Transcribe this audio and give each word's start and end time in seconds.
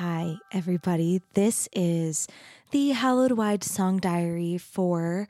Hi, 0.00 0.36
everybody. 0.50 1.20
This 1.34 1.68
is 1.74 2.26
the 2.70 2.88
Hallowed 2.92 3.32
Wide 3.32 3.62
Song 3.62 3.98
Diary 3.98 4.56
for 4.56 5.28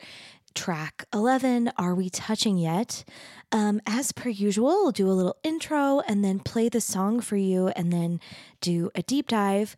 track 0.55 1.07
11 1.13 1.73
Are 1.77 1.93
We 1.93 2.09
Touching 2.09 2.57
Yet? 2.57 3.03
Um, 3.51 3.81
as 3.85 4.13
per 4.13 4.29
usual, 4.29 4.71
I'll 4.71 4.93
do 4.93 5.11
a 5.11 5.11
little 5.11 5.35
intro 5.43 6.03
and 6.07 6.25
then 6.25 6.39
play 6.39 6.69
the 6.69 6.81
song 6.81 7.21
for 7.21 7.35
you 7.35 7.67
and 7.71 7.93
then 7.93 8.21
do 8.61 8.93
a 8.95 9.03
deep 9.03 9.27
dive. 9.27 9.75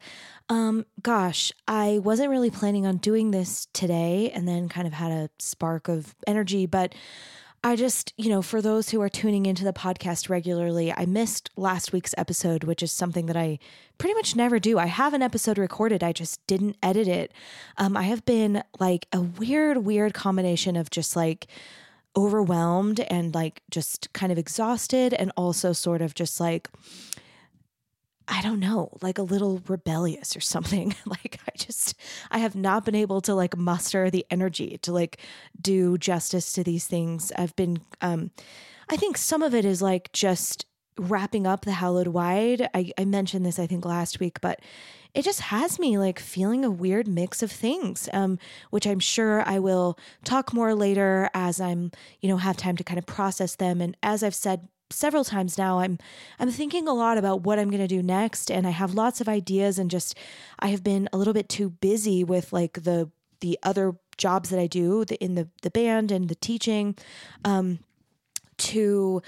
Um, 0.50 0.84
gosh, 1.00 1.52
I 1.66 1.98
wasn't 2.04 2.28
really 2.28 2.50
planning 2.50 2.84
on 2.84 2.98
doing 2.98 3.30
this 3.30 3.68
today 3.72 4.30
and 4.34 4.46
then 4.46 4.68
kind 4.68 4.86
of 4.86 4.92
had 4.92 5.10
a 5.10 5.30
spark 5.38 5.88
of 5.88 6.14
energy, 6.26 6.66
but 6.66 6.94
I 7.64 7.76
just, 7.76 8.12
you 8.16 8.28
know, 8.28 8.42
for 8.42 8.60
those 8.60 8.90
who 8.90 9.00
are 9.02 9.08
tuning 9.08 9.46
into 9.46 9.62
the 9.62 9.72
podcast 9.72 10.28
regularly, 10.28 10.92
I 10.92 11.06
missed 11.06 11.48
last 11.56 11.92
week's 11.92 12.14
episode, 12.18 12.64
which 12.64 12.82
is 12.82 12.90
something 12.90 13.26
that 13.26 13.36
I 13.36 13.60
pretty 13.98 14.14
much 14.14 14.34
never 14.34 14.58
do. 14.58 14.80
I 14.80 14.86
have 14.86 15.14
an 15.14 15.22
episode 15.22 15.58
recorded, 15.58 16.02
I 16.02 16.12
just 16.12 16.44
didn't 16.48 16.76
edit 16.82 17.06
it. 17.06 17.32
Um, 17.78 17.96
I 17.96 18.02
have 18.02 18.24
been 18.24 18.64
like 18.80 19.06
a 19.12 19.20
weird, 19.20 19.78
weird 19.78 20.12
combination 20.12 20.74
of 20.74 20.90
just 20.90 21.14
like 21.14 21.46
overwhelmed 22.16 22.98
and 22.98 23.32
like 23.32 23.62
just 23.70 24.12
kind 24.12 24.32
of 24.32 24.38
exhausted, 24.38 25.14
and 25.14 25.30
also 25.36 25.72
sort 25.72 26.02
of 26.02 26.14
just 26.14 26.40
like, 26.40 26.68
I 28.28 28.40
don't 28.42 28.60
know, 28.60 28.90
like 29.02 29.18
a 29.18 29.22
little 29.22 29.62
rebellious 29.68 30.36
or 30.36 30.40
something. 30.40 30.94
like 31.06 31.40
I 31.46 31.56
just 31.56 31.94
I 32.30 32.38
have 32.38 32.54
not 32.54 32.84
been 32.84 32.94
able 32.94 33.20
to 33.22 33.34
like 33.34 33.56
muster 33.56 34.10
the 34.10 34.26
energy 34.30 34.78
to 34.82 34.92
like 34.92 35.18
do 35.60 35.98
justice 35.98 36.52
to 36.54 36.64
these 36.64 36.86
things. 36.86 37.32
I've 37.36 37.56
been 37.56 37.80
um 38.00 38.30
I 38.88 38.96
think 38.96 39.16
some 39.16 39.42
of 39.42 39.54
it 39.54 39.64
is 39.64 39.82
like 39.82 40.12
just 40.12 40.66
wrapping 40.98 41.46
up 41.46 41.64
the 41.64 41.72
hallowed 41.72 42.08
wide. 42.08 42.68
I, 42.74 42.92
I 42.98 43.04
mentioned 43.04 43.46
this 43.46 43.58
I 43.58 43.66
think 43.66 43.84
last 43.84 44.20
week, 44.20 44.40
but 44.40 44.60
it 45.14 45.24
just 45.24 45.40
has 45.40 45.78
me 45.78 45.98
like 45.98 46.18
feeling 46.18 46.64
a 46.64 46.70
weird 46.70 47.06
mix 47.06 47.42
of 47.42 47.52
things, 47.52 48.08
um, 48.12 48.38
which 48.70 48.86
I'm 48.86 49.00
sure 49.00 49.46
I 49.46 49.58
will 49.58 49.98
talk 50.24 50.52
more 50.52 50.74
later 50.74 51.28
as 51.34 51.60
I'm, 51.60 51.92
you 52.20 52.28
know, 52.28 52.38
have 52.38 52.56
time 52.56 52.76
to 52.76 52.84
kind 52.84 52.98
of 52.98 53.06
process 53.06 53.56
them. 53.56 53.80
And 53.80 53.96
as 54.02 54.22
I've 54.22 54.34
said 54.34 54.68
several 54.92 55.24
times 55.24 55.58
now 55.58 55.78
i'm 55.80 55.98
i'm 56.38 56.50
thinking 56.50 56.86
a 56.86 56.92
lot 56.92 57.18
about 57.18 57.42
what 57.42 57.58
i'm 57.58 57.70
going 57.70 57.80
to 57.80 57.88
do 57.88 58.02
next 58.02 58.50
and 58.50 58.66
i 58.66 58.70
have 58.70 58.94
lots 58.94 59.20
of 59.20 59.28
ideas 59.28 59.78
and 59.78 59.90
just 59.90 60.16
i 60.58 60.68
have 60.68 60.82
been 60.82 61.08
a 61.12 61.18
little 61.18 61.34
bit 61.34 61.48
too 61.48 61.70
busy 61.70 62.22
with 62.22 62.52
like 62.52 62.84
the 62.84 63.10
the 63.40 63.58
other 63.62 63.94
jobs 64.16 64.50
that 64.50 64.60
i 64.60 64.66
do 64.66 65.04
the, 65.04 65.22
in 65.22 65.34
the 65.34 65.48
the 65.62 65.70
band 65.70 66.10
and 66.10 66.28
the 66.28 66.34
teaching 66.34 66.94
um 67.44 67.78
to 68.58 69.22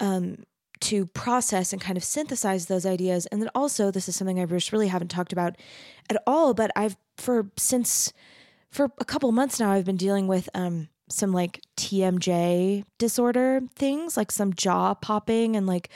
um 0.00 0.36
to 0.80 1.06
process 1.06 1.72
and 1.72 1.82
kind 1.82 1.96
of 1.96 2.04
synthesize 2.04 2.66
those 2.66 2.86
ideas. 2.86 3.26
And 3.26 3.42
then 3.42 3.50
also 3.54 3.90
this 3.90 4.08
is 4.08 4.16
something 4.16 4.40
i 4.40 4.46
just 4.46 4.72
really 4.72 4.88
haven't 4.88 5.08
talked 5.08 5.32
about 5.32 5.56
at 6.10 6.22
all 6.26 6.54
but 6.54 6.70
i've 6.76 6.96
for 7.16 7.50
since 7.56 8.12
for 8.70 8.90
a 8.98 9.04
couple 9.04 9.30
months 9.32 9.58
now 9.58 9.72
i've 9.72 9.84
been 9.84 9.96
dealing 9.96 10.26
with 10.26 10.48
um 10.54 10.88
some 11.10 11.32
like 11.32 11.60
TMJ 11.76 12.84
disorder 12.98 13.62
things, 13.74 14.16
like 14.16 14.30
some 14.30 14.52
jaw 14.52 14.94
popping 14.94 15.56
and 15.56 15.66
like 15.66 15.90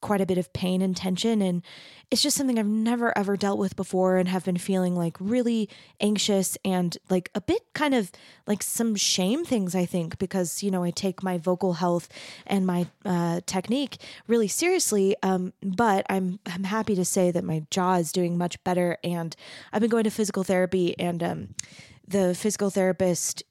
quite 0.00 0.20
a 0.20 0.26
bit 0.26 0.38
of 0.38 0.52
pain 0.52 0.80
and 0.80 0.96
tension. 0.96 1.42
And 1.42 1.62
it's 2.10 2.22
just 2.22 2.36
something 2.36 2.58
I've 2.58 2.66
never 2.66 3.16
ever 3.18 3.36
dealt 3.36 3.58
with 3.58 3.76
before 3.76 4.16
and 4.16 4.28
have 4.28 4.44
been 4.44 4.56
feeling 4.56 4.94
like 4.94 5.16
really 5.18 5.68
anxious 6.00 6.56
and 6.64 6.96
like 7.10 7.30
a 7.34 7.40
bit 7.40 7.62
kind 7.74 7.94
of 7.94 8.10
like 8.46 8.62
some 8.62 8.94
shame 8.94 9.44
things, 9.44 9.74
I 9.74 9.84
think, 9.84 10.18
because, 10.18 10.62
you 10.62 10.70
know, 10.70 10.84
I 10.84 10.90
take 10.90 11.22
my 11.22 11.36
vocal 11.36 11.74
health 11.74 12.08
and 12.46 12.66
my 12.66 12.86
uh, 13.04 13.40
technique 13.46 13.98
really 14.26 14.48
seriously. 14.48 15.16
Um, 15.22 15.52
but 15.62 16.06
I'm, 16.08 16.38
I'm 16.46 16.64
happy 16.64 16.94
to 16.94 17.04
say 17.04 17.30
that 17.30 17.44
my 17.44 17.66
jaw 17.70 17.96
is 17.96 18.12
doing 18.12 18.38
much 18.38 18.62
better. 18.64 18.98
And 19.02 19.34
I've 19.72 19.80
been 19.80 19.90
going 19.90 20.04
to 20.04 20.10
physical 20.10 20.44
therapy 20.44 20.98
and, 20.98 21.22
um, 21.22 21.48
the 22.06 22.34
physical 22.34 22.70
therapist 22.70 23.42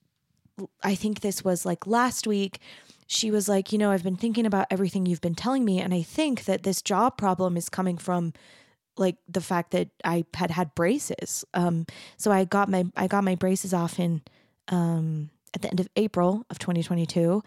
I 0.83 0.95
think 0.95 1.21
this 1.21 1.43
was 1.43 1.65
like 1.65 1.87
last 1.87 2.27
week. 2.27 2.59
She 3.07 3.31
was 3.31 3.47
like, 3.47 3.71
you 3.71 3.77
know, 3.77 3.91
I've 3.91 4.03
been 4.03 4.17
thinking 4.17 4.45
about 4.45 4.67
everything 4.69 5.05
you've 5.05 5.21
been 5.21 5.35
telling 5.35 5.63
me, 5.63 5.79
and 5.79 5.93
I 5.93 6.01
think 6.01 6.45
that 6.45 6.63
this 6.63 6.81
jaw 6.81 7.09
problem 7.09 7.55
is 7.55 7.69
coming 7.69 7.97
from 7.97 8.33
like 8.97 9.17
the 9.27 9.41
fact 9.41 9.71
that 9.71 9.89
I 10.03 10.25
had 10.33 10.51
had 10.51 10.75
braces. 10.75 11.45
Um, 11.53 11.85
so 12.17 12.31
I 12.31 12.43
got 12.43 12.69
my 12.69 12.85
I 12.95 13.07
got 13.07 13.23
my 13.23 13.35
braces 13.35 13.73
off 13.73 13.99
in 13.99 14.21
um, 14.67 15.29
at 15.53 15.61
the 15.61 15.69
end 15.69 15.79
of 15.79 15.87
April 15.95 16.45
of 16.49 16.59
2022, 16.59 17.43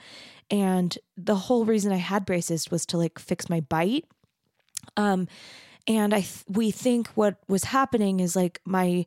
and 0.50 0.98
the 1.16 1.36
whole 1.36 1.64
reason 1.64 1.92
I 1.92 1.96
had 1.96 2.24
braces 2.24 2.70
was 2.70 2.86
to 2.86 2.96
like 2.96 3.18
fix 3.18 3.48
my 3.48 3.60
bite. 3.60 4.06
Um, 4.96 5.28
and 5.86 6.14
I 6.14 6.20
th- 6.20 6.44
we 6.48 6.70
think 6.70 7.08
what 7.08 7.36
was 7.48 7.64
happening 7.64 8.20
is 8.20 8.36
like 8.36 8.60
my 8.64 9.06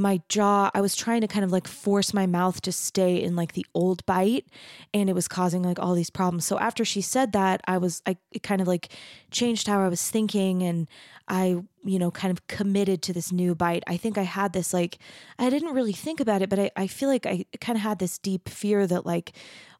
my 0.00 0.18
jaw 0.30 0.70
i 0.72 0.80
was 0.80 0.96
trying 0.96 1.20
to 1.20 1.26
kind 1.28 1.44
of 1.44 1.52
like 1.52 1.68
force 1.68 2.14
my 2.14 2.26
mouth 2.26 2.62
to 2.62 2.72
stay 2.72 3.22
in 3.22 3.36
like 3.36 3.52
the 3.52 3.66
old 3.74 4.04
bite 4.06 4.46
and 4.94 5.10
it 5.10 5.12
was 5.12 5.28
causing 5.28 5.62
like 5.62 5.78
all 5.78 5.94
these 5.94 6.08
problems. 6.08 6.46
So 6.46 6.58
after 6.58 6.86
she 6.86 7.02
said 7.02 7.32
that 7.32 7.60
i 7.66 7.76
was 7.76 8.00
i 8.06 8.16
kind 8.42 8.62
of 8.62 8.66
like 8.66 8.88
changed 9.30 9.66
how 9.66 9.82
i 9.82 9.88
was 9.88 10.10
thinking 10.10 10.62
and 10.62 10.88
i 11.28 11.56
you 11.84 11.98
know 11.98 12.10
kind 12.10 12.30
of 12.32 12.46
committed 12.46 13.02
to 13.02 13.12
this 13.12 13.30
new 13.30 13.54
bite. 13.54 13.82
I 13.86 13.98
think 13.98 14.16
i 14.16 14.22
had 14.22 14.54
this 14.54 14.72
like 14.72 14.98
i 15.38 15.50
didn't 15.50 15.74
really 15.74 15.92
think 15.92 16.18
about 16.18 16.40
it 16.40 16.48
but 16.48 16.58
i, 16.58 16.70
I 16.76 16.86
feel 16.86 17.10
like 17.10 17.26
i 17.26 17.44
kind 17.60 17.76
of 17.76 17.82
had 17.82 17.98
this 17.98 18.18
deep 18.18 18.48
fear 18.48 18.86
that 18.86 19.04
like 19.04 19.32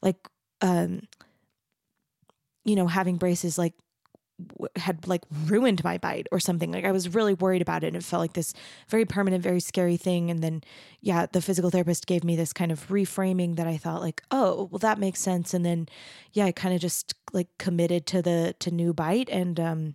like 0.02 0.28
um 0.60 1.00
you 2.64 2.76
know 2.76 2.88
having 2.88 3.16
braces 3.16 3.56
like 3.56 3.72
had 4.76 5.06
like 5.06 5.22
ruined 5.46 5.82
my 5.84 5.98
bite 5.98 6.26
or 6.32 6.40
something. 6.40 6.72
Like 6.72 6.84
I 6.84 6.92
was 6.92 7.14
really 7.14 7.34
worried 7.34 7.62
about 7.62 7.84
it. 7.84 7.88
And 7.88 7.96
it 7.96 8.04
felt 8.04 8.20
like 8.20 8.32
this 8.32 8.54
very 8.88 9.04
permanent, 9.04 9.42
very 9.42 9.60
scary 9.60 9.96
thing. 9.96 10.30
And 10.30 10.42
then, 10.42 10.62
yeah, 11.00 11.26
the 11.30 11.42
physical 11.42 11.70
therapist 11.70 12.06
gave 12.06 12.24
me 12.24 12.36
this 12.36 12.52
kind 12.52 12.72
of 12.72 12.88
reframing 12.88 13.56
that 13.56 13.66
I 13.66 13.76
thought 13.76 14.00
like, 14.00 14.22
oh, 14.30 14.68
well, 14.70 14.78
that 14.80 14.98
makes 14.98 15.20
sense. 15.20 15.54
And 15.54 15.64
then, 15.64 15.88
yeah, 16.32 16.46
I 16.46 16.52
kind 16.52 16.74
of 16.74 16.80
just 16.80 17.14
like 17.32 17.48
committed 17.58 18.06
to 18.06 18.22
the 18.22 18.54
to 18.58 18.70
new 18.70 18.92
bite 18.92 19.28
and 19.30 19.58
um, 19.60 19.94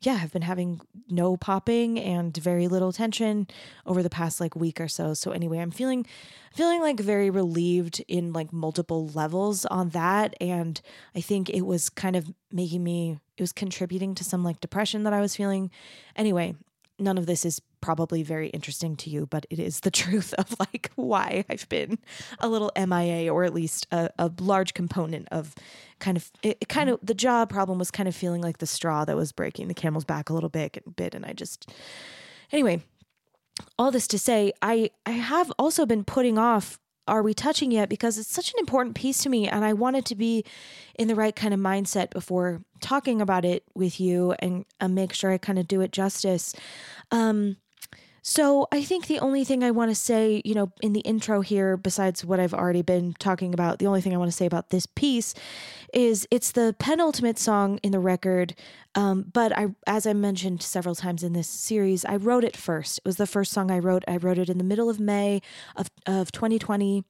yeah, 0.00 0.18
I've 0.22 0.32
been 0.32 0.42
having 0.42 0.80
no 1.08 1.36
popping 1.36 1.98
and 1.98 2.34
very 2.36 2.68
little 2.68 2.92
tension 2.92 3.46
over 3.84 4.02
the 4.02 4.10
past 4.10 4.40
like 4.40 4.56
week 4.56 4.80
or 4.80 4.88
so. 4.88 5.12
So 5.14 5.32
anyway, 5.32 5.58
I'm 5.58 5.70
feeling 5.70 6.06
feeling 6.54 6.80
like 6.80 6.98
very 6.98 7.30
relieved 7.30 8.02
in 8.08 8.32
like 8.32 8.52
multiple 8.52 9.08
levels 9.08 9.64
on 9.66 9.90
that 9.90 10.34
and 10.40 10.80
I 11.14 11.20
think 11.20 11.48
it 11.48 11.62
was 11.62 11.88
kind 11.88 12.16
of 12.16 12.32
making 12.50 12.82
me 12.82 13.20
it 13.36 13.42
was 13.42 13.52
contributing 13.52 14.14
to 14.16 14.24
some 14.24 14.42
like 14.42 14.60
depression 14.60 15.04
that 15.04 15.12
I 15.12 15.20
was 15.20 15.36
feeling. 15.36 15.70
Anyway, 16.16 16.56
none 17.00 17.18
of 17.18 17.26
this 17.26 17.44
is 17.44 17.60
probably 17.80 18.22
very 18.22 18.48
interesting 18.48 18.96
to 18.96 19.10
you, 19.10 19.26
but 19.26 19.46
it 19.50 19.58
is 19.58 19.80
the 19.80 19.90
truth 20.02 20.34
of 20.34 20.54
like 20.58 20.90
why 20.96 21.44
I've 21.48 21.68
been 21.68 21.98
a 22.38 22.48
little 22.48 22.70
MIA 22.76 23.32
or 23.32 23.44
at 23.44 23.54
least 23.54 23.86
a, 23.90 24.10
a 24.18 24.30
large 24.40 24.74
component 24.74 25.28
of 25.30 25.54
kind 25.98 26.16
of 26.16 26.30
it, 26.42 26.58
it, 26.60 26.68
kind 26.68 26.90
of 26.90 26.98
the 27.02 27.14
jaw 27.14 27.44
problem 27.46 27.78
was 27.78 27.90
kind 27.90 28.08
of 28.08 28.14
feeling 28.14 28.40
like 28.40 28.58
the 28.58 28.66
straw 28.66 29.04
that 29.04 29.16
was 29.16 29.32
breaking 29.32 29.68
the 29.68 29.74
camel's 29.74 30.04
back 30.04 30.30
a 30.30 30.32
little 30.32 30.48
bit 30.48 30.82
bit 30.96 31.14
and 31.14 31.26
I 31.26 31.34
just 31.34 31.70
anyway 32.50 32.80
all 33.78 33.90
this 33.90 34.06
to 34.08 34.18
say 34.18 34.52
I 34.62 34.90
I 35.04 35.10
have 35.10 35.52
also 35.58 35.84
been 35.84 36.04
putting 36.04 36.38
off 36.38 36.78
are 37.10 37.22
we 37.22 37.34
touching 37.34 37.72
yet 37.72 37.88
because 37.88 38.16
it's 38.16 38.32
such 38.32 38.52
an 38.52 38.60
important 38.60 38.94
piece 38.94 39.18
to 39.18 39.28
me 39.28 39.48
and 39.48 39.64
I 39.64 39.72
wanted 39.72 40.06
to 40.06 40.14
be 40.14 40.44
in 40.94 41.08
the 41.08 41.16
right 41.16 41.34
kind 41.34 41.52
of 41.52 41.58
mindset 41.58 42.10
before 42.10 42.62
talking 42.80 43.20
about 43.20 43.44
it 43.44 43.64
with 43.74 44.00
you 44.00 44.32
and 44.38 44.64
make 44.88 45.12
sure 45.12 45.32
I 45.32 45.38
kind 45.38 45.58
of 45.58 45.66
do 45.66 45.80
it 45.80 45.90
justice. 45.90 46.54
Um, 47.10 47.56
so 48.22 48.68
I 48.72 48.82
think 48.82 49.06
the 49.06 49.18
only 49.20 49.44
thing 49.44 49.64
I 49.64 49.70
want 49.70 49.90
to 49.90 49.94
say, 49.94 50.42
you 50.44 50.54
know, 50.54 50.72
in 50.82 50.92
the 50.92 51.00
intro 51.00 51.40
here, 51.40 51.76
besides 51.76 52.24
what 52.24 52.40
I've 52.40 52.54
already 52.54 52.82
been 52.82 53.14
talking 53.18 53.54
about, 53.54 53.78
the 53.78 53.86
only 53.86 54.00
thing 54.00 54.14
I 54.14 54.18
want 54.18 54.30
to 54.30 54.36
say 54.36 54.46
about 54.46 54.70
this 54.70 54.86
piece 54.86 55.34
is 55.94 56.26
it's 56.30 56.52
the 56.52 56.74
penultimate 56.78 57.38
song 57.38 57.78
in 57.82 57.92
the 57.92 57.98
record. 57.98 58.54
Um, 58.94 59.26
but 59.32 59.56
I, 59.56 59.68
as 59.86 60.06
I 60.06 60.12
mentioned 60.12 60.62
several 60.62 60.94
times 60.94 61.22
in 61.22 61.32
this 61.32 61.48
series, 61.48 62.04
I 62.04 62.16
wrote 62.16 62.44
it 62.44 62.56
first. 62.56 62.98
It 62.98 63.04
was 63.04 63.16
the 63.16 63.26
first 63.26 63.52
song 63.52 63.70
I 63.70 63.78
wrote. 63.78 64.04
I 64.06 64.16
wrote 64.16 64.38
it 64.38 64.48
in 64.48 64.58
the 64.58 64.64
middle 64.64 64.90
of 64.90 65.00
May 65.00 65.40
of 65.76 65.90
of 66.06 66.32
2020. 66.32 67.04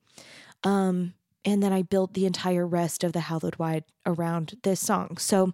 Um, 0.63 1.15
and 1.45 1.63
then 1.63 1.73
I 1.73 1.83
built 1.83 2.15
the 2.15 2.27
entire 2.27 2.67
rest 2.67 3.05
of 3.05 3.13
the 3.13 3.21
Hallowed 3.21 3.57
Wide 3.57 3.85
around 4.05 4.59
this 4.63 4.81
song. 4.81 5.17
So 5.17 5.53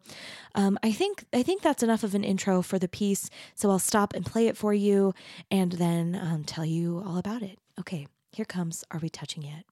um, 0.54 0.78
I 0.82 0.92
think 0.92 1.24
I 1.32 1.42
think 1.42 1.62
that's 1.62 1.82
enough 1.82 2.02
of 2.02 2.14
an 2.14 2.24
intro 2.24 2.62
for 2.62 2.78
the 2.78 2.88
piece. 2.88 3.30
So 3.54 3.70
I'll 3.70 3.78
stop 3.78 4.14
and 4.14 4.24
play 4.24 4.46
it 4.46 4.56
for 4.56 4.74
you, 4.74 5.14
and 5.50 5.72
then 5.72 6.18
um, 6.20 6.44
tell 6.44 6.64
you 6.64 7.02
all 7.06 7.18
about 7.18 7.42
it. 7.42 7.58
Okay, 7.78 8.06
here 8.32 8.44
comes. 8.44 8.84
Are 8.90 8.98
we 8.98 9.08
touching 9.08 9.42
yet? 9.42 9.64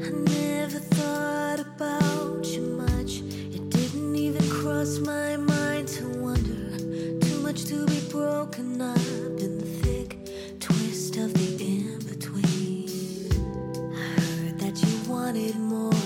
I 0.00 0.10
never 0.10 0.78
thought 0.78 1.60
about 1.60 2.46
you 2.46 2.62
much. 2.62 3.20
It 3.20 3.70
didn't 3.70 4.14
even 4.14 4.48
cross 4.50 4.98
my 4.98 5.36
mind 5.36 5.47
much 7.48 7.64
to 7.64 7.86
be 7.86 8.00
broken 8.10 8.78
up 8.82 8.98
in 9.40 9.56
the 9.56 9.64
thick 9.80 10.18
twist 10.60 11.16
of 11.16 11.32
the 11.32 11.64
in 11.64 11.98
between. 12.00 13.32
I 13.96 14.20
heard 14.20 14.58
that 14.60 14.76
you 14.84 15.10
wanted 15.10 15.56
more, 15.56 15.97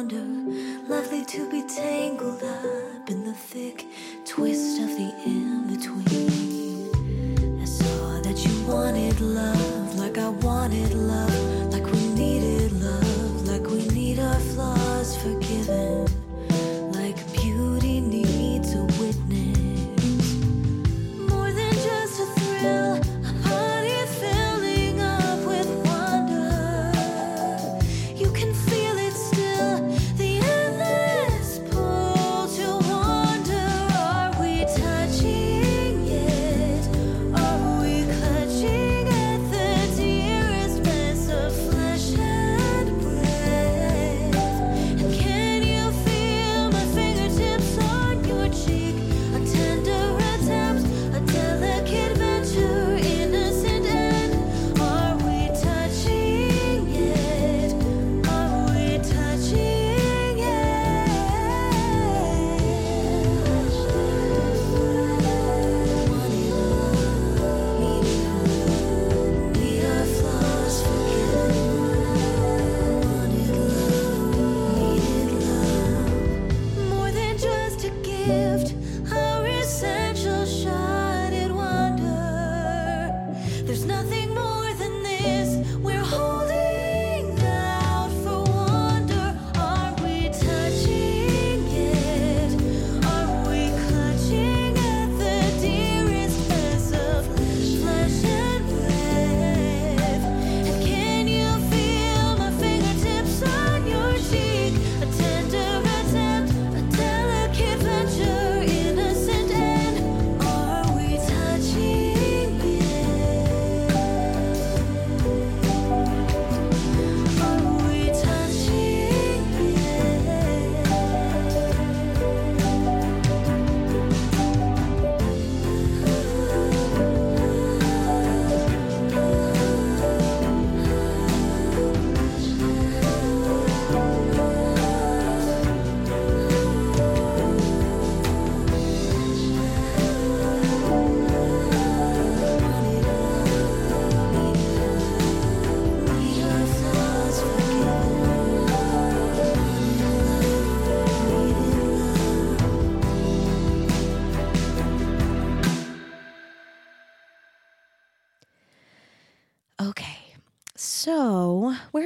such 0.00 0.12
wonder. 0.12 0.52
Lovely 0.88 1.24
to 1.24 1.50
be 1.50 1.62
tangled 1.62 2.42
up 2.42 3.10
in 3.10 3.24
the 3.24 3.34
thick 3.34 3.86
twist 4.24 4.80
of 4.80 4.88
the 4.88 5.12
in 5.24 5.66
between. 5.66 7.60
I 7.60 7.64
saw 7.64 8.20
that 8.20 8.44
you 8.44 8.66
wanted 8.66 9.20
love 9.20 9.98
like 9.98 10.18
I 10.18 10.28
wanted 10.28 10.94
love, 10.94 10.99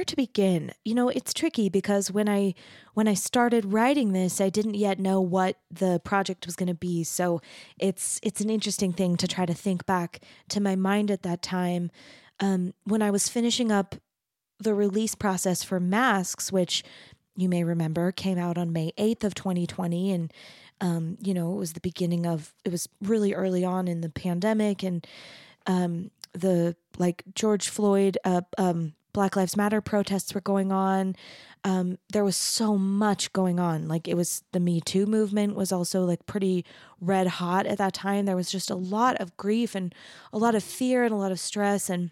to 0.07 0.15
begin? 0.15 0.71
You 0.83 0.95
know, 0.95 1.09
it's 1.09 1.33
tricky 1.33 1.69
because 1.69 2.11
when 2.11 2.29
I 2.29 2.53
when 2.93 3.07
I 3.07 3.13
started 3.13 3.73
writing 3.73 4.13
this, 4.13 4.39
I 4.39 4.49
didn't 4.49 4.75
yet 4.75 4.99
know 4.99 5.21
what 5.21 5.57
the 5.69 5.99
project 6.03 6.45
was 6.45 6.55
going 6.55 6.67
to 6.67 6.73
be. 6.73 7.03
So, 7.03 7.41
it's 7.79 8.19
it's 8.23 8.41
an 8.41 8.49
interesting 8.49 8.93
thing 8.93 9.17
to 9.17 9.27
try 9.27 9.45
to 9.45 9.53
think 9.53 9.85
back 9.85 10.21
to 10.49 10.59
my 10.59 10.75
mind 10.75 11.11
at 11.11 11.23
that 11.23 11.41
time 11.41 11.91
um, 12.39 12.73
when 12.83 13.01
I 13.01 13.11
was 13.11 13.29
finishing 13.29 13.71
up 13.71 13.95
the 14.59 14.73
release 14.73 15.15
process 15.15 15.63
for 15.63 15.79
Masks, 15.79 16.51
which 16.51 16.83
you 17.35 17.49
may 17.49 17.63
remember 17.63 18.11
came 18.11 18.37
out 18.37 18.57
on 18.57 18.71
May 18.71 18.93
8th 18.97 19.25
of 19.25 19.35
2020 19.35 20.11
and 20.11 20.33
um, 20.81 21.17
you 21.21 21.33
know, 21.33 21.53
it 21.53 21.57
was 21.57 21.73
the 21.73 21.79
beginning 21.79 22.25
of 22.25 22.53
it 22.65 22.71
was 22.71 22.89
really 23.01 23.33
early 23.33 23.63
on 23.63 23.87
in 23.87 24.01
the 24.01 24.09
pandemic 24.09 24.83
and 24.83 25.07
um, 25.67 26.11
the 26.33 26.75
like 26.97 27.23
George 27.33 27.69
Floyd 27.69 28.17
uh, 28.25 28.41
um, 28.57 28.93
Black 29.15 29.37
Lives 29.37 29.55
Matter 29.55 29.79
protests 29.79 30.35
were 30.35 30.41
going 30.41 30.73
on. 30.73 31.15
Um, 31.63 31.97
there 32.11 32.25
was 32.25 32.35
so 32.35 32.77
much 32.77 33.31
going 33.31 33.61
on. 33.61 33.87
Like 33.87 34.09
it 34.09 34.15
was 34.15 34.43
the 34.51 34.59
Me 34.59 34.81
Too 34.81 35.05
movement 35.05 35.55
was 35.55 35.71
also 35.71 36.03
like 36.03 36.25
pretty 36.25 36.65
red 36.99 37.27
hot 37.27 37.65
at 37.65 37.77
that 37.77 37.93
time. 37.93 38.25
There 38.25 38.35
was 38.35 38.51
just 38.51 38.69
a 38.69 38.75
lot 38.75 39.15
of 39.21 39.37
grief 39.37 39.73
and 39.73 39.95
a 40.33 40.37
lot 40.37 40.53
of 40.53 40.65
fear 40.65 41.05
and 41.05 41.13
a 41.13 41.17
lot 41.17 41.31
of 41.31 41.39
stress 41.39 41.89
and 41.89 42.11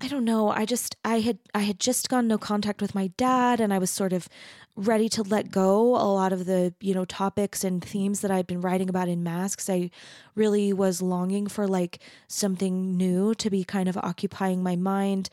I 0.00 0.08
don't 0.08 0.24
know. 0.24 0.50
I 0.50 0.64
just 0.64 0.96
I 1.04 1.20
had 1.20 1.38
I 1.54 1.60
had 1.60 1.78
just 1.78 2.08
gone 2.08 2.26
no 2.26 2.38
contact 2.38 2.82
with 2.82 2.96
my 2.96 3.06
dad 3.16 3.60
and 3.60 3.72
I 3.72 3.78
was 3.78 3.88
sort 3.88 4.12
of 4.12 4.28
ready 4.76 5.08
to 5.08 5.22
let 5.22 5.50
go 5.50 5.96
a 5.96 6.04
lot 6.12 6.32
of 6.32 6.44
the, 6.44 6.74
you 6.80 6.94
know, 6.94 7.06
topics 7.06 7.64
and 7.64 7.82
themes 7.82 8.20
that 8.20 8.30
i've 8.30 8.46
been 8.46 8.60
writing 8.60 8.88
about 8.90 9.08
in 9.08 9.22
masks. 9.22 9.70
I 9.70 9.90
really 10.34 10.72
was 10.72 11.00
longing 11.00 11.46
for 11.46 11.66
like 11.66 11.98
something 12.28 12.96
new 12.96 13.34
to 13.36 13.50
be 13.50 13.64
kind 13.64 13.88
of 13.88 13.96
occupying 13.96 14.62
my 14.62 14.76
mind. 14.76 15.30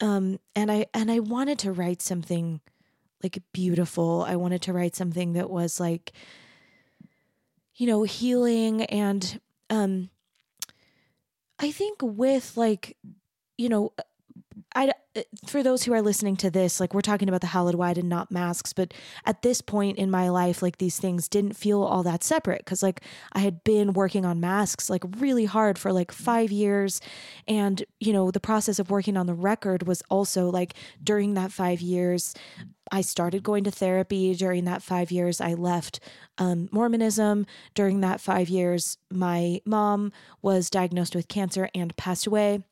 Um 0.00 0.38
and 0.54 0.70
I 0.70 0.86
and 0.94 1.10
I 1.10 1.18
wanted 1.18 1.58
to 1.60 1.72
write 1.72 2.00
something 2.00 2.60
like 3.22 3.42
beautiful. 3.52 4.24
I 4.26 4.36
wanted 4.36 4.62
to 4.62 4.72
write 4.72 4.94
something 4.94 5.32
that 5.32 5.50
was 5.50 5.80
like 5.80 6.12
you 7.74 7.86
know, 7.86 8.04
healing 8.04 8.84
and 8.84 9.40
um 9.68 10.10
I 11.58 11.72
think 11.72 11.98
with 12.02 12.56
like 12.56 12.96
you 13.58 13.68
know 13.68 13.92
I 14.74 14.92
for 15.46 15.62
those 15.62 15.82
who 15.84 15.92
are 15.92 16.02
listening 16.02 16.36
to 16.36 16.50
this, 16.50 16.80
like 16.80 16.94
we're 16.94 17.00
talking 17.00 17.28
about 17.28 17.40
the 17.40 17.48
hallowed 17.48 17.74
wide 17.74 17.98
and 17.98 18.08
not 18.08 18.30
masks, 18.30 18.72
but 18.72 18.92
at 19.24 19.42
this 19.42 19.60
point 19.60 19.98
in 19.98 20.10
my 20.10 20.28
life, 20.28 20.62
like 20.62 20.78
these 20.78 20.98
things 20.98 21.28
didn't 21.28 21.54
feel 21.54 21.82
all 21.82 22.02
that 22.02 22.22
separate 22.24 22.64
because 22.64 22.82
like 22.82 23.00
I 23.32 23.40
had 23.40 23.64
been 23.64 23.92
working 23.92 24.24
on 24.24 24.40
masks 24.40 24.90
like 24.90 25.04
really 25.18 25.44
hard 25.44 25.78
for 25.78 25.92
like 25.92 26.12
five 26.12 26.50
years, 26.50 27.00
and 27.46 27.82
you 28.00 28.12
know 28.12 28.30
the 28.30 28.40
process 28.40 28.78
of 28.78 28.90
working 28.90 29.16
on 29.16 29.26
the 29.26 29.34
record 29.34 29.86
was 29.86 30.02
also 30.10 30.50
like 30.50 30.74
during 31.02 31.34
that 31.34 31.52
five 31.52 31.80
years. 31.80 32.34
I 32.92 33.00
started 33.00 33.42
going 33.42 33.64
to 33.64 33.72
therapy 33.72 34.32
during 34.34 34.64
that 34.66 34.80
five 34.80 35.10
years. 35.10 35.40
I 35.40 35.54
left 35.54 35.98
um, 36.38 36.68
Mormonism 36.70 37.44
during 37.74 38.00
that 38.02 38.20
five 38.20 38.48
years. 38.48 38.96
My 39.10 39.60
mom 39.64 40.12
was 40.40 40.70
diagnosed 40.70 41.16
with 41.16 41.26
cancer 41.26 41.68
and 41.74 41.96
passed 41.96 42.28
away. 42.28 42.62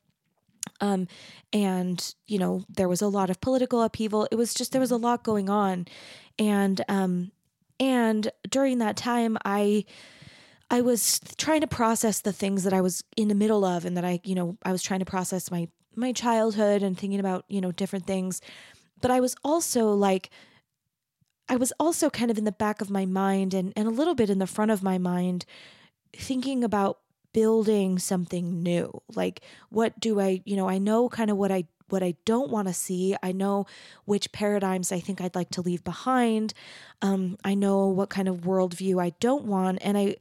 Um, 0.81 1.07
and 1.53 2.13
you 2.27 2.37
know 2.37 2.63
there 2.69 2.89
was 2.89 3.01
a 3.01 3.07
lot 3.07 3.29
of 3.29 3.41
political 3.41 3.81
upheaval. 3.81 4.27
It 4.31 4.35
was 4.35 4.53
just 4.53 4.71
there 4.71 4.81
was 4.81 4.91
a 4.91 4.97
lot 4.97 5.23
going 5.23 5.49
on, 5.49 5.87
and 6.37 6.81
um, 6.87 7.31
and 7.79 8.31
during 8.49 8.79
that 8.79 8.97
time, 8.97 9.37
I 9.45 9.85
I 10.69 10.81
was 10.81 11.19
trying 11.37 11.61
to 11.61 11.67
process 11.67 12.21
the 12.21 12.33
things 12.33 12.63
that 12.63 12.73
I 12.73 12.81
was 12.81 13.03
in 13.15 13.27
the 13.27 13.35
middle 13.35 13.63
of, 13.63 13.85
and 13.85 13.95
that 13.97 14.05
I 14.05 14.19
you 14.23 14.35
know 14.35 14.57
I 14.63 14.71
was 14.71 14.83
trying 14.83 14.99
to 14.99 15.05
process 15.05 15.51
my 15.51 15.67
my 15.95 16.11
childhood 16.11 16.83
and 16.83 16.97
thinking 16.97 17.19
about 17.19 17.45
you 17.47 17.61
know 17.61 17.71
different 17.71 18.05
things, 18.05 18.41
but 19.01 19.11
I 19.11 19.19
was 19.19 19.35
also 19.43 19.91
like. 19.91 20.29
I 21.47 21.57
was 21.57 21.71
also 21.79 22.09
kind 22.09 22.31
of 22.31 22.39
in 22.39 22.43
the 22.43 22.51
back 22.51 22.81
of 22.81 22.89
my 22.89 23.05
mind 23.05 23.53
and, 23.53 23.71
and 23.75 23.87
a 23.87 23.91
little 23.91 24.15
bit 24.15 24.31
in 24.31 24.39
the 24.39 24.47
front 24.47 24.71
of 24.71 24.81
my 24.81 24.97
mind, 24.97 25.45
thinking 26.11 26.63
about 26.63 26.97
building 27.35 27.99
something 27.99 28.63
new. 28.63 29.01
Like 29.13 29.41
what 29.67 29.99
do 29.99 30.21
i 30.21 30.41
you 30.45 30.55
know 30.55 30.69
i 30.69 30.77
know 30.77 31.09
kind 31.09 31.29
of 31.29 31.35
what 31.35 31.51
i 31.51 31.65
what 31.89 32.01
i 32.01 32.15
don't 32.23 32.49
want 32.49 32.69
to 32.69 32.73
see. 32.73 33.13
I 33.21 33.33
know 33.33 33.65
which 34.05 34.31
paradigms 34.31 34.93
i 34.93 35.01
think 35.01 35.19
i'd 35.19 35.35
like 35.35 35.49
to 35.51 35.61
leave 35.61 35.83
behind. 35.83 36.53
Um, 37.01 37.37
i 37.43 37.53
know 37.53 37.87
what 37.87 38.09
kind 38.09 38.29
of 38.29 38.47
worldview 38.49 39.03
i 39.03 39.09
don't 39.19 39.43
want 39.43 39.79
and 39.81 39.97
i 39.97 40.15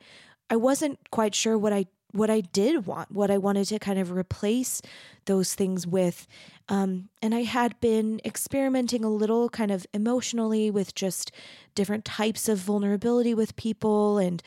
i 0.51 0.57
wasn't 0.57 0.99
quite 1.13 1.37
sure 1.37 1.57
what 1.57 1.73
i 1.73 1.87
what 2.11 2.31
i 2.31 2.41
did 2.41 2.85
want 2.85 3.13
what 3.13 3.31
i 3.31 3.39
wanted 3.39 3.67
to 3.67 3.79
kind 3.79 4.01
of 4.01 4.11
replace 4.11 4.83
those 5.27 5.55
things 5.55 5.87
with. 5.87 6.27
Um, 6.69 7.11
and 7.23 7.33
i 7.33 7.43
had 7.45 7.79
been 7.81 8.21
experimenting 8.25 9.05
a 9.05 9.09
little 9.09 9.49
kind 9.49 9.71
of 9.71 9.87
emotionally 9.95 10.69
with 10.69 10.97
just 10.97 11.31
different 11.77 12.05
types 12.05 12.49
of 12.49 12.59
vulnerability 12.59 13.35
with 13.35 13.55
people 13.55 14.19
and 14.19 14.43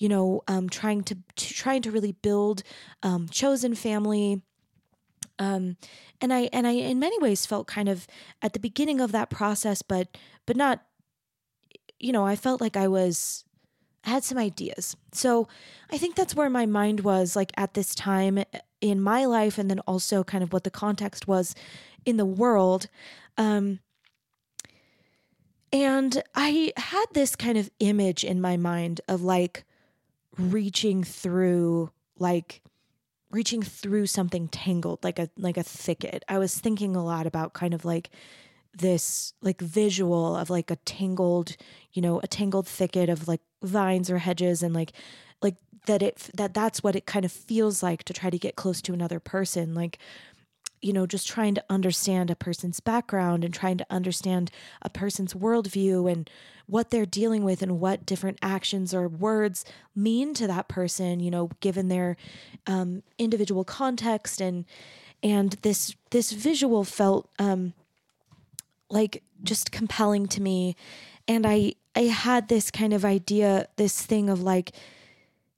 you 0.00 0.08
know, 0.08 0.42
um, 0.48 0.68
trying 0.68 1.02
to, 1.04 1.16
to, 1.36 1.54
trying 1.54 1.82
to 1.82 1.92
really 1.92 2.12
build 2.12 2.64
um, 3.04 3.28
chosen 3.28 3.74
family. 3.76 4.42
Um, 5.38 5.76
and 6.20 6.32
I 6.32 6.48
and 6.52 6.66
I 6.66 6.72
in 6.72 6.98
many 6.98 7.18
ways 7.18 7.46
felt 7.46 7.66
kind 7.66 7.88
of 7.88 8.06
at 8.42 8.54
the 8.54 8.58
beginning 8.58 9.00
of 9.00 9.12
that 9.12 9.30
process, 9.30 9.82
but 9.82 10.18
but 10.46 10.56
not, 10.56 10.82
you 11.98 12.12
know, 12.12 12.26
I 12.26 12.34
felt 12.34 12.60
like 12.60 12.76
I 12.76 12.88
was 12.88 13.44
I 14.04 14.10
had 14.10 14.24
some 14.24 14.38
ideas. 14.38 14.96
So 15.12 15.48
I 15.90 15.98
think 15.98 16.16
that's 16.16 16.34
where 16.34 16.50
my 16.50 16.66
mind 16.66 17.00
was 17.00 17.36
like 17.36 17.52
at 17.56 17.74
this 17.74 17.94
time 17.94 18.42
in 18.80 19.00
my 19.00 19.26
life, 19.26 19.58
and 19.58 19.70
then 19.70 19.80
also 19.80 20.24
kind 20.24 20.42
of 20.42 20.52
what 20.52 20.64
the 20.64 20.70
context 20.70 21.28
was 21.28 21.54
in 22.06 22.16
the 22.16 22.26
world. 22.26 22.88
Um, 23.36 23.80
and 25.72 26.22
I 26.34 26.72
had 26.76 27.06
this 27.12 27.36
kind 27.36 27.58
of 27.58 27.70
image 27.80 28.24
in 28.24 28.40
my 28.40 28.56
mind 28.56 29.02
of 29.06 29.22
like 29.22 29.64
reaching 30.38 31.04
through 31.04 31.90
like 32.18 32.62
reaching 33.30 33.62
through 33.62 34.06
something 34.06 34.48
tangled 34.48 35.02
like 35.02 35.18
a 35.18 35.30
like 35.36 35.56
a 35.56 35.62
thicket. 35.62 36.24
I 36.28 36.38
was 36.38 36.58
thinking 36.58 36.96
a 36.96 37.04
lot 37.04 37.26
about 37.26 37.52
kind 37.52 37.74
of 37.74 37.84
like 37.84 38.10
this 38.76 39.34
like 39.42 39.60
visual 39.60 40.36
of 40.36 40.50
like 40.50 40.70
a 40.70 40.76
tangled, 40.76 41.56
you 41.92 42.02
know, 42.02 42.20
a 42.20 42.26
tangled 42.26 42.66
thicket 42.66 43.08
of 43.08 43.28
like 43.28 43.40
vines 43.62 44.10
or 44.10 44.18
hedges 44.18 44.62
and 44.62 44.74
like 44.74 44.92
like 45.42 45.56
that 45.86 46.02
it 46.02 46.30
that 46.34 46.54
that's 46.54 46.82
what 46.82 46.96
it 46.96 47.06
kind 47.06 47.24
of 47.24 47.32
feels 47.32 47.82
like 47.82 48.04
to 48.04 48.12
try 48.12 48.30
to 48.30 48.38
get 48.38 48.56
close 48.56 48.82
to 48.82 48.92
another 48.92 49.20
person 49.20 49.74
like 49.74 49.98
you 50.82 50.92
know, 50.92 51.06
just 51.06 51.28
trying 51.28 51.54
to 51.54 51.64
understand 51.68 52.30
a 52.30 52.36
person's 52.36 52.80
background 52.80 53.44
and 53.44 53.52
trying 53.52 53.76
to 53.78 53.86
understand 53.90 54.50
a 54.82 54.88
person's 54.90 55.34
worldview 55.34 56.10
and 56.10 56.30
what 56.66 56.90
they're 56.90 57.06
dealing 57.06 57.44
with 57.44 57.62
and 57.62 57.80
what 57.80 58.06
different 58.06 58.38
actions 58.40 58.94
or 58.94 59.08
words 59.08 59.64
mean 59.94 60.32
to 60.34 60.46
that 60.46 60.68
person, 60.68 61.20
you 61.20 61.30
know, 61.30 61.50
given 61.60 61.88
their 61.88 62.16
um, 62.66 63.02
individual 63.18 63.64
context 63.64 64.40
and 64.40 64.64
and 65.22 65.52
this 65.62 65.94
this 66.10 66.32
visual 66.32 66.84
felt 66.84 67.28
um, 67.38 67.74
like 68.88 69.22
just 69.42 69.70
compelling 69.70 70.26
to 70.28 70.40
me, 70.40 70.76
and 71.28 71.46
I 71.46 71.74
I 71.94 72.02
had 72.02 72.48
this 72.48 72.70
kind 72.70 72.92
of 72.92 73.04
idea, 73.04 73.68
this 73.76 74.00
thing 74.02 74.30
of 74.30 74.42
like, 74.42 74.72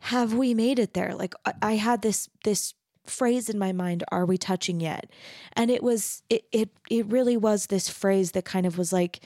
have 0.01 0.35
we 0.35 0.55
made 0.55 0.79
it 0.79 0.95
there? 0.95 1.15
Like 1.15 1.35
I 1.61 1.77
had 1.77 2.03
this 2.03 2.29
this 2.45 2.75
phrase 3.07 3.49
in 3.49 3.59
my 3.59 3.73
mind 3.73 4.05
are 4.11 4.27
we 4.27 4.39
touching 4.39 4.81
yet? 4.81 5.11
And 5.55 5.71
it 5.71 5.83
was 5.83 6.23
it 6.31 6.45
it 6.53 6.71
it 6.91 7.07
really 7.07 7.37
was 7.37 7.67
this 7.67 7.89
phrase 7.89 8.33
that 8.33 8.45
kind 8.45 8.67
of 8.67 8.79
was 8.79 8.93
like 8.93 9.21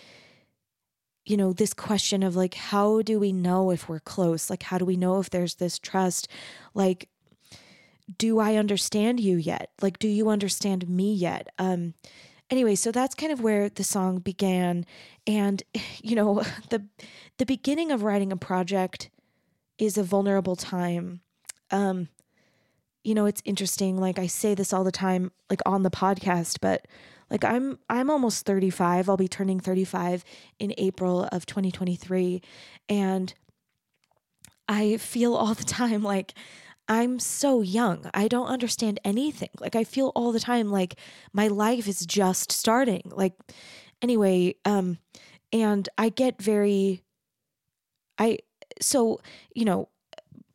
you 1.25 1.37
know 1.37 1.53
this 1.53 1.75
question 1.75 2.23
of 2.23 2.37
like 2.37 2.55
how 2.55 3.03
do 3.03 3.19
we 3.19 3.33
know 3.33 3.71
if 3.71 3.89
we're 3.89 4.01
close? 4.01 4.49
Like 4.49 4.63
how 4.63 4.79
do 4.79 4.85
we 4.85 4.97
know 4.97 5.21
if 5.21 5.31
there's 5.31 5.57
this 5.57 5.79
trust? 5.79 6.29
Like 6.75 7.09
do 8.19 8.39
i 8.39 8.55
understand 8.55 9.19
you 9.19 9.37
yet? 9.37 9.71
Like 9.83 9.99
do 9.99 10.09
you 10.09 10.29
understand 10.31 10.89
me 10.89 11.13
yet? 11.13 11.49
Um 11.59 11.95
anyway 12.49 12.77
so 12.77 12.93
that's 12.93 13.15
kind 13.15 13.33
of 13.33 13.41
where 13.41 13.69
the 13.69 13.85
song 13.85 14.19
began. 14.19 14.87
And 15.27 15.63
you 16.03 16.17
know 16.17 16.43
the 16.71 16.85
the 17.39 17.47
beginning 17.47 17.91
of 17.91 18.03
writing 18.03 18.33
a 18.33 18.37
project 18.37 19.11
is 19.79 19.99
a 19.99 20.03
vulnerable 20.03 20.57
time. 20.57 21.21
Um 21.71 22.09
you 23.07 23.15
know, 23.15 23.27
it's 23.27 23.43
interesting. 23.45 23.99
Like 23.99 24.19
I 24.19 24.27
say 24.27 24.55
this 24.57 24.73
all 24.73 24.83
the 24.83 24.91
time, 24.91 25.31
like 25.49 25.61
on 25.65 25.85
the 25.85 25.93
podcast, 25.93 26.59
but 26.61 26.89
like 27.31 27.45
I'm 27.45 27.79
I'm 27.89 28.11
almost 28.11 28.45
35. 28.45 29.09
I'll 29.09 29.17
be 29.17 29.29
turning 29.29 29.61
35 29.61 30.25
in 30.59 30.75
April 30.77 31.29
of 31.31 31.47
2023. 31.47 32.43
And 32.89 33.33
I 34.67 34.97
feel 34.97 35.35
all 35.35 35.55
the 35.55 35.63
time 35.63 36.03
like 36.03 36.35
I'm 36.89 37.21
so 37.21 37.63
young. 37.63 38.11
I 38.13 38.27
don't 38.27 38.49
understand 38.49 38.99
anything. 39.05 39.51
Like 39.61 39.77
I 39.77 39.85
feel 39.85 40.11
all 40.17 40.33
the 40.33 40.41
time 40.41 40.73
like 40.73 40.99
my 41.33 41.47
life 41.47 41.87
is 41.87 42.05
just 42.07 42.51
starting. 42.51 43.03
Like 43.07 43.35
anyway, 44.03 44.57
um 44.65 44.99
and 45.53 45.89
I 45.97 46.09
get 46.09 46.43
very 46.43 47.05
I 48.19 48.39
so, 48.81 49.21
you 49.55 49.65
know, 49.65 49.91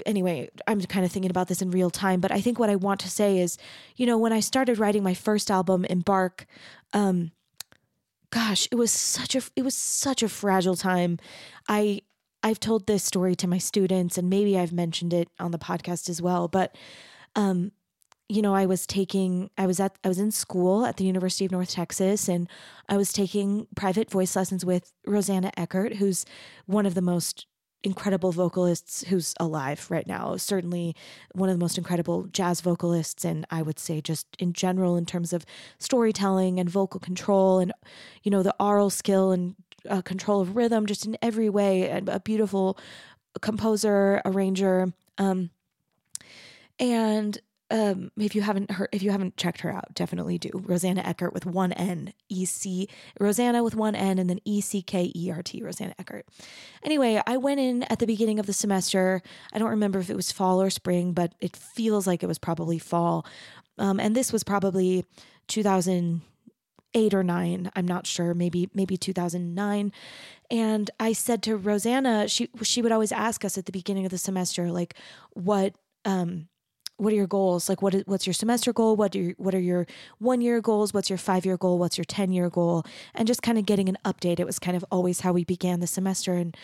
anyway, 0.06 0.50
I'm 0.68 0.82
kind 0.82 1.06
of 1.06 1.12
thinking 1.12 1.32
about 1.32 1.48
this 1.48 1.62
in 1.62 1.72
real 1.72 1.90
time, 1.90 2.20
but 2.20 2.32
I 2.32 2.42
think 2.42 2.60
what 2.60 2.70
I 2.70 2.76
want 2.76 3.00
to 3.02 3.10
say 3.10 3.40
is, 3.40 3.58
you 3.96 4.06
know, 4.06 4.18
when 4.18 4.34
I 4.34 4.40
started 4.40 4.80
writing 4.80 5.04
my 5.04 5.14
first 5.14 5.50
album, 5.52 5.86
Embark, 5.86 6.46
um, 6.94 7.32
gosh, 8.32 8.68
it 8.72 8.76
was 8.76 8.92
such 8.92 9.36
a 9.36 9.42
it 9.56 9.64
was 9.64 9.76
such 9.76 10.24
a 10.24 10.30
fragile 10.30 10.76
time. 10.76 11.20
I 11.68 12.02
I've 12.44 12.60
told 12.60 12.88
this 12.88 13.04
story 13.04 13.36
to 13.36 13.48
my 13.48 13.58
students, 13.58 14.18
and 14.18 14.30
maybe 14.30 14.58
I've 14.58 14.74
mentioned 14.74 15.14
it 15.14 15.30
on 15.40 15.52
the 15.52 15.60
podcast 15.60 16.10
as 16.10 16.22
well, 16.22 16.48
but 16.48 16.76
um, 17.36 17.72
you 18.32 18.42
know, 18.42 18.56
I 18.56 18.66
was 18.66 18.88
taking, 18.88 19.50
I 19.58 19.68
was 19.68 19.82
at, 19.82 19.98
I 20.06 20.08
was 20.08 20.18
in 20.18 20.32
school 20.32 20.86
at 20.86 20.96
the 20.96 21.04
University 21.04 21.44
of 21.44 21.52
North 21.52 21.72
Texas, 21.72 22.30
and 22.30 22.48
I 22.88 22.96
was 22.96 23.12
taking 23.12 23.68
private 23.76 24.10
voice 24.10 24.38
lessons 24.38 24.64
with 24.64 24.94
Rosana 25.06 25.52
Eckert, 25.58 25.96
who's 25.96 26.26
one 26.66 26.86
of 26.86 26.94
the 26.94 27.02
most 27.02 27.46
incredible 27.84 28.32
vocalists 28.32 29.04
who's 29.08 29.34
alive 29.40 29.88
right 29.90 30.08
now. 30.08 30.36
Certainly 30.38 30.96
one 31.34 31.50
of 31.50 31.56
the 31.56 31.64
most 31.64 31.78
incredible 31.78 32.24
jazz 32.32 32.62
vocalists, 32.62 33.26
and 33.26 33.46
I 33.50 33.62
would 33.62 33.80
say 33.80 34.02
just 34.02 34.28
in 34.40 34.54
general 34.54 34.98
in 34.98 35.06
terms 35.06 35.34
of 35.34 35.46
storytelling 35.80 36.60
and 36.60 36.70
vocal 36.70 37.00
control, 37.00 37.60
and 37.60 37.74
you 38.24 38.32
know 38.32 38.44
the 38.44 38.56
aural 38.60 38.90
skill 38.90 39.32
and 39.32 39.56
uh, 39.90 40.02
control 40.02 40.42
of 40.42 40.56
rhythm, 40.56 40.86
just 40.86 41.06
in 41.06 41.18
every 41.22 41.50
way. 41.50 41.90
A 41.90 42.20
beautiful 42.20 42.78
composer, 43.42 44.22
arranger, 44.26 44.94
um, 45.18 45.50
and 46.80 47.40
um, 47.72 48.12
if 48.18 48.36
you 48.36 48.42
haven't 48.42 48.70
heard, 48.70 48.90
if 48.92 49.02
you 49.02 49.12
haven't 49.12 49.38
checked 49.38 49.62
her 49.62 49.72
out, 49.72 49.94
definitely 49.96 50.38
do. 50.38 50.50
Rosana 50.50 51.08
Eckert 51.08 51.34
with 51.34 51.46
one 51.46 51.72
N, 51.72 52.14
E 52.30 52.46
C, 52.46 52.90
Rosana 53.20 53.64
with 53.64 53.76
one 53.76 53.96
N, 53.96 54.20
and 54.20 54.30
then 54.30 54.40
E 54.44 54.60
C 54.62 54.82
K 54.82 55.12
E 55.16 55.32
R 55.32 55.42
T, 55.42 55.62
Rosana 55.62 55.94
Eckert. 55.98 56.28
Anyway, 56.84 57.22
I 57.26 57.38
went 57.38 57.60
in 57.62 57.84
at 57.84 58.00
the 58.00 58.06
beginning 58.06 58.40
of 58.40 58.46
the 58.46 58.54
semester. 58.54 59.22
I 59.54 59.58
don't 59.58 59.70
remember 59.70 60.00
if 60.00 60.10
it 60.10 60.16
was 60.16 60.32
fall 60.32 60.62
or 60.62 60.70
spring, 60.70 61.14
but 61.14 61.34
it 61.40 61.56
feels 61.56 62.06
like 62.06 62.24
it 62.24 62.28
was 62.28 62.38
probably 62.38 62.78
fall. 62.78 63.26
Um, 63.78 64.00
and 64.00 64.16
this 64.16 64.34
was 64.34 64.44
probably 64.44 65.06
2008 65.48 67.14
or 67.14 67.24
nine. 67.24 67.72
I'm 67.76 67.88
not 67.88 68.06
sure. 68.06 68.34
Maybe 68.34 68.70
maybe 68.74 68.98
2009. 68.98 69.94
And 70.50 70.92
I 71.00 71.14
said 71.14 71.42
to 71.44 71.58
Rosana, 71.58 72.30
she 72.30 72.50
she 72.64 72.82
would 72.82 72.92
always 72.92 73.14
ask 73.14 73.46
us 73.46 73.58
at 73.58 73.66
the 73.66 73.72
beginning 73.72 74.06
of 74.06 74.12
the 74.12 74.18
semester, 74.18 74.72
like, 74.72 74.96
what 75.34 75.74
um 76.04 76.48
what 77.02 77.12
are 77.12 77.16
your 77.16 77.26
goals? 77.26 77.68
Like 77.68 77.82
what 77.82 77.96
is, 77.96 78.04
what's 78.06 78.28
your 78.28 78.34
semester 78.36 78.72
goal? 78.72 78.96
What 78.96 79.16
you, 79.16 79.34
what 79.40 79.56
are 79.56 79.60
your 79.60 79.88
one 80.20 80.40
year 80.40 80.62
goals? 80.62 80.94
What's 80.94 81.10
your 81.10 81.18
five 81.18 81.48
year 81.48 81.58
goal? 81.58 81.80
What's 81.80 81.98
your 81.98 82.06
10 82.06 82.32
year 82.32 82.48
goal? 82.48 82.86
And 83.16 83.28
just 83.28 83.42
kind 83.42 83.58
of 83.58 83.66
getting 83.66 83.90
an 83.90 83.98
update. 84.06 84.40
It 84.40 84.46
was 84.46 84.60
kind 84.60 84.78
of 84.78 84.86
always 84.92 85.22
how 85.22 85.34
we 85.34 85.44
began 85.44 85.80
the 85.80 85.88
semester. 85.88 86.34
And 86.34 86.56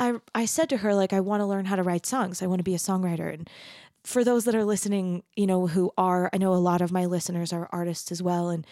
I, 0.00 0.14
I 0.34 0.46
said 0.46 0.68
to 0.70 0.78
her, 0.78 0.96
like, 0.96 1.12
I 1.12 1.20
want 1.20 1.42
to 1.42 1.46
learn 1.46 1.66
how 1.66 1.76
to 1.76 1.84
write 1.84 2.06
songs. 2.06 2.42
I 2.42 2.48
want 2.48 2.58
to 2.58 2.64
be 2.64 2.74
a 2.74 2.78
songwriter. 2.78 3.32
And 3.32 3.48
for 4.02 4.24
those 4.24 4.46
that 4.46 4.56
are 4.56 4.64
listening, 4.64 5.22
you 5.36 5.46
know, 5.46 5.68
who 5.68 5.92
are, 5.96 6.28
I 6.32 6.38
know 6.38 6.52
a 6.52 6.56
lot 6.56 6.82
of 6.82 6.90
my 6.90 7.06
listeners 7.06 7.52
are 7.52 7.68
artists 7.70 8.10
as 8.10 8.20
well. 8.20 8.48
And, 8.48 8.66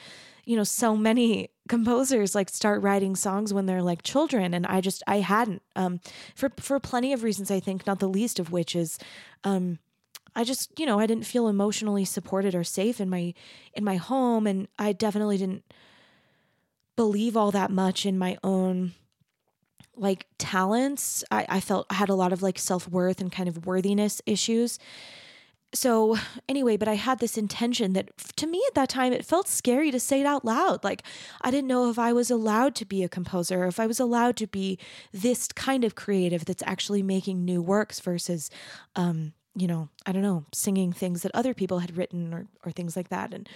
you 0.44 0.56
know, 0.56 0.64
so 0.64 0.96
many 0.96 1.50
composers 1.68 2.34
like 2.34 2.48
start 2.48 2.82
writing 2.82 3.14
songs 3.14 3.54
when 3.54 3.66
they're 3.66 3.80
like 3.80 4.02
children. 4.02 4.54
And 4.54 4.66
I 4.66 4.80
just, 4.80 5.04
I 5.06 5.20
hadn't, 5.20 5.62
um, 5.76 6.00
for, 6.34 6.50
for 6.58 6.80
plenty 6.80 7.12
of 7.12 7.22
reasons, 7.22 7.48
I 7.48 7.60
think, 7.60 7.86
not 7.86 8.00
the 8.00 8.08
least 8.08 8.40
of 8.40 8.50
which 8.50 8.74
is, 8.74 8.98
um, 9.44 9.78
I 10.34 10.44
just, 10.44 10.78
you 10.78 10.86
know, 10.86 10.98
I 10.98 11.06
didn't 11.06 11.26
feel 11.26 11.48
emotionally 11.48 12.04
supported 12.04 12.54
or 12.54 12.64
safe 12.64 13.00
in 13.00 13.10
my 13.10 13.34
in 13.74 13.84
my 13.84 13.96
home 13.96 14.46
and 14.46 14.68
I 14.78 14.92
definitely 14.92 15.38
didn't 15.38 15.64
believe 16.96 17.36
all 17.36 17.50
that 17.50 17.70
much 17.70 18.06
in 18.06 18.18
my 18.18 18.36
own 18.42 18.92
like 19.96 20.26
talents. 20.38 21.22
I, 21.30 21.46
I 21.48 21.60
felt 21.60 21.86
I 21.90 21.94
had 21.94 22.08
a 22.08 22.14
lot 22.14 22.32
of 22.32 22.42
like 22.42 22.58
self-worth 22.58 23.20
and 23.20 23.30
kind 23.30 23.48
of 23.48 23.66
worthiness 23.66 24.22
issues. 24.26 24.78
So 25.74 26.18
anyway, 26.48 26.76
but 26.76 26.88
I 26.88 26.94
had 26.94 27.18
this 27.18 27.38
intention 27.38 27.94
that 27.94 28.16
to 28.36 28.46
me 28.46 28.62
at 28.68 28.74
that 28.74 28.90
time 28.90 29.12
it 29.12 29.24
felt 29.24 29.48
scary 29.48 29.90
to 29.90 30.00
say 30.00 30.20
it 30.20 30.26
out 30.26 30.44
loud. 30.44 30.84
Like 30.84 31.02
I 31.40 31.50
didn't 31.50 31.68
know 31.68 31.90
if 31.90 31.98
I 31.98 32.12
was 32.12 32.30
allowed 32.30 32.74
to 32.76 32.84
be 32.84 33.02
a 33.02 33.08
composer, 33.08 33.64
if 33.64 33.80
I 33.80 33.86
was 33.86 34.00
allowed 34.00 34.36
to 34.36 34.46
be 34.46 34.78
this 35.12 35.48
kind 35.48 35.84
of 35.84 35.94
creative 35.94 36.44
that's 36.44 36.62
actually 36.66 37.02
making 37.02 37.44
new 37.44 37.62
works 37.62 38.00
versus 38.00 38.50
um 38.96 39.32
you 39.54 39.66
know, 39.66 39.88
I 40.06 40.12
don't 40.12 40.22
know, 40.22 40.44
singing 40.52 40.92
things 40.92 41.22
that 41.22 41.34
other 41.34 41.54
people 41.54 41.80
had 41.80 41.96
written 41.96 42.32
or, 42.32 42.46
or 42.64 42.72
things 42.72 42.96
like 42.96 43.10
that. 43.10 43.34
And 43.34 43.48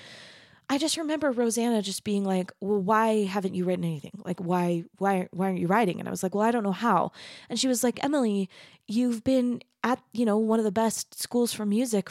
I 0.69 0.79
just 0.79 0.97
remember 0.97 1.33
Rosana 1.33 1.83
just 1.83 2.05
being 2.05 2.25
like, 2.25 2.53
"Well, 2.61 2.81
why 2.81 3.25
haven't 3.25 3.55
you 3.55 3.65
written 3.65 3.85
anything? 3.85 4.21
Like, 4.25 4.41
why, 4.41 4.85
why, 4.99 5.29
why 5.31 5.47
aren't 5.47 5.61
you 5.61 5.69
writing?" 5.69 6.01
And 6.01 6.09
I 6.09 6.11
was 6.11 6.23
like, 6.23 6.35
"Well, 6.35 6.45
I 6.45 6.51
don't 6.51 6.65
know 6.65 6.73
how." 6.73 7.13
And 7.49 7.59
she 7.59 7.69
was 7.69 7.85
like, 7.85 8.03
"Emily, 8.03 8.51
you've 8.89 9.23
been 9.25 9.63
at 9.85 10.01
you 10.13 10.25
know 10.25 10.39
one 10.39 10.59
of 10.59 10.65
the 10.65 10.73
best 10.73 11.19
schools 11.19 11.53
for 11.53 11.65
music 11.65 12.11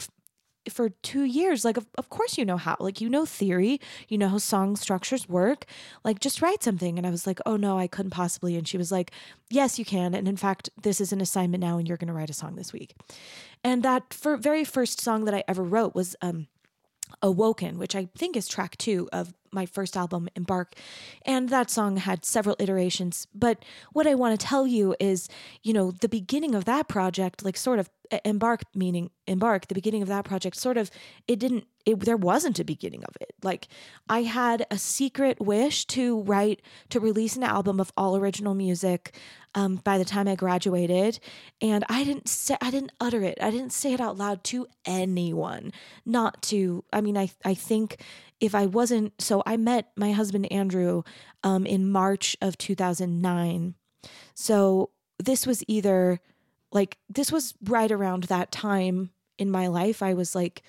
for 0.70 0.88
two 0.88 1.22
years 1.22 1.64
like 1.64 1.76
of, 1.76 1.86
of 1.96 2.08
course 2.08 2.36
you 2.36 2.44
know 2.44 2.56
how 2.56 2.76
like 2.80 3.00
you 3.00 3.08
know 3.08 3.24
theory 3.24 3.80
you 4.08 4.18
know 4.18 4.28
how 4.28 4.38
song 4.38 4.74
structures 4.74 5.28
work 5.28 5.64
like 6.04 6.18
just 6.18 6.42
write 6.42 6.62
something 6.62 6.98
and 6.98 7.06
i 7.06 7.10
was 7.10 7.26
like 7.26 7.38
oh 7.46 7.56
no 7.56 7.78
i 7.78 7.86
couldn't 7.86 8.10
possibly 8.10 8.56
and 8.56 8.66
she 8.66 8.76
was 8.76 8.90
like 8.90 9.12
yes 9.48 9.78
you 9.78 9.84
can 9.84 10.14
and 10.14 10.26
in 10.26 10.36
fact 10.36 10.68
this 10.82 11.00
is 11.00 11.12
an 11.12 11.20
assignment 11.20 11.60
now 11.62 11.78
and 11.78 11.86
you're 11.86 11.96
going 11.96 12.08
to 12.08 12.14
write 12.14 12.30
a 12.30 12.34
song 12.34 12.56
this 12.56 12.72
week 12.72 12.94
and 13.66 13.82
that 13.82 14.14
very 14.14 14.64
first 14.64 15.00
song 15.00 15.24
that 15.24 15.34
i 15.34 15.42
ever 15.48 15.62
wrote 15.62 15.94
was 15.94 16.16
um 16.22 16.46
awoken 17.22 17.78
which 17.78 17.94
i 17.94 18.08
think 18.16 18.36
is 18.36 18.48
track 18.48 18.76
two 18.76 19.08
of 19.12 19.34
my 19.56 19.66
first 19.66 19.96
album 19.96 20.28
embark. 20.36 20.74
And 21.24 21.48
that 21.48 21.70
song 21.70 21.96
had 21.96 22.24
several 22.24 22.54
iterations. 22.60 23.26
But 23.34 23.64
what 23.92 24.06
i 24.06 24.14
want 24.14 24.38
to 24.38 24.46
tell 24.46 24.66
you 24.66 24.94
is 25.00 25.28
you 25.62 25.72
know 25.72 25.90
the 25.90 26.08
beginning 26.08 26.54
of 26.54 26.66
that 26.66 26.86
project 26.86 27.44
like 27.44 27.56
sort 27.56 27.80
of 27.80 27.90
embark 28.24 28.62
meaning 28.74 29.10
embark 29.26 29.68
the 29.68 29.74
beginning 29.74 30.02
of 30.02 30.08
that 30.08 30.24
project 30.24 30.56
sort 30.56 30.76
of 30.76 30.90
it 31.26 31.38
didn't 31.38 31.64
it, 31.84 32.00
there 32.00 32.16
wasn't 32.16 32.58
a 32.58 32.64
beginning 32.64 33.04
of 33.04 33.16
it. 33.20 33.34
Like 33.42 33.68
i 34.08 34.22
had 34.22 34.66
a 34.70 34.78
secret 34.78 35.40
wish 35.40 35.84
to 35.86 36.22
write 36.22 36.62
to 36.90 37.00
release 37.00 37.36
an 37.36 37.42
album 37.42 37.80
of 37.80 37.92
all 37.96 38.16
original 38.16 38.54
music 38.54 39.16
um, 39.54 39.76
by 39.76 39.98
the 39.98 40.04
time 40.04 40.28
i 40.28 40.34
graduated 40.34 41.18
and 41.60 41.84
i 41.88 42.04
didn't 42.04 42.28
say 42.28 42.56
i 42.60 42.70
didn't 42.70 42.92
utter 43.00 43.22
it. 43.22 43.38
I 43.40 43.50
didn't 43.50 43.72
say 43.72 43.92
it 43.92 44.00
out 44.00 44.16
loud 44.16 44.44
to 44.44 44.66
anyone. 44.84 45.72
Not 46.04 46.42
to 46.44 46.84
i 46.92 47.00
mean 47.00 47.16
i 47.16 47.30
i 47.44 47.54
think 47.54 48.02
if 48.40 48.54
i 48.54 48.66
wasn't 48.66 49.20
so 49.20 49.42
i 49.46 49.56
met 49.56 49.92
my 49.96 50.12
husband 50.12 50.50
andrew 50.52 51.02
um, 51.42 51.64
in 51.66 51.90
march 51.90 52.36
of 52.40 52.58
2009 52.58 53.74
so 54.34 54.90
this 55.18 55.46
was 55.46 55.64
either 55.66 56.20
like 56.72 56.98
this 57.08 57.32
was 57.32 57.54
right 57.64 57.90
around 57.90 58.24
that 58.24 58.50
time 58.50 59.10
in 59.38 59.50
my 59.50 59.66
life. 59.68 60.02
I 60.02 60.14
was 60.14 60.34
like 60.34 60.62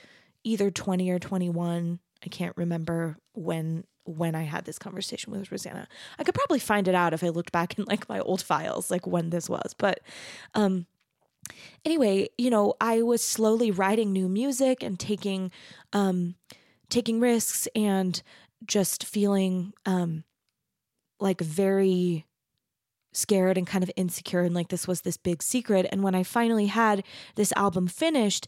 either 0.44 0.72
20 0.72 1.10
or 1.10 1.20
21. 1.20 2.00
I 2.24 2.28
can't 2.30 2.58
remember 2.58 3.18
when 3.34 3.84
when 4.06 4.36
I 4.36 4.44
had 4.44 4.64
this 4.64 4.80
conversation 4.80 5.34
with 5.34 5.50
Rosana. 5.50 5.86
I 6.18 6.24
could 6.24 6.34
probably 6.34 6.60
find 6.60 6.88
it 6.88 6.96
out 6.96 7.14
if 7.14 7.24
I 7.24 7.30
looked 7.30 7.52
back 7.52 7.78
in 7.78 7.84
like 7.86 8.08
my 8.08 8.20
old 8.22 8.42
files 8.42 8.90
like 8.90 9.06
when 9.06 9.30
this 9.30 9.50
was. 9.50 9.76
But 9.78 10.00
um 10.54 10.86
anyway, 11.84 12.30
you 12.38 12.50
know, 12.50 12.76
I 12.80 13.02
was 13.02 13.24
slowly 13.24 13.72
writing 13.72 14.12
new 14.14 14.30
music 14.30 14.82
and 14.82 15.00
taking 15.00 15.52
um 15.94 16.36
taking 16.90 17.20
risks 17.20 17.68
and 17.76 18.22
just 18.66 19.04
feeling 19.04 19.74
um 19.86 20.24
like 21.20 21.42
very 21.42 22.26
scared 23.18 23.58
and 23.58 23.68
kind 23.68 23.84
of 23.84 23.92
insecure 23.96 24.42
and 24.42 24.56
like 24.56 24.70
this 24.70 24.88
was 24.88 25.02
this 25.02 25.18
big 25.18 25.42
secret. 25.42 25.88
And 25.92 26.04
when 26.04 26.16
I 26.16 26.24
finally 26.24 26.68
had 26.68 27.04
this 27.36 27.52
album 27.56 27.88
finished, 27.88 28.48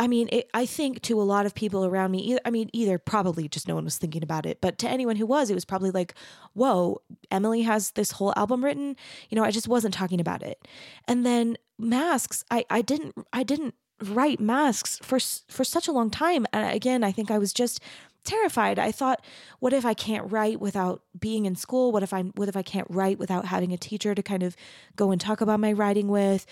I 0.00 0.08
mean, 0.08 0.30
it, 0.32 0.48
I 0.54 0.64
think 0.64 1.02
to 1.02 1.20
a 1.20 1.24
lot 1.24 1.44
of 1.44 1.54
people 1.54 1.84
around 1.84 2.10
me, 2.10 2.20
either, 2.20 2.40
I 2.46 2.50
mean, 2.50 2.70
either 2.72 2.96
probably 2.98 3.48
just 3.48 3.68
no 3.68 3.74
one 3.74 3.84
was 3.84 3.98
thinking 3.98 4.22
about 4.22 4.46
it, 4.46 4.62
but 4.62 4.78
to 4.78 4.88
anyone 4.88 5.16
who 5.16 5.26
was, 5.26 5.50
it 5.50 5.54
was 5.54 5.66
probably 5.66 5.90
like, 5.90 6.14
whoa, 6.54 7.02
Emily 7.30 7.62
has 7.62 7.90
this 7.90 8.12
whole 8.12 8.32
album 8.34 8.64
written. 8.64 8.96
You 9.28 9.36
know, 9.36 9.44
I 9.44 9.50
just 9.50 9.68
wasn't 9.68 9.92
talking 9.92 10.18
about 10.18 10.42
it. 10.42 10.66
And 11.06 11.26
then 11.26 11.58
masks, 11.78 12.42
I, 12.50 12.64
I 12.70 12.80
didn't, 12.80 13.14
I 13.34 13.42
didn't 13.42 13.74
write 14.02 14.40
masks 14.40 14.98
for 15.02 15.18
for 15.48 15.62
such 15.62 15.86
a 15.86 15.92
long 15.92 16.08
time 16.08 16.46
and 16.52 16.74
again 16.74 17.04
i 17.04 17.12
think 17.12 17.30
i 17.30 17.36
was 17.36 17.52
just 17.52 17.80
terrified. 18.24 18.78
I 18.78 18.92
thought, 18.92 19.24
what 19.58 19.72
if 19.72 19.84
I 19.84 19.94
can't 19.94 20.30
write 20.30 20.60
without 20.60 21.02
being 21.18 21.46
in 21.46 21.56
school? 21.56 21.92
What 21.92 22.02
if 22.02 22.12
I 22.12 22.22
what 22.22 22.48
if 22.48 22.56
I 22.56 22.62
can't 22.62 22.86
write 22.90 23.18
without 23.18 23.46
having 23.46 23.72
a 23.72 23.78
teacher 23.78 24.14
to 24.14 24.22
kind 24.22 24.42
of 24.42 24.56
go 24.96 25.10
and 25.10 25.20
talk 25.20 25.40
about 25.40 25.60
my 25.60 25.72
writing 25.72 26.08
with? 26.08 26.46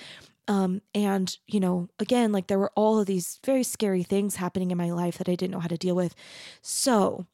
Um, 0.49 0.81
and 0.95 1.37
you 1.47 1.61
know, 1.61 1.89
again, 1.99 2.33
like 2.33 2.47
there 2.47 2.59
were 2.59 2.73
all 2.75 2.99
of 2.99 3.07
these 3.07 3.39
very 3.45 3.63
scary 3.63 4.03
things 4.03 4.37
happening 4.37 4.71
in 4.71 4.79
my 4.79 4.91
life 4.91 5.19
that 5.19 5.29
I 5.29 5.35
didn't 5.35 5.53
know 5.53 5.61
how 5.61 5.69
to 5.69 5.77
deal 5.77 5.95
with. 5.95 6.15
So, 6.63 7.27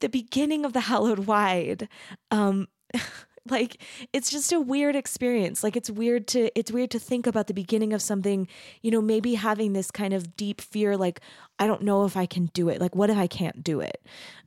the 0.00 0.08
beginning 0.08 0.64
of 0.64 0.72
the 0.72 0.80
Hallowed 0.90 1.20
Wide, 1.20 1.88
um, 2.30 2.68
like 3.50 3.82
it's 4.12 4.30
just 4.30 4.52
a 4.52 4.60
weird 4.60 4.96
experience. 4.96 5.62
Like 5.62 5.76
it's 5.76 5.90
weird 5.90 6.26
to 6.28 6.56
it's 6.58 6.70
weird 6.70 6.90
to 6.92 6.98
think 6.98 7.26
about 7.26 7.46
the 7.46 7.54
beginning 7.54 7.92
of 7.92 8.02
something 8.02 8.48
you 8.82 8.90
know 8.90 9.00
maybe 9.00 9.34
having 9.34 9.72
this 9.72 9.90
kind 9.90 10.14
of 10.14 10.36
deep 10.36 10.60
fear 10.60 10.96
like 10.96 11.20
i 11.58 11.66
don't 11.66 11.82
know 11.82 12.04
if 12.04 12.16
i 12.16 12.26
can 12.26 12.46
do 12.54 12.68
it. 12.68 12.80
Like 12.80 12.94
what 12.94 13.10
if 13.10 13.16
i 13.16 13.26
can't 13.26 13.62
do 13.62 13.80
it? 13.80 14.02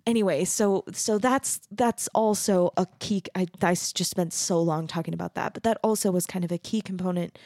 Anyway 0.06 0.44
so 0.44 0.84
so 0.92 1.18
that's 1.18 1.62
that's 1.72 2.08
also 2.14 2.72
a 2.78 2.86
key 3.00 3.24
i, 3.36 3.48
I 3.62 3.74
just 3.74 4.10
spent 4.10 4.34
so 4.34 4.62
long 4.62 4.88
talking 4.88 5.14
about 5.14 5.36
that 5.36 5.54
but 5.54 5.64
that 5.64 5.78
also 5.84 6.12
was 6.12 6.26
kind 6.26 6.44
of 6.44 6.52
a 6.52 6.58
key 6.58 6.82
component 6.82 7.38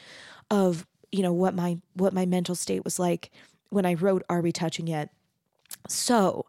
of 0.50 0.86
you 1.12 1.22
know 1.22 1.32
what 1.32 1.54
my 1.54 1.78
what 1.94 2.12
my 2.12 2.26
mental 2.26 2.54
state 2.54 2.84
was 2.84 2.98
like 2.98 3.30
when 3.70 3.86
i 3.86 3.94
wrote 3.94 4.24
are 4.28 4.40
we 4.40 4.52
touching 4.52 4.86
yet 4.86 5.10
so 5.88 6.46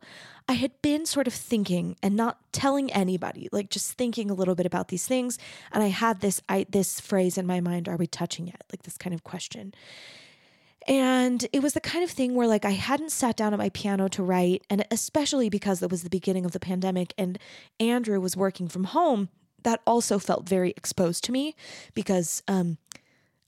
I 0.50 0.54
had 0.54 0.72
been 0.82 1.06
sort 1.06 1.28
of 1.28 1.34
thinking 1.34 1.96
and 2.02 2.16
not 2.16 2.40
telling 2.52 2.92
anybody, 2.92 3.50
like 3.52 3.70
just 3.70 3.94
thinking 3.94 4.32
a 4.32 4.34
little 4.34 4.56
bit 4.56 4.66
about 4.66 4.88
these 4.88 5.06
things. 5.06 5.38
And 5.72 5.84
I 5.84 5.88
had 5.90 6.22
this 6.22 6.42
I 6.50 6.66
this 6.68 7.00
phrase 7.00 7.38
in 7.38 7.46
my 7.46 7.62
mind, 7.62 7.88
are 7.88 7.98
we 7.98 8.08
touching 8.08 8.48
yet? 8.48 8.64
Like 8.72 8.82
this 8.82 8.98
kind 8.98 9.14
of 9.14 9.24
question. 9.24 9.76
And 10.88 11.46
it 11.54 11.62
was 11.62 11.74
the 11.74 11.80
kind 11.80 12.04
of 12.04 12.10
thing 12.10 12.34
where 12.34 12.48
like 12.48 12.66
I 12.66 12.72
hadn't 12.72 13.12
sat 13.12 13.38
down 13.38 13.54
at 13.54 13.60
my 13.60 13.70
piano 13.70 14.08
to 14.08 14.24
write, 14.24 14.64
and 14.72 14.84
especially 14.90 15.50
because 15.50 15.84
it 15.84 15.92
was 15.92 16.02
the 16.02 16.10
beginning 16.10 16.46
of 16.46 16.52
the 16.52 16.60
pandemic 16.60 17.14
and 17.16 17.38
Andrew 17.80 18.20
was 18.20 18.36
working 18.36 18.68
from 18.68 18.86
home, 18.86 19.30
that 19.62 19.82
also 19.86 20.18
felt 20.18 20.50
very 20.50 20.72
exposed 20.72 21.24
to 21.26 21.32
me 21.32 21.56
because 21.94 22.42
um 22.48 22.80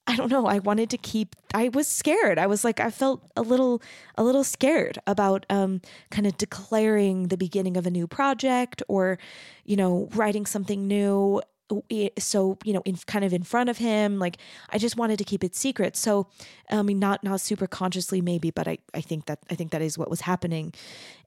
I 0.08 0.16
don't 0.16 0.32
know. 0.32 0.48
I 0.48 0.60
wanted 0.60 0.90
to 0.90 0.98
keep 0.98 1.36
I 1.54 1.70
was 1.70 1.88
scared. 1.88 2.40
I 2.40 2.48
was 2.48 2.64
like 2.64 2.80
I 2.80 2.90
felt 2.90 3.22
a 3.38 3.42
little 3.42 3.82
a 4.18 4.24
little 4.24 4.44
scared 4.44 4.98
about 5.06 5.46
um 5.50 5.82
kind 6.10 6.26
of 6.26 6.38
declaring 6.38 7.28
the 7.28 7.38
beginning 7.38 7.78
of 7.78 7.86
a 7.86 7.92
new 7.92 8.08
project 8.08 8.82
or 8.88 9.20
you 9.64 9.78
know 9.78 10.10
writing 10.14 10.46
something 10.46 10.88
new 10.88 11.42
Eh, 11.90 12.10
so 12.20 12.58
you 12.64 12.74
know 12.74 12.82
in 12.86 12.96
kind 13.08 13.24
of 13.24 13.34
in 13.34 13.44
front 13.44 13.70
of 13.70 13.78
him 13.78 14.20
like 14.20 14.38
i 14.72 14.78
just 14.78 14.98
wanted 14.98 15.18
to 15.18 15.24
keep 15.24 15.44
it 15.44 15.56
secret. 15.56 15.96
So 15.96 16.28
i 16.70 16.82
mean 16.82 17.00
not 17.00 17.24
not 17.24 17.42
super 17.42 17.68
consciously 17.68 18.22
maybe 18.22 18.52
but 18.52 18.68
i 18.68 18.78
i 18.94 19.02
think 19.02 19.26
that 19.26 19.40
i 19.50 19.56
think 19.56 19.72
that 19.72 19.82
is 19.82 19.98
what 19.98 20.10
was 20.10 20.22
happening. 20.22 20.74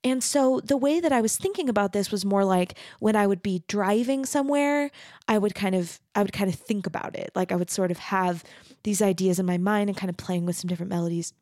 And 0.02 0.22
so 0.22 0.61
the 0.61 0.76
way 0.76 1.00
that 1.00 1.12
i 1.12 1.20
was 1.20 1.37
thinking 1.37 1.68
about 1.68 1.92
this 1.92 2.11
was 2.11 2.24
more 2.24 2.44
like 2.44 2.74
when 3.00 3.16
i 3.16 3.26
would 3.26 3.42
be 3.42 3.62
driving 3.68 4.26
somewhere 4.26 4.90
i 5.28 5.38
would 5.38 5.54
kind 5.54 5.74
of 5.74 6.00
i 6.14 6.22
would 6.22 6.33
kind 6.33 6.50
of 6.52 6.57
think 6.57 6.87
about 6.87 7.14
it. 7.16 7.30
Like 7.35 7.52
i 7.52 7.57
would 7.57 7.70
sort 7.70 7.90
of 7.90 7.98
have 7.98 8.44
these 8.83 9.00
ideas 9.00 9.38
in 9.38 9.46
my 9.46 9.59
mind 9.59 9.88
and 9.88 9.96
kind 9.96 10.11
of 10.11 10.16
playing 10.16 10.44
with 10.46 10.57
some 10.57 10.68
different 10.68 10.90
melodies 10.90 11.33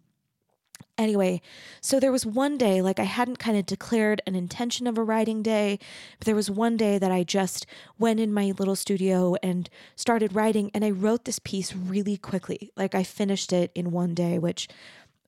Anyway, 0.99 1.41
so 1.81 1.99
there 1.99 2.13
was 2.13 2.27
one 2.27 2.59
day, 2.59 2.83
like 2.83 2.99
I 2.99 3.05
hadn't 3.05 3.39
kind 3.39 3.57
of 3.57 3.65
declared 3.65 4.21
an 4.27 4.35
intention 4.35 4.87
of 4.87 4.99
a 4.99 5.03
writing 5.03 5.43
day, 5.43 5.79
but 6.19 6.27
there 6.27 6.35
was 6.35 6.51
one 6.51 6.77
day 6.77 6.99
that 6.99 7.11
I 7.11 7.25
just 7.25 7.67
went 7.99 8.21
in 8.21 8.33
my 8.33 8.53
little 8.59 8.77
studio 8.77 9.35
and 9.43 9.71
started 9.97 10.35
writing, 10.35 10.71
and 10.75 10.85
I 10.85 10.91
wrote 10.91 11.25
this 11.25 11.39
piece 11.39 11.75
really 11.75 12.19
quickly. 12.19 12.71
Like 12.77 12.95
I 12.95 13.05
finished 13.05 13.53
it 13.53 13.73
in 13.75 13.91
one 13.91 14.15
day, 14.15 14.39
which, 14.39 14.69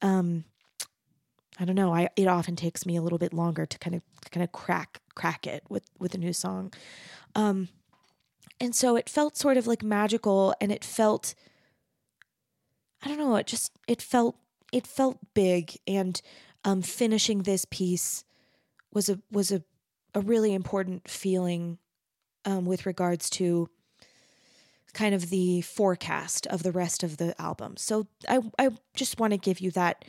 um, 0.02 0.44
I 1.58 1.64
don't 1.64 1.76
know. 1.76 1.94
I 1.94 2.08
it 2.16 2.26
often 2.26 2.56
takes 2.56 2.84
me 2.84 2.96
a 2.96 3.02
little 3.02 3.18
bit 3.18 3.32
longer 3.32 3.64
to 3.64 3.78
kind 3.78 3.94
of 3.94 4.02
kind 4.30 4.42
of 4.42 4.52
crack 4.52 5.00
crack 5.14 5.46
it 5.46 5.62
with 5.68 5.84
with 5.98 6.14
a 6.14 6.18
new 6.18 6.32
song. 6.32 6.72
Um 7.34 7.68
and 8.60 8.74
so 8.74 8.96
it 8.96 9.08
felt 9.08 9.36
sort 9.36 9.56
of 9.56 9.66
like 9.66 9.82
magical 9.82 10.54
and 10.60 10.72
it 10.72 10.84
felt 10.84 11.34
I 13.02 13.08
don't 13.08 13.18
know, 13.18 13.36
it 13.36 13.46
just 13.46 13.72
it 13.86 14.02
felt 14.02 14.36
it 14.74 14.86
felt 14.86 15.18
big 15.34 15.76
and 15.86 16.20
um 16.64 16.82
finishing 16.82 17.42
this 17.42 17.64
piece 17.70 18.24
was 18.92 19.08
a 19.08 19.18
was 19.30 19.52
a 19.52 19.62
a 20.14 20.20
really 20.20 20.52
important 20.54 21.08
feeling 21.08 21.78
um 22.44 22.64
with 22.64 22.86
regards 22.86 23.30
to 23.30 23.68
kind 24.94 25.14
of 25.14 25.28
the 25.28 25.60
forecast 25.60 26.46
of 26.46 26.62
the 26.62 26.72
rest 26.72 27.02
of 27.02 27.18
the 27.18 27.40
album. 27.40 27.76
So 27.76 28.06
I 28.28 28.40
I 28.58 28.70
just 28.94 29.20
want 29.20 29.32
to 29.32 29.38
give 29.38 29.60
you 29.60 29.70
that 29.72 30.04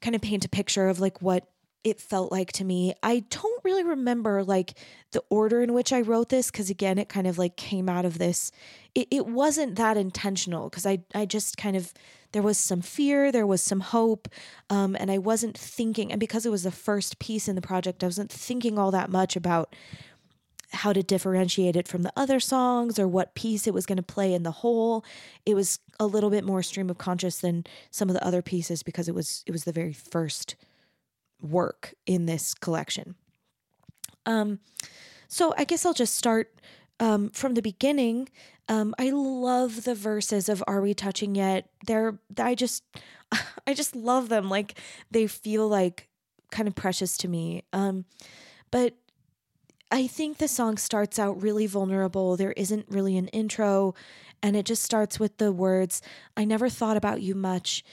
kind 0.00 0.14
of 0.14 0.22
paint 0.22 0.44
a 0.44 0.48
picture 0.48 0.88
of 0.88 1.00
like 1.00 1.20
what 1.22 1.48
it 1.84 2.00
felt 2.00 2.30
like 2.30 2.52
to 2.52 2.64
me. 2.64 2.94
I 3.02 3.24
don't 3.30 3.64
really 3.64 3.84
remember 3.84 4.44
like 4.44 4.74
the 5.10 5.22
order 5.30 5.62
in 5.62 5.72
which 5.72 5.92
I 5.92 6.00
wrote 6.00 6.28
this 6.28 6.50
because 6.50 6.70
again 6.70 6.98
it 6.98 7.08
kind 7.08 7.26
of 7.26 7.38
like 7.38 7.56
came 7.56 7.88
out 7.88 8.04
of 8.04 8.18
this. 8.18 8.52
It, 8.94 9.08
it 9.10 9.26
wasn't 9.26 9.76
that 9.76 9.96
intentional 9.96 10.68
because 10.68 10.86
I 10.86 10.98
I 11.14 11.26
just 11.26 11.56
kind 11.56 11.76
of 11.76 11.92
there 12.32 12.42
was 12.42 12.58
some 12.58 12.80
fear, 12.80 13.30
there 13.30 13.46
was 13.46 13.62
some 13.62 13.80
hope, 13.80 14.28
um, 14.70 14.96
and 14.98 15.10
I 15.10 15.18
wasn't 15.18 15.56
thinking. 15.56 16.10
And 16.10 16.18
because 16.18 16.46
it 16.46 16.50
was 16.50 16.62
the 16.62 16.70
first 16.70 17.18
piece 17.18 17.46
in 17.46 17.56
the 17.56 17.62
project, 17.62 18.02
I 18.02 18.06
wasn't 18.06 18.32
thinking 18.32 18.78
all 18.78 18.90
that 18.90 19.10
much 19.10 19.36
about 19.36 19.74
how 20.72 20.92
to 20.92 21.02
differentiate 21.02 21.76
it 21.76 21.86
from 21.86 22.02
the 22.02 22.12
other 22.16 22.40
songs 22.40 22.98
or 22.98 23.06
what 23.06 23.34
piece 23.34 23.66
it 23.66 23.74
was 23.74 23.84
going 23.84 23.98
to 23.98 24.02
play 24.02 24.32
in 24.32 24.42
the 24.42 24.50
whole. 24.50 25.04
It 25.44 25.54
was 25.54 25.78
a 26.00 26.06
little 26.06 26.30
bit 26.30 26.44
more 26.44 26.62
stream 26.62 26.88
of 26.88 26.96
conscious 26.96 27.40
than 27.40 27.64
some 27.90 28.08
of 28.08 28.14
the 28.14 28.26
other 28.26 28.40
pieces 28.40 28.82
because 28.82 29.08
it 29.08 29.14
was 29.14 29.44
it 29.46 29.52
was 29.52 29.64
the 29.64 29.72
very 29.72 29.92
first 29.92 30.56
work 31.42 31.94
in 32.06 32.26
this 32.26 32.54
collection. 32.54 33.14
Um, 34.26 34.60
so 35.28 35.54
I 35.56 35.64
guess 35.64 35.84
I'll 35.84 35.94
just 35.94 36.14
start 36.14 36.54
um, 37.00 37.30
from 37.30 37.54
the 37.54 37.62
beginning. 37.62 38.28
Um, 38.68 38.94
I 38.98 39.10
love 39.10 39.84
the 39.84 39.94
verses 39.94 40.48
of 40.48 40.62
"Are 40.66 40.80
We 40.80 40.94
Touching 40.94 41.34
Yet?" 41.34 41.68
They're 41.86 42.18
I 42.38 42.54
just 42.54 42.84
I 43.66 43.74
just 43.74 43.96
love 43.96 44.28
them. 44.28 44.48
Like 44.48 44.78
they 45.10 45.26
feel 45.26 45.68
like 45.68 46.08
kind 46.50 46.68
of 46.68 46.74
precious 46.74 47.16
to 47.18 47.28
me. 47.28 47.64
Um, 47.72 48.04
but 48.70 48.94
I 49.90 50.06
think 50.06 50.38
the 50.38 50.48
song 50.48 50.78
starts 50.78 51.18
out 51.18 51.42
really 51.42 51.66
vulnerable. 51.66 52.36
There 52.36 52.52
isn't 52.52 52.86
really 52.88 53.18
an 53.18 53.28
intro, 53.28 53.94
and 54.42 54.56
it 54.56 54.66
just 54.66 54.82
starts 54.82 55.20
with 55.20 55.38
the 55.38 55.52
words, 55.52 56.02
I 56.36 56.44
never 56.44 56.68
thought 56.68 56.96
about 56.96 57.22
you 57.22 57.34
much. 57.34 57.84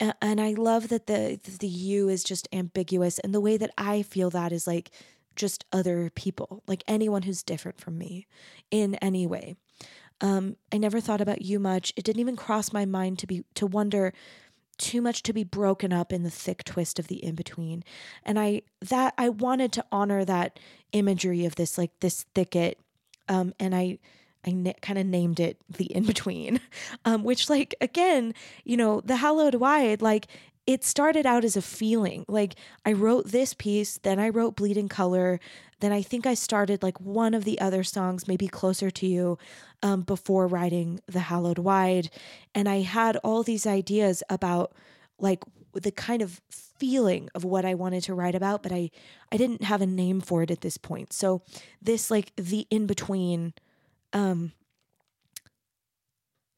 And 0.00 0.40
I 0.40 0.52
love 0.52 0.88
that 0.88 1.06
the 1.06 1.40
the 1.58 1.66
you 1.66 2.08
is 2.08 2.22
just 2.22 2.48
ambiguous 2.52 3.18
and 3.18 3.34
the 3.34 3.40
way 3.40 3.56
that 3.56 3.70
I 3.76 4.02
feel 4.02 4.30
that 4.30 4.52
is 4.52 4.66
like 4.66 4.90
just 5.34 5.64
other 5.72 6.10
people, 6.10 6.62
like 6.66 6.84
anyone 6.86 7.22
who's 7.22 7.42
different 7.42 7.80
from 7.80 7.98
me 7.98 8.26
in 8.70 8.96
any 8.96 9.26
way. 9.26 9.56
Um, 10.20 10.56
I 10.72 10.78
never 10.78 11.00
thought 11.00 11.20
about 11.20 11.42
you 11.42 11.58
much. 11.58 11.92
It 11.96 12.04
didn't 12.04 12.20
even 12.20 12.36
cross 12.36 12.72
my 12.72 12.84
mind 12.84 13.18
to 13.20 13.26
be 13.26 13.44
to 13.54 13.66
wonder 13.66 14.12
too 14.76 15.02
much 15.02 15.22
to 15.24 15.32
be 15.32 15.44
broken 15.44 15.92
up 15.92 16.12
in 16.12 16.22
the 16.22 16.30
thick 16.30 16.64
twist 16.64 16.98
of 16.98 17.08
the 17.08 17.22
in 17.22 17.34
between. 17.34 17.84
And 18.24 18.38
I 18.38 18.62
that 18.80 19.14
I 19.18 19.28
wanted 19.28 19.72
to 19.74 19.84
honor 19.90 20.24
that 20.24 20.58
imagery 20.92 21.44
of 21.44 21.56
this 21.56 21.76
like 21.78 21.90
this 22.00 22.24
thicket 22.34 22.78
um 23.28 23.52
and 23.58 23.74
I 23.74 23.98
I 24.46 24.52
na- 24.52 24.72
kind 24.82 24.98
of 24.98 25.06
named 25.06 25.40
it 25.40 25.58
the 25.68 25.84
in 25.94 26.04
between, 26.04 26.60
um, 27.04 27.24
which, 27.24 27.50
like, 27.50 27.74
again, 27.80 28.34
you 28.64 28.76
know, 28.76 29.00
the 29.00 29.16
hallowed 29.16 29.56
wide, 29.56 30.02
like, 30.02 30.26
it 30.66 30.84
started 30.84 31.24
out 31.24 31.44
as 31.44 31.56
a 31.56 31.62
feeling. 31.62 32.26
Like, 32.28 32.54
I 32.84 32.92
wrote 32.92 33.28
this 33.28 33.54
piece, 33.54 33.96
then 33.98 34.20
I 34.20 34.28
wrote 34.28 34.56
Bleeding 34.56 34.88
Color, 34.88 35.40
then 35.80 35.92
I 35.92 36.02
think 36.02 36.26
I 36.26 36.34
started 36.34 36.82
like 36.82 37.00
one 37.00 37.34
of 37.34 37.44
the 37.44 37.60
other 37.60 37.84
songs, 37.84 38.26
maybe 38.26 38.48
Closer 38.48 38.90
to 38.90 39.06
You, 39.06 39.38
um, 39.82 40.02
before 40.02 40.46
writing 40.46 41.00
The 41.06 41.20
Hallowed 41.20 41.58
Wide. 41.58 42.10
And 42.54 42.68
I 42.68 42.80
had 42.80 43.16
all 43.18 43.42
these 43.42 43.66
ideas 43.66 44.22
about 44.28 44.72
like 45.18 45.42
the 45.72 45.92
kind 45.92 46.22
of 46.22 46.40
feeling 46.50 47.28
of 47.34 47.44
what 47.44 47.64
I 47.64 47.74
wanted 47.74 48.02
to 48.04 48.14
write 48.14 48.34
about, 48.34 48.62
but 48.62 48.72
I 48.72 48.90
I 49.30 49.36
didn't 49.36 49.64
have 49.64 49.82
a 49.82 49.86
name 49.86 50.20
for 50.20 50.42
it 50.42 50.50
at 50.50 50.60
this 50.60 50.78
point. 50.78 51.12
So 51.12 51.42
this 51.80 52.10
like 52.10 52.32
the 52.36 52.66
in 52.70 52.86
between 52.86 53.54
um 54.12 54.52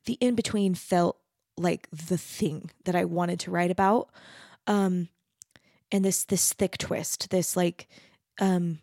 the 0.05 0.15
in 0.15 0.35
between 0.35 0.75
felt 0.75 1.19
like 1.57 1.89
the 1.91 2.19
thing 2.19 2.71
that 2.85 2.95
I 2.95 3.05
wanted 3.05 3.41
to 3.41 3.51
write 3.51 3.71
about. 3.71 4.11
Um 4.67 5.09
and 5.93 6.05
this 6.05 6.25
this 6.25 6.53
thick 6.53 6.79
twist, 6.79 7.31
this 7.31 7.57
like 7.57 7.89
um 8.41 8.79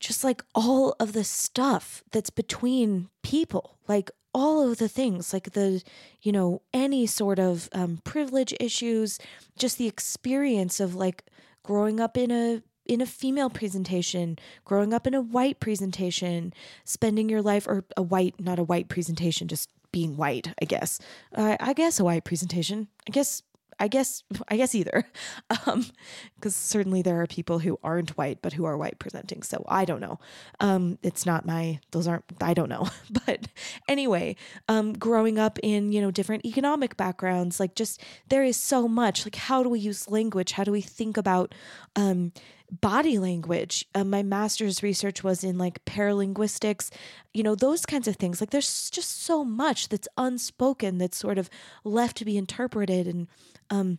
just 0.00 0.24
like 0.24 0.42
all 0.54 0.96
of 0.98 1.12
the 1.12 1.24
stuff 1.24 2.02
that's 2.10 2.30
between 2.30 3.10
people, 3.22 3.76
like 3.86 4.10
all 4.32 4.68
of 4.68 4.78
the 4.78 4.88
things, 4.88 5.32
like 5.32 5.52
the, 5.52 5.82
you 6.22 6.32
know, 6.32 6.62
any 6.72 7.06
sort 7.06 7.38
of 7.38 7.68
um, 7.72 8.00
privilege 8.02 8.54
issues, 8.58 9.18
just 9.58 9.76
the 9.76 9.86
experience 9.86 10.80
of 10.80 10.94
like 10.94 11.24
growing 11.62 12.00
up 12.00 12.16
in 12.16 12.30
a 12.30 12.62
in 12.90 13.00
a 13.00 13.06
female 13.06 13.48
presentation, 13.48 14.36
growing 14.64 14.92
up 14.92 15.06
in 15.06 15.14
a 15.14 15.20
white 15.20 15.60
presentation, 15.60 16.52
spending 16.84 17.28
your 17.28 17.40
life 17.40 17.68
or 17.68 17.84
a 17.96 18.02
white, 18.02 18.34
not 18.40 18.58
a 18.58 18.64
white 18.64 18.88
presentation, 18.88 19.46
just 19.46 19.70
being 19.92 20.16
white, 20.16 20.52
I 20.60 20.64
guess. 20.64 20.98
Uh, 21.32 21.56
I 21.60 21.72
guess 21.72 22.00
a 22.00 22.04
white 22.04 22.24
presentation. 22.24 22.88
I 23.08 23.12
guess 23.12 23.44
I 23.78 23.88
guess 23.88 24.24
I 24.48 24.56
guess 24.56 24.74
either, 24.74 25.04
because 25.48 25.66
um, 25.66 26.50
certainly 26.50 27.00
there 27.00 27.22
are 27.22 27.26
people 27.26 27.60
who 27.60 27.78
aren't 27.82 28.10
white 28.18 28.42
but 28.42 28.52
who 28.52 28.64
are 28.64 28.76
white 28.76 28.98
presenting. 28.98 29.42
So 29.42 29.64
I 29.68 29.84
don't 29.84 30.00
know. 30.00 30.18
Um, 30.60 30.98
it's 31.02 31.24
not 31.24 31.46
my 31.46 31.78
those 31.92 32.08
aren't 32.08 32.24
I 32.40 32.54
don't 32.54 32.68
know. 32.68 32.88
But 33.26 33.48
anyway, 33.88 34.36
um, 34.68 34.94
growing 34.94 35.38
up 35.38 35.58
in 35.62 35.92
you 35.92 36.00
know 36.00 36.10
different 36.10 36.44
economic 36.44 36.96
backgrounds, 36.96 37.58
like 37.60 37.74
just 37.74 38.02
there 38.28 38.44
is 38.44 38.56
so 38.56 38.86
much. 38.86 39.24
Like 39.24 39.36
how 39.36 39.62
do 39.62 39.68
we 39.68 39.78
use 39.78 40.10
language? 40.10 40.52
How 40.52 40.64
do 40.64 40.72
we 40.72 40.80
think 40.80 41.16
about 41.16 41.54
um, 41.96 42.32
body 42.70 43.18
language. 43.18 43.86
Uh, 43.94 44.04
my 44.04 44.22
master's 44.22 44.82
research 44.82 45.24
was 45.24 45.42
in 45.42 45.58
like 45.58 45.84
paralinguistics, 45.84 46.90
you 47.34 47.42
know, 47.42 47.54
those 47.54 47.84
kinds 47.86 48.08
of 48.08 48.16
things. 48.16 48.40
Like 48.40 48.50
there's 48.50 48.90
just 48.90 49.22
so 49.22 49.44
much 49.44 49.88
that's 49.88 50.08
unspoken 50.16 50.98
that's 50.98 51.16
sort 51.16 51.38
of 51.38 51.50
left 51.84 52.16
to 52.18 52.24
be 52.24 52.36
interpreted 52.36 53.06
and 53.06 53.28
um 53.70 53.98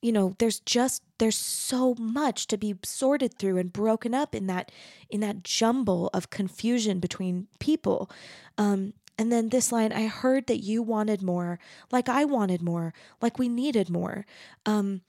you 0.00 0.12
know 0.12 0.34
there's 0.38 0.60
just 0.60 1.02
there's 1.18 1.36
so 1.36 1.94
much 1.98 2.46
to 2.46 2.56
be 2.56 2.74
sorted 2.84 3.34
through 3.34 3.56
and 3.56 3.72
broken 3.72 4.14
up 4.14 4.34
in 4.34 4.46
that 4.46 4.70
in 5.10 5.20
that 5.20 5.42
jumble 5.42 6.08
of 6.14 6.30
confusion 6.30 7.00
between 7.00 7.48
people 7.58 8.10
um 8.56 8.92
and 9.18 9.32
then 9.32 9.48
this 9.48 9.72
line 9.72 9.92
i 9.92 10.06
heard 10.06 10.46
that 10.46 10.58
you 10.62 10.82
wanted 10.82 11.22
more 11.22 11.58
like 11.90 12.08
i 12.08 12.24
wanted 12.24 12.62
more 12.62 12.92
like 13.20 13.38
we 13.38 13.48
needed 13.48 13.90
more 13.90 14.24
um 14.66 15.00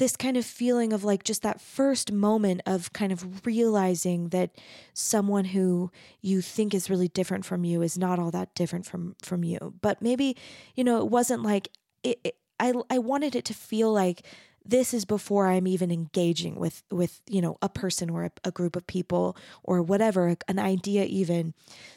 this 0.00 0.16
kind 0.16 0.38
of 0.38 0.46
feeling 0.46 0.94
of 0.94 1.04
like 1.04 1.24
just 1.24 1.42
that 1.42 1.60
first 1.60 2.10
moment 2.10 2.62
of 2.64 2.90
kind 2.94 3.12
of 3.12 3.44
realizing 3.46 4.30
that 4.30 4.50
someone 4.94 5.44
who 5.44 5.90
you 6.22 6.40
think 6.40 6.72
is 6.72 6.88
really 6.88 7.08
different 7.08 7.44
from 7.44 7.64
you 7.64 7.82
is 7.82 7.98
not 7.98 8.18
all 8.18 8.30
that 8.30 8.54
different 8.54 8.86
from 8.86 9.14
from 9.22 9.44
you. 9.44 9.74
But 9.82 10.00
maybe 10.00 10.38
you 10.74 10.84
know 10.84 11.00
it 11.00 11.08
wasn't 11.08 11.42
like 11.42 11.68
it, 12.02 12.18
it, 12.24 12.36
i 12.58 12.72
i 12.88 12.96
wanted 12.96 13.36
it 13.36 13.44
to 13.44 13.52
feel 13.52 13.92
like 13.92 14.24
this 14.64 14.94
is 14.94 15.04
before 15.04 15.48
i'm 15.48 15.66
even 15.66 15.90
engaging 15.90 16.54
with 16.56 16.82
with 16.90 17.20
you 17.28 17.42
know 17.42 17.58
a 17.60 17.68
person 17.68 18.08
or 18.08 18.24
a, 18.24 18.30
a 18.44 18.50
group 18.50 18.76
of 18.76 18.86
people 18.86 19.36
or 19.62 19.82
whatever 19.82 20.34
an 20.48 20.58
idea 20.58 21.04
even. 21.04 21.52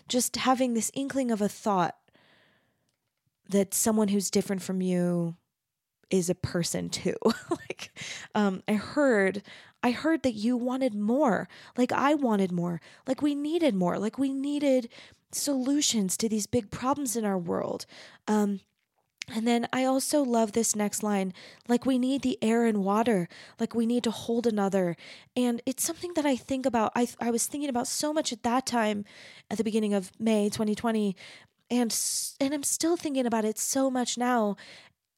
Just 0.10 0.36
having 0.36 0.74
this 0.74 0.92
inkling 0.94 1.32
of 1.32 1.42
a 1.42 1.48
thought 1.48 1.96
that 3.48 3.74
someone 3.74 4.10
who's 4.10 4.30
different 4.30 4.62
from 4.62 4.82
you 4.82 5.38
is 6.10 6.30
a 6.30 6.36
person 6.36 6.90
too. 6.90 7.16
like 7.50 7.92
um 8.36 8.62
I 8.68 8.74
heard 8.74 9.42
I 9.82 9.92
heard 9.92 10.24
that 10.24 10.34
you 10.34 10.56
wanted 10.56 10.96
more. 10.96 11.48
Like 11.78 11.92
I 11.92 12.14
wanted 12.14 12.52
more. 12.52 12.82
Like 13.08 13.22
we 13.22 13.36
needed 13.36 13.76
more. 13.76 14.00
Like 14.00 14.18
we 14.18 14.34
needed 14.34 14.90
solutions 15.32 16.16
to 16.18 16.30
these 16.30 16.48
big 16.48 16.72
problems 16.72 17.16
in 17.16 17.26
our 17.26 17.38
world. 17.38 17.86
Um 18.28 18.62
and 19.32 19.48
then 19.48 19.68
I 19.72 19.86
also 19.86 20.22
love 20.22 20.52
this 20.52 20.76
next 20.76 21.02
line 21.02 21.34
like, 21.68 21.86
we 21.86 21.98
need 21.98 22.22
the 22.22 22.38
air 22.42 22.66
and 22.66 22.84
water, 22.84 23.30
like, 23.60 23.74
we 23.74 23.86
need 23.86 24.04
to 24.04 24.12
hold 24.12 24.46
another. 24.46 24.98
And 25.36 25.62
it's 25.66 25.84
something 25.84 26.14
that 26.16 26.26
I 26.26 26.36
think 26.36 26.66
about. 26.66 26.92
I, 26.96 27.08
I 27.22 27.32
was 27.32 27.48
thinking 27.48 27.70
about 27.70 27.88
so 27.88 28.12
much 28.12 28.34
at 28.34 28.44
that 28.44 28.66
time 28.66 29.06
at 29.50 29.58
the 29.58 29.64
beginning 29.64 29.94
of 29.94 30.12
May 30.20 30.50
2020. 30.50 31.16
And, 31.72 31.98
and 32.42 32.54
I'm 32.54 32.64
still 32.64 32.98
thinking 32.98 33.26
about 33.26 33.46
it 33.46 33.58
so 33.58 33.90
much 33.90 34.18
now. 34.18 34.58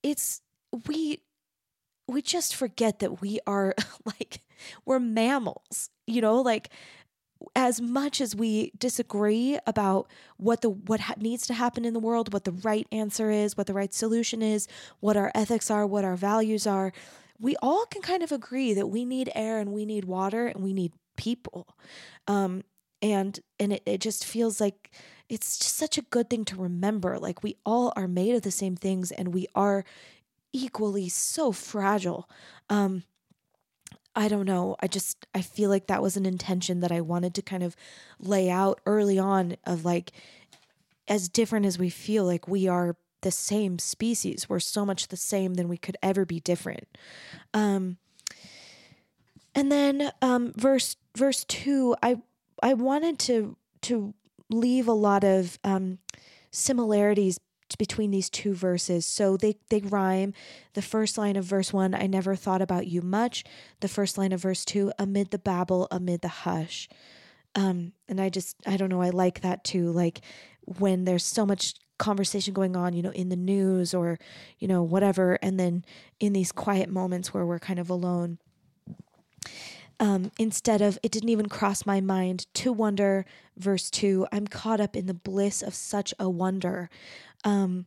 It's 0.03 0.41
we 0.88 1.19
we 2.07 2.21
just 2.21 2.55
forget 2.55 2.99
that 2.99 3.21
we 3.21 3.39
are 3.47 3.73
like 4.05 4.41
we're 4.85 4.99
mammals 4.99 5.89
you 6.07 6.21
know 6.21 6.41
like 6.41 6.69
as 7.55 7.81
much 7.81 8.21
as 8.21 8.35
we 8.35 8.71
disagree 8.77 9.59
about 9.67 10.09
what 10.38 10.61
the 10.61 10.69
what 10.69 11.01
ha- 11.01 11.15
needs 11.17 11.45
to 11.47 11.53
happen 11.53 11.85
in 11.85 11.93
the 11.93 11.99
world, 11.99 12.33
what 12.33 12.45
the 12.45 12.51
right 12.51 12.88
answer 12.91 13.29
is, 13.29 13.57
what 13.57 13.67
the 13.67 13.73
right 13.73 13.93
solution 13.93 14.41
is, 14.41 14.67
what 14.99 15.17
our 15.17 15.31
ethics 15.35 15.69
are, 15.69 15.85
what 15.85 16.05
our 16.05 16.15
values 16.15 16.65
are, 16.65 16.93
we 17.39 17.55
all 17.61 17.85
can 17.85 18.01
kind 18.01 18.23
of 18.23 18.31
agree 18.31 18.73
that 18.73 18.88
we 18.88 19.05
need 19.05 19.29
air 19.35 19.59
and 19.59 19.73
we 19.73 19.85
need 19.85 20.05
water 20.05 20.47
and 20.47 20.63
we 20.63 20.73
need 20.73 20.93
people. 21.17 21.67
Um, 22.27 22.63
and 23.01 23.39
and 23.59 23.73
it, 23.73 23.83
it 23.85 24.01
just 24.01 24.25
feels 24.25 24.61
like 24.61 24.91
it's 25.27 25.57
just 25.57 25.75
such 25.75 25.97
a 25.97 26.03
good 26.03 26.29
thing 26.29 26.45
to 26.45 26.55
remember. 26.55 27.19
Like 27.19 27.43
we 27.43 27.57
all 27.65 27.91
are 27.95 28.07
made 28.07 28.35
of 28.35 28.43
the 28.43 28.51
same 28.51 28.75
things 28.75 29.11
and 29.11 29.33
we 29.33 29.47
are 29.55 29.83
equally 30.55 31.09
so 31.09 31.51
fragile. 31.51 32.29
Um, 32.69 33.03
I 34.15 34.29
don't 34.29 34.45
know. 34.45 34.77
I 34.79 34.87
just 34.87 35.27
I 35.35 35.41
feel 35.41 35.69
like 35.69 35.87
that 35.87 36.01
was 36.01 36.15
an 36.15 36.25
intention 36.25 36.79
that 36.79 36.91
I 36.91 37.01
wanted 37.01 37.35
to 37.35 37.41
kind 37.41 37.61
of 37.61 37.75
lay 38.19 38.49
out 38.49 38.79
early 38.85 39.19
on 39.19 39.57
of 39.65 39.83
like 39.83 40.13
as 41.07 41.27
different 41.27 41.65
as 41.65 41.77
we 41.77 41.89
feel 41.89 42.23
like 42.23 42.47
we 42.47 42.67
are 42.67 42.95
the 43.21 43.31
same 43.31 43.77
species. 43.77 44.47
We're 44.47 44.61
so 44.61 44.85
much 44.85 45.09
the 45.09 45.17
same 45.17 45.55
than 45.55 45.67
we 45.67 45.77
could 45.77 45.97
ever 46.01 46.25
be 46.25 46.39
different. 46.39 46.87
Um 47.53 47.97
and 49.53 49.69
then 49.69 50.11
um 50.21 50.53
verse 50.55 50.95
verse 51.17 51.43
2 51.43 51.97
I 52.01 52.21
I 52.63 52.73
wanted 52.73 53.19
to 53.19 53.57
to 53.81 54.13
leave 54.49 54.87
a 54.87 54.93
lot 54.93 55.25
of 55.25 55.59
um 55.65 55.99
similarities 56.51 57.37
between 57.73 58.12
these 58.12 58.30
two 58.30 58.54
verses. 58.54 59.06
So 59.06 59.38
they, 59.38 59.58
they 59.69 59.80
rhyme. 59.80 60.34
The 60.73 60.84
first 60.84 61.17
line 61.17 61.36
of 61.36 61.45
verse 61.45 61.73
one, 61.73 61.95
I 61.95 62.06
never 62.06 62.36
thought 62.36 62.62
about 62.62 62.86
you 62.86 63.01
much. 63.01 63.43
The 63.80 63.88
first 63.88 64.17
line 64.17 64.32
of 64.32 64.41
verse 64.41 64.63
two, 64.63 64.91
amid 64.99 65.32
the 65.32 65.39
babble, 65.39 65.88
amid 65.89 66.21
the 66.21 66.28
hush. 66.28 66.88
Um, 67.56 67.93
and 68.08 68.21
I 68.21 68.30
just, 68.30 68.58
I 68.67 68.78
don't 68.78 68.89
know, 68.89 69.01
I 69.01 69.10
like 69.10 69.41
that 69.41 69.63
too. 69.63 69.91
Like 69.91 70.21
when 70.65 71.06
there's 71.06 71.25
so 71.25 71.45
much 71.45 71.73
conversation 71.97 72.54
going 72.54 72.75
on, 72.75 72.93
you 72.93 73.01
know, 73.01 73.12
in 73.12 73.30
the 73.30 73.36
news 73.36 73.93
or, 73.93 74.19
you 74.60 74.67
know, 74.67 74.84
whatever. 74.84 75.39
And 75.41 75.60
then 75.60 75.86
in 76.19 76.34
these 76.34 76.51
quiet 76.51 76.89
moments 76.89 77.34
where 77.34 77.45
we're 77.45 77.60
kind 77.60 77.80
of 77.80 77.89
alone. 77.89 78.38
Um, 79.99 80.32
instead 80.38 80.82
of, 80.82 80.99
it 81.04 81.12
didn't 81.12 81.30
even 81.30 81.47
cross 81.47 81.86
my 81.86 82.01
mind 82.01 82.47
to 82.56 82.73
wonder, 82.73 83.25
verse 83.56 83.89
2, 83.89 84.28
I'm 84.32 84.45
caught 84.45 84.82
up 84.82 84.95
in 84.95 85.06
the 85.06 85.13
bliss 85.13 85.62
of 85.62 85.73
such 85.73 86.13
a 86.19 86.30
wonder 86.30 86.89
um 87.45 87.86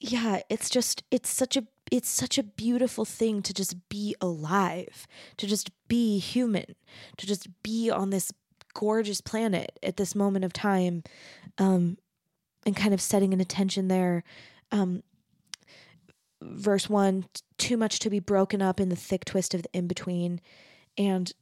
yeah 0.00 0.40
it's 0.50 0.68
just 0.68 1.04
it's 1.10 1.30
such 1.30 1.56
a 1.56 1.64
it's 1.92 2.08
such 2.08 2.38
a 2.38 2.42
beautiful 2.42 3.04
thing 3.04 3.42
to 3.42 3.52
just 3.54 3.88
be 3.88 4.16
alive 4.20 5.06
to 5.36 5.46
just 5.46 5.70
be 5.86 6.18
human 6.18 6.74
to 7.16 7.26
just 7.26 7.48
be 7.62 7.90
on 7.90 8.10
this 8.10 8.32
gorgeous 8.74 9.20
planet 9.20 9.78
at 9.82 9.96
this 9.96 10.14
moment 10.14 10.44
of 10.44 10.52
time 10.52 11.04
um 11.58 11.96
and 12.64 12.76
kind 12.76 12.94
of 12.94 13.00
setting 13.00 13.32
an 13.32 13.40
attention 13.40 13.88
there. 13.88 14.24
Um 14.70 15.02
verse 16.40 16.90
1 16.90 17.24
too 17.56 17.76
much 17.76 18.00
to 18.00 18.10
be 18.10 18.18
broken 18.18 18.60
up 18.60 18.80
in 18.80 18.88
the 18.88 18.96
thick 18.96 19.24
twist 19.24 19.54
of 19.54 19.62
the 19.62 19.68
in 19.72 19.86
between 19.86 20.40
and 20.98 21.32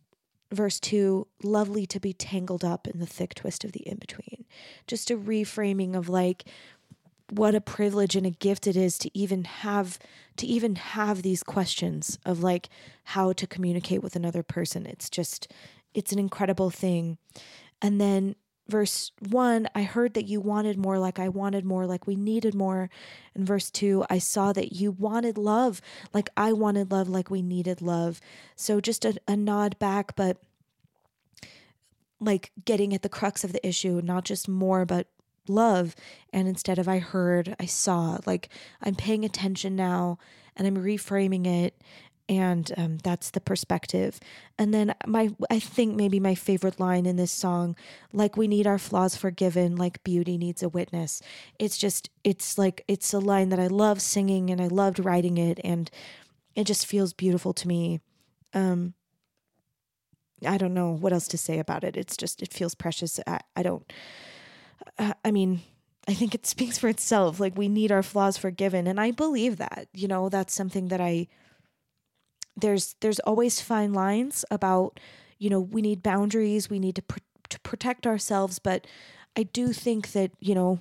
verse 0.53 0.81
2 0.81 1.27
lovely 1.43 1.87
to 1.87 2.01
be 2.01 2.13
tangled 2.13 2.65
up 2.65 2.87
in 2.89 2.99
the 2.99 3.07
thick 3.07 3.35
twist 3.35 3.65
of 3.65 3.73
the 3.73 3.87
in 3.87 3.97
between 3.99 4.45
just 4.87 5.11
a 5.11 5.17
reframing 5.17 5.95
of 5.95 6.09
like 6.09 6.45
what 7.31 7.55
a 7.55 7.61
privilege 7.61 8.17
and 8.17 8.27
a 8.27 8.31
gift 8.31 8.67
it 8.67 8.77
is 8.77 8.99
to 8.99 9.17
even 9.17 9.45
have 9.45 9.99
to 10.37 10.47
even 10.47 10.75
have 10.77 11.23
these 11.23 11.43
questions 11.43 12.19
of 12.27 12.43
like 12.43 12.69
how 13.05 13.33
to 13.33 13.47
communicate 13.47 14.03
with 14.03 14.17
another 14.17 14.43
person. 14.43 14.87
It's 14.87 15.09
just 15.09 15.53
it's 15.95 16.13
an 16.13 16.19
incredible 16.19 16.71
thing. 16.71 17.19
And 17.81 18.01
then 18.01 18.37
verse 18.71 19.13
1 19.29 19.69
i 19.75 19.83
heard 19.83 20.15
that 20.15 20.27
you 20.27 20.41
wanted 20.41 20.79
more 20.79 20.99
like 20.99 21.19
i 21.19 21.29
wanted 21.29 21.65
more 21.65 21.87
like 21.87 22.07
we 22.07 22.17
needed 22.17 22.55
more. 22.55 22.89
And 23.35 23.47
verse 23.47 23.71
2 23.71 24.05
i 24.09 24.19
saw 24.19 24.53
that 24.53 24.73
you 24.73 24.93
wanted 24.93 25.37
love 25.37 25.81
like 26.15 26.29
i 26.37 26.53
wanted 26.53 26.91
love 26.91 27.09
like 27.09 27.31
we 27.31 27.43
needed 27.43 27.83
love. 27.83 28.21
So 28.57 28.81
just 28.81 29.05
a, 29.05 29.17
a 29.29 29.37
nod 29.37 29.79
back 29.79 30.17
but 30.17 30.39
like 32.21 32.53
getting 32.65 32.95
at 32.95 33.03
the 33.03 33.09
crux 33.09 33.45
of 33.45 33.53
the 33.53 33.67
issue 33.67 34.01
not 34.03 34.25
just 34.25 34.49
more 34.49 34.85
but 34.85 35.09
love 35.49 35.97
and 36.33 36.47
instead 36.47 36.79
of 36.79 36.87
i 36.87 36.99
heard 36.99 37.57
i 37.59 37.67
saw 37.67 38.19
like 38.27 38.49
i'm 38.83 38.95
paying 38.95 39.25
attention 39.25 39.75
now 39.75 40.19
and 40.57 40.67
i'm 40.67 40.77
reframing 40.77 41.47
it 41.47 41.75
and 42.31 42.71
um, 42.77 42.99
that's 42.99 43.31
the 43.31 43.41
perspective. 43.41 44.21
And 44.57 44.73
then 44.73 44.95
my 45.07 45.35
i 45.51 45.59
think 45.59 45.97
maybe 45.97 46.21
my 46.21 46.37
favorite 46.37 46.79
line 46.79 47.05
in 47.05 47.17
this 47.17 47.33
song 47.33 47.75
like 48.13 48.37
we 48.37 48.47
need 48.47 48.67
our 48.69 48.79
flaws 48.79 49.17
forgiven 49.17 49.75
like 49.75 50.03
beauty 50.05 50.39
needs 50.39 50.63
a 50.63 50.69
witness. 50.69 51.21
It's 51.59 51.77
just 51.77 52.09
it's 52.23 52.57
like 52.57 52.85
it's 52.87 53.13
a 53.13 53.19
line 53.19 53.49
that 53.49 53.59
i 53.59 53.67
love 53.67 54.01
singing 54.01 54.49
and 54.49 54.61
i 54.61 54.69
loved 54.69 55.05
writing 55.05 55.37
it 55.39 55.59
and 55.65 55.91
it 56.55 56.65
just 56.65 56.87
feels 56.87 57.13
beautiful 57.13 57.53
to 57.55 57.69
me. 57.69 58.01
Um 58.55 58.95
i 60.47 60.57
don't 60.57 60.75
know 60.75 60.93
what 60.93 61.13
else 61.13 61.27
to 61.29 61.39
say 61.39 61.59
about 61.59 61.83
it. 61.83 61.97
It's 61.97 62.17
just 62.17 62.43
it 62.43 62.53
feels 62.55 62.77
precious. 62.77 63.19
I, 63.27 63.41
I 63.57 63.63
don't 63.65 63.93
i 65.25 65.31
mean 65.33 65.63
I 66.09 66.15
think 66.15 66.35
it 66.35 66.47
speaks 66.55 66.79
for 66.79 66.89
itself. 66.89 67.41
Like 67.41 67.59
we 67.59 67.69
need 67.69 67.91
our 67.93 68.03
flaws 68.03 68.37
forgiven, 68.37 68.87
and 68.87 69.01
I 69.01 69.11
believe 69.11 69.57
that. 69.59 69.89
You 69.95 70.09
know, 70.09 70.29
that's 70.29 70.55
something 70.55 70.89
that 70.89 71.01
I 71.01 71.29
there's 72.61 72.95
there's 73.01 73.19
always 73.21 73.61
fine 73.61 73.93
lines 73.93 74.45
about 74.51 75.01
you 75.39 75.51
know 75.51 75.61
we 75.61 75.83
need 75.83 76.03
boundaries 76.03 76.71
we 76.71 76.79
need 76.79 76.97
to, 76.97 77.03
pr- 77.03 77.19
to 77.49 77.59
protect 77.61 78.07
ourselves 78.07 78.59
but 78.59 78.87
i 79.37 79.43
do 79.43 79.73
think 79.73 80.13
that 80.13 80.31
you 80.41 80.55
know 80.55 80.79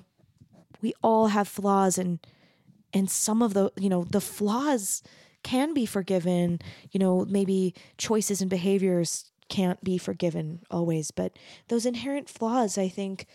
we 0.82 0.94
all 1.02 1.28
have 1.28 1.48
flaws 1.48 1.98
and 1.98 2.18
and 2.92 3.10
some 3.10 3.42
of 3.42 3.54
the 3.54 3.70
you 3.76 3.88
know 3.88 4.04
the 4.04 4.20
flaws 4.20 5.02
can 5.42 5.72
be 5.72 5.86
forgiven. 5.86 6.58
You 6.90 7.00
know 7.00 7.24
maybe 7.24 7.74
choices 7.96 8.40
and 8.40 8.50
behaviors 8.50 9.30
can't 9.48 9.82
be 9.82 9.98
forgiven 9.98 10.60
always 10.70 11.10
but 11.10 11.36
those 11.66 11.84
inherent 11.84 12.28
flaws 12.28 12.78
i 12.78 12.86
think 12.86 13.26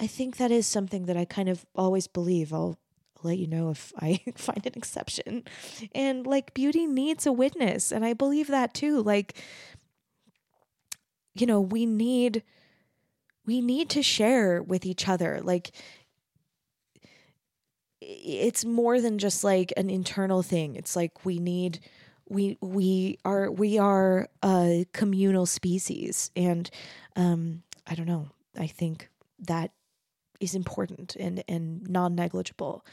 i 0.00 0.06
think 0.06 0.36
that 0.36 0.50
is 0.50 0.66
something 0.66 1.06
that 1.06 1.16
i 1.16 1.24
kind 1.24 1.48
of 1.48 1.64
always 1.76 2.08
believe. 2.08 2.52
I'll 2.52 2.76
let 3.22 3.38
you 3.38 3.46
know 3.46 3.70
if 3.70 3.92
I 4.00 4.20
find 4.36 4.66
an 4.66 4.72
exception. 4.76 5.44
And 5.94 6.26
like 6.26 6.54
beauty 6.54 6.86
needs 6.86 7.26
a 7.26 7.32
witness. 7.32 7.92
And 7.92 8.04
I 8.04 8.12
believe 8.12 8.48
that 8.48 8.74
too. 8.74 9.02
Like, 9.02 9.36
you 11.34 11.46
know, 11.46 11.60
we 11.60 11.86
need 11.86 12.42
we 13.46 13.60
need 13.60 13.88
to 13.90 14.02
share 14.02 14.62
with 14.62 14.84
each 14.84 15.08
other. 15.08 15.40
Like 15.42 15.72
it's 18.00 18.64
more 18.64 19.00
than 19.00 19.18
just 19.18 19.44
like 19.44 19.72
an 19.76 19.90
internal 19.90 20.42
thing. 20.42 20.76
It's 20.76 20.96
like 20.96 21.24
we 21.24 21.38
need 21.38 21.80
we 22.28 22.56
we 22.60 23.18
are 23.24 23.50
we 23.50 23.78
are 23.78 24.28
a 24.42 24.86
communal 24.92 25.46
species 25.46 26.30
and 26.36 26.70
um 27.16 27.62
I 27.86 27.94
don't 27.94 28.06
know. 28.06 28.28
I 28.56 28.66
think 28.66 29.08
that 29.40 29.72
is 30.40 30.54
important 30.54 31.16
and 31.16 31.44
and 31.46 31.88
non-negligible. 31.88 32.84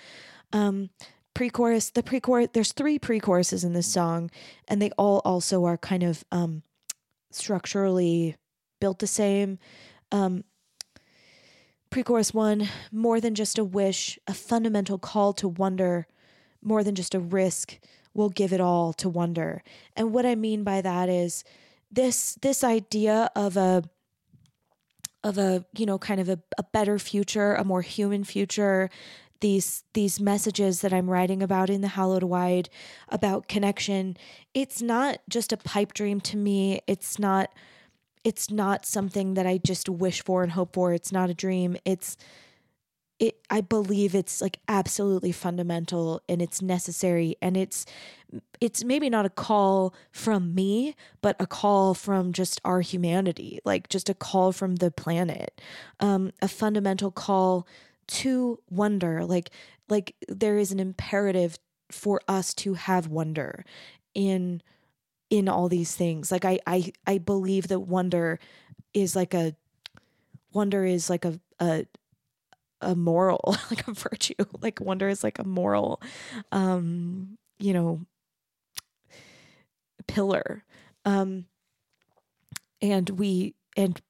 Um, 0.53 0.89
pre-chorus, 1.33 1.91
the 1.91 2.03
pre-chorus, 2.03 2.49
there's 2.53 2.71
three 2.71 2.99
pre-choruses 2.99 3.63
in 3.63 3.73
this 3.73 3.87
song, 3.87 4.29
and 4.67 4.81
they 4.81 4.91
all 4.97 5.21
also 5.23 5.65
are 5.65 5.77
kind 5.77 6.03
of 6.03 6.23
um, 6.31 6.63
structurally 7.31 8.35
built 8.79 8.99
the 8.99 9.07
same. 9.07 9.59
Um, 10.11 10.43
pre-chorus 11.89 12.33
one, 12.33 12.69
more 12.91 13.19
than 13.21 13.35
just 13.35 13.57
a 13.57 13.63
wish, 13.63 14.17
a 14.27 14.33
fundamental 14.33 14.97
call 14.97 15.33
to 15.33 15.47
wonder, 15.47 16.07
more 16.61 16.83
than 16.83 16.95
just 16.95 17.13
a 17.13 17.19
risk, 17.19 17.79
we'll 18.13 18.29
give 18.29 18.51
it 18.51 18.61
all 18.61 18.93
to 18.93 19.07
wonder. 19.07 19.63
And 19.95 20.11
what 20.11 20.25
I 20.25 20.35
mean 20.35 20.63
by 20.63 20.81
that 20.81 21.07
is 21.07 21.43
this 21.91 22.35
this 22.41 22.63
idea 22.63 23.29
of 23.35 23.55
a 23.57 23.83
of 25.27 25.37
a 25.37 25.65
you 25.77 25.85
know 25.85 25.97
kind 25.97 26.19
of 26.19 26.29
a, 26.29 26.39
a 26.57 26.63
better 26.63 26.97
future 26.97 27.53
a 27.55 27.63
more 27.63 27.81
human 27.81 28.23
future. 28.23 28.89
These 29.39 29.83
these 29.93 30.19
messages 30.19 30.81
that 30.81 30.91
i'm 30.91 31.07
writing 31.07 31.43
about 31.43 31.69
in 31.69 31.81
the 31.81 31.89
hallowed 31.89 32.23
wide 32.23 32.69
about 33.09 33.47
connection 33.47 34.17
it's 34.55 34.81
not 34.81 35.19
just 35.29 35.53
a 35.53 35.57
pipe 35.57 35.93
dream 35.93 36.19
to 36.21 36.37
me. 36.37 36.81
It's 36.87 37.19
not 37.19 37.51
it's 38.23 38.49
not 38.49 38.85
something 38.85 39.35
that 39.35 39.45
i 39.45 39.59
just 39.59 39.87
wish 39.87 40.23
for 40.23 40.41
and 40.41 40.53
hope 40.53 40.73
for. 40.73 40.93
It's 40.93 41.11
not 41.11 41.29
a 41.29 41.35
dream. 41.35 41.77
It's 41.85 42.17
it 43.19 43.39
i 43.49 43.61
believe 43.61 44.13
it's 44.13 44.41
like 44.41 44.59
absolutely 44.67 45.31
fundamental 45.31 46.21
and 46.29 46.41
it's 46.41 46.61
necessary 46.61 47.35
and 47.41 47.57
it's 47.57 47.85
it's 48.59 48.83
maybe 48.83 49.09
not 49.09 49.25
a 49.25 49.29
call 49.29 49.93
from 50.11 50.53
me 50.53 50.95
but 51.21 51.35
a 51.39 51.47
call 51.47 51.93
from 51.93 52.31
just 52.33 52.59
our 52.63 52.81
humanity 52.81 53.59
like 53.65 53.89
just 53.89 54.09
a 54.09 54.13
call 54.13 54.51
from 54.51 54.75
the 54.75 54.91
planet 54.91 55.59
um 55.99 56.31
a 56.41 56.47
fundamental 56.47 57.11
call 57.11 57.67
to 58.07 58.59
wonder 58.69 59.25
like 59.25 59.49
like 59.89 60.15
there 60.27 60.57
is 60.57 60.71
an 60.71 60.79
imperative 60.79 61.57
for 61.89 62.21
us 62.27 62.53
to 62.53 62.73
have 62.73 63.07
wonder 63.07 63.63
in 64.13 64.61
in 65.29 65.49
all 65.49 65.67
these 65.67 65.95
things. 65.95 66.31
Like 66.31 66.45
I 66.45 66.59
I 66.65 66.91
I 67.05 67.17
believe 67.17 67.67
that 67.69 67.81
wonder 67.81 68.39
is 68.93 69.15
like 69.15 69.33
a 69.33 69.55
wonder 70.53 70.85
is 70.85 71.09
like 71.09 71.25
a 71.25 71.39
a 71.59 71.85
a 72.81 72.95
moral, 72.95 73.55
like 73.69 73.87
a 73.87 73.93
virtue. 73.93 74.35
Like 74.61 74.79
wonder 74.79 75.09
is 75.09 75.23
like 75.23 75.39
a 75.39 75.43
moral 75.43 76.01
um, 76.51 77.37
you 77.59 77.73
know, 77.73 78.05
pillar. 80.07 80.63
Um 81.05 81.45
and 82.81 83.09
we 83.11 83.55
and 83.75 84.01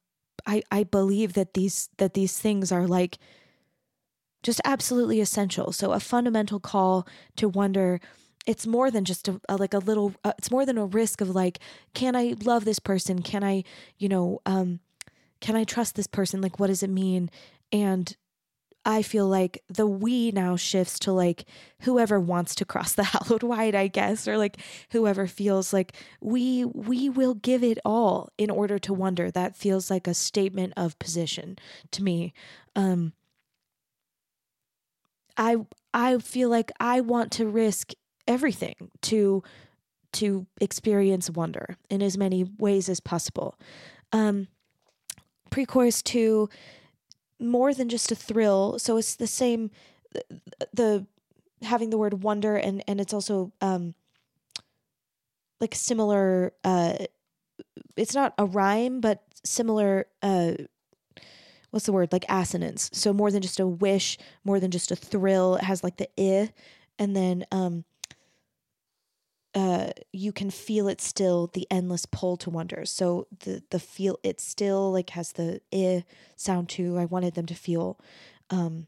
I 0.46 0.62
I 0.70 0.84
believe 0.84 1.34
that 1.34 1.54
these 1.54 1.88
that 1.98 2.14
these 2.14 2.38
things 2.38 2.72
are 2.72 2.86
like 2.86 3.18
just 4.42 4.60
absolutely 4.64 5.20
essential. 5.20 5.72
So 5.72 5.92
a 5.92 6.00
fundamental 6.00 6.60
call 6.60 7.06
to 7.36 7.48
wonder 7.48 8.00
it's 8.46 8.66
more 8.66 8.90
than 8.90 9.04
just 9.04 9.28
a, 9.28 9.40
a 9.48 9.56
like 9.56 9.74
a 9.74 9.78
little 9.78 10.14
uh, 10.24 10.32
it's 10.38 10.50
more 10.50 10.64
than 10.64 10.78
a 10.78 10.86
risk 10.86 11.20
of 11.20 11.30
like 11.30 11.58
can 11.94 12.16
I 12.16 12.34
love 12.42 12.64
this 12.64 12.78
person? 12.78 13.22
Can 13.22 13.42
I, 13.44 13.64
you 13.98 14.08
know, 14.08 14.40
um 14.46 14.80
can 15.40 15.56
I 15.56 15.64
trust 15.64 15.96
this 15.96 16.06
person? 16.06 16.40
Like 16.40 16.58
what 16.58 16.68
does 16.68 16.82
it 16.82 16.90
mean? 16.90 17.30
And 17.72 18.16
I 18.88 19.02
feel 19.02 19.28
like 19.28 19.62
the 19.68 19.86
we 19.86 20.30
now 20.30 20.56
shifts 20.56 20.98
to 21.00 21.12
like 21.12 21.44
whoever 21.82 22.18
wants 22.18 22.54
to 22.54 22.64
cross 22.64 22.94
the 22.94 23.02
hallowed 23.04 23.42
wide, 23.42 23.74
I 23.74 23.86
guess, 23.86 24.26
or 24.26 24.38
like 24.38 24.56
whoever 24.92 25.26
feels 25.26 25.74
like 25.74 25.92
we 26.22 26.64
we 26.64 27.10
will 27.10 27.34
give 27.34 27.62
it 27.62 27.78
all 27.84 28.30
in 28.38 28.48
order 28.48 28.78
to 28.78 28.94
wonder. 28.94 29.30
That 29.30 29.54
feels 29.54 29.90
like 29.90 30.06
a 30.06 30.14
statement 30.14 30.72
of 30.74 30.98
position 30.98 31.58
to 31.90 32.02
me. 32.02 32.32
Um 32.74 33.12
I 35.36 35.58
I 35.92 36.16
feel 36.16 36.48
like 36.48 36.72
I 36.80 37.02
want 37.02 37.30
to 37.32 37.46
risk 37.46 37.92
everything 38.26 38.90
to 39.02 39.42
to 40.14 40.46
experience 40.62 41.28
wonder 41.28 41.76
in 41.90 42.00
as 42.00 42.16
many 42.16 42.44
ways 42.58 42.88
as 42.88 43.00
possible. 43.00 43.54
Um, 44.12 44.48
pre-chorus 45.50 46.02
two, 46.02 46.48
more 47.40 47.74
than 47.74 47.88
just 47.88 48.12
a 48.12 48.16
thrill. 48.16 48.78
So 48.78 48.96
it's 48.96 49.16
the 49.16 49.26
same, 49.26 49.70
the, 50.12 50.22
the 50.72 51.06
having 51.62 51.90
the 51.90 51.98
word 51.98 52.22
wonder 52.22 52.56
and 52.56 52.82
and 52.86 53.00
it's 53.00 53.12
also 53.12 53.52
um, 53.60 53.94
like 55.60 55.74
similar. 55.74 56.52
Uh, 56.64 56.94
it's 57.96 58.14
not 58.14 58.34
a 58.38 58.46
rhyme, 58.46 59.00
but 59.00 59.22
similar. 59.44 60.06
Uh, 60.22 60.52
what's 61.70 61.86
the 61.86 61.92
word 61.92 62.12
like 62.12 62.24
assonance 62.28 62.90
so 62.92 63.12
more 63.12 63.30
than 63.30 63.42
just 63.42 63.60
a 63.60 63.66
wish 63.66 64.16
more 64.44 64.58
than 64.58 64.70
just 64.70 64.90
a 64.90 64.96
thrill 64.96 65.56
it 65.56 65.64
has 65.64 65.84
like 65.84 65.96
the 65.98 66.08
i 66.18 66.50
and 66.98 67.14
then 67.14 67.44
um 67.52 67.84
uh 69.54 69.90
you 70.12 70.32
can 70.32 70.50
feel 70.50 70.88
it 70.88 71.00
still 71.00 71.48
the 71.54 71.66
endless 71.70 72.06
pull 72.06 72.36
to 72.36 72.50
wonder 72.50 72.84
so 72.84 73.26
the 73.40 73.62
the 73.70 73.78
feel 73.78 74.18
it 74.22 74.40
still 74.40 74.92
like 74.92 75.10
has 75.10 75.32
the 75.32 75.60
i 75.72 76.04
sound 76.36 76.68
too 76.68 76.98
i 76.98 77.04
wanted 77.04 77.34
them 77.34 77.46
to 77.46 77.54
feel 77.54 77.98
um 78.50 78.86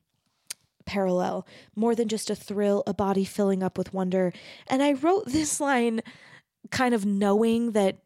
parallel 0.84 1.46
more 1.74 1.94
than 1.94 2.08
just 2.08 2.30
a 2.30 2.34
thrill 2.34 2.82
a 2.86 2.92
body 2.92 3.24
filling 3.24 3.62
up 3.62 3.78
with 3.78 3.94
wonder 3.94 4.32
and 4.66 4.82
i 4.82 4.92
wrote 4.92 5.24
this 5.26 5.60
line 5.60 6.00
kind 6.70 6.94
of 6.94 7.06
knowing 7.06 7.72
that 7.72 7.98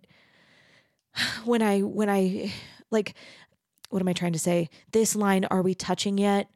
when 1.44 1.62
i 1.62 1.80
when 1.80 2.08
i 2.08 2.52
like 2.90 3.14
what 3.94 4.02
am 4.02 4.08
I 4.08 4.12
trying 4.12 4.32
to 4.32 4.40
say? 4.40 4.70
This 4.90 5.14
line, 5.14 5.44
are 5.52 5.62
we 5.62 5.72
touching 5.72 6.18
yet? 6.18 6.50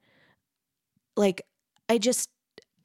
Like, 1.17 1.43
I 1.89 1.99
just, 1.99 2.31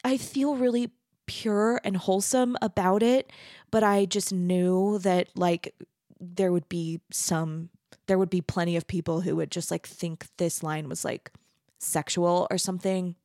I 0.04 0.18
feel 0.18 0.56
really 0.56 0.92
pure 1.26 1.80
and 1.84 1.98
wholesome 1.98 2.58
about 2.62 3.04
it, 3.04 3.32
but 3.72 3.84
I 3.84 4.06
just 4.06 4.32
knew 4.34 5.00
that, 5.00 5.30
like, 5.36 5.74
there 6.20 6.52
would 6.52 6.70
be 6.70 7.02
some, 7.12 7.70
there 8.08 8.18
would 8.18 8.30
be 8.30 8.42
plenty 8.42 8.76
of 8.78 8.88
people 8.88 9.22
who 9.22 9.36
would 9.36 9.52
just 9.52 9.72
like 9.72 9.86
think 9.86 10.28
this 10.38 10.64
line 10.64 10.88
was 10.88 11.04
like 11.04 11.32
sexual 11.80 12.48
or 12.50 12.58
something. 12.58 13.16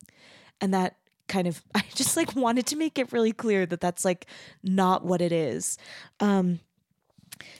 And 0.61 0.73
that 0.73 0.97
kind 1.27 1.47
of, 1.47 1.63
I 1.75 1.83
just 1.95 2.17
like 2.17 2.35
wanted 2.35 2.65
to 2.67 2.75
make 2.75 2.99
it 2.99 3.11
really 3.11 3.31
clear 3.31 3.65
that 3.65 3.81
that's 3.81 4.05
like 4.05 4.25
not 4.63 5.05
what 5.05 5.21
it 5.21 5.31
is. 5.31 5.77
Um, 6.19 6.59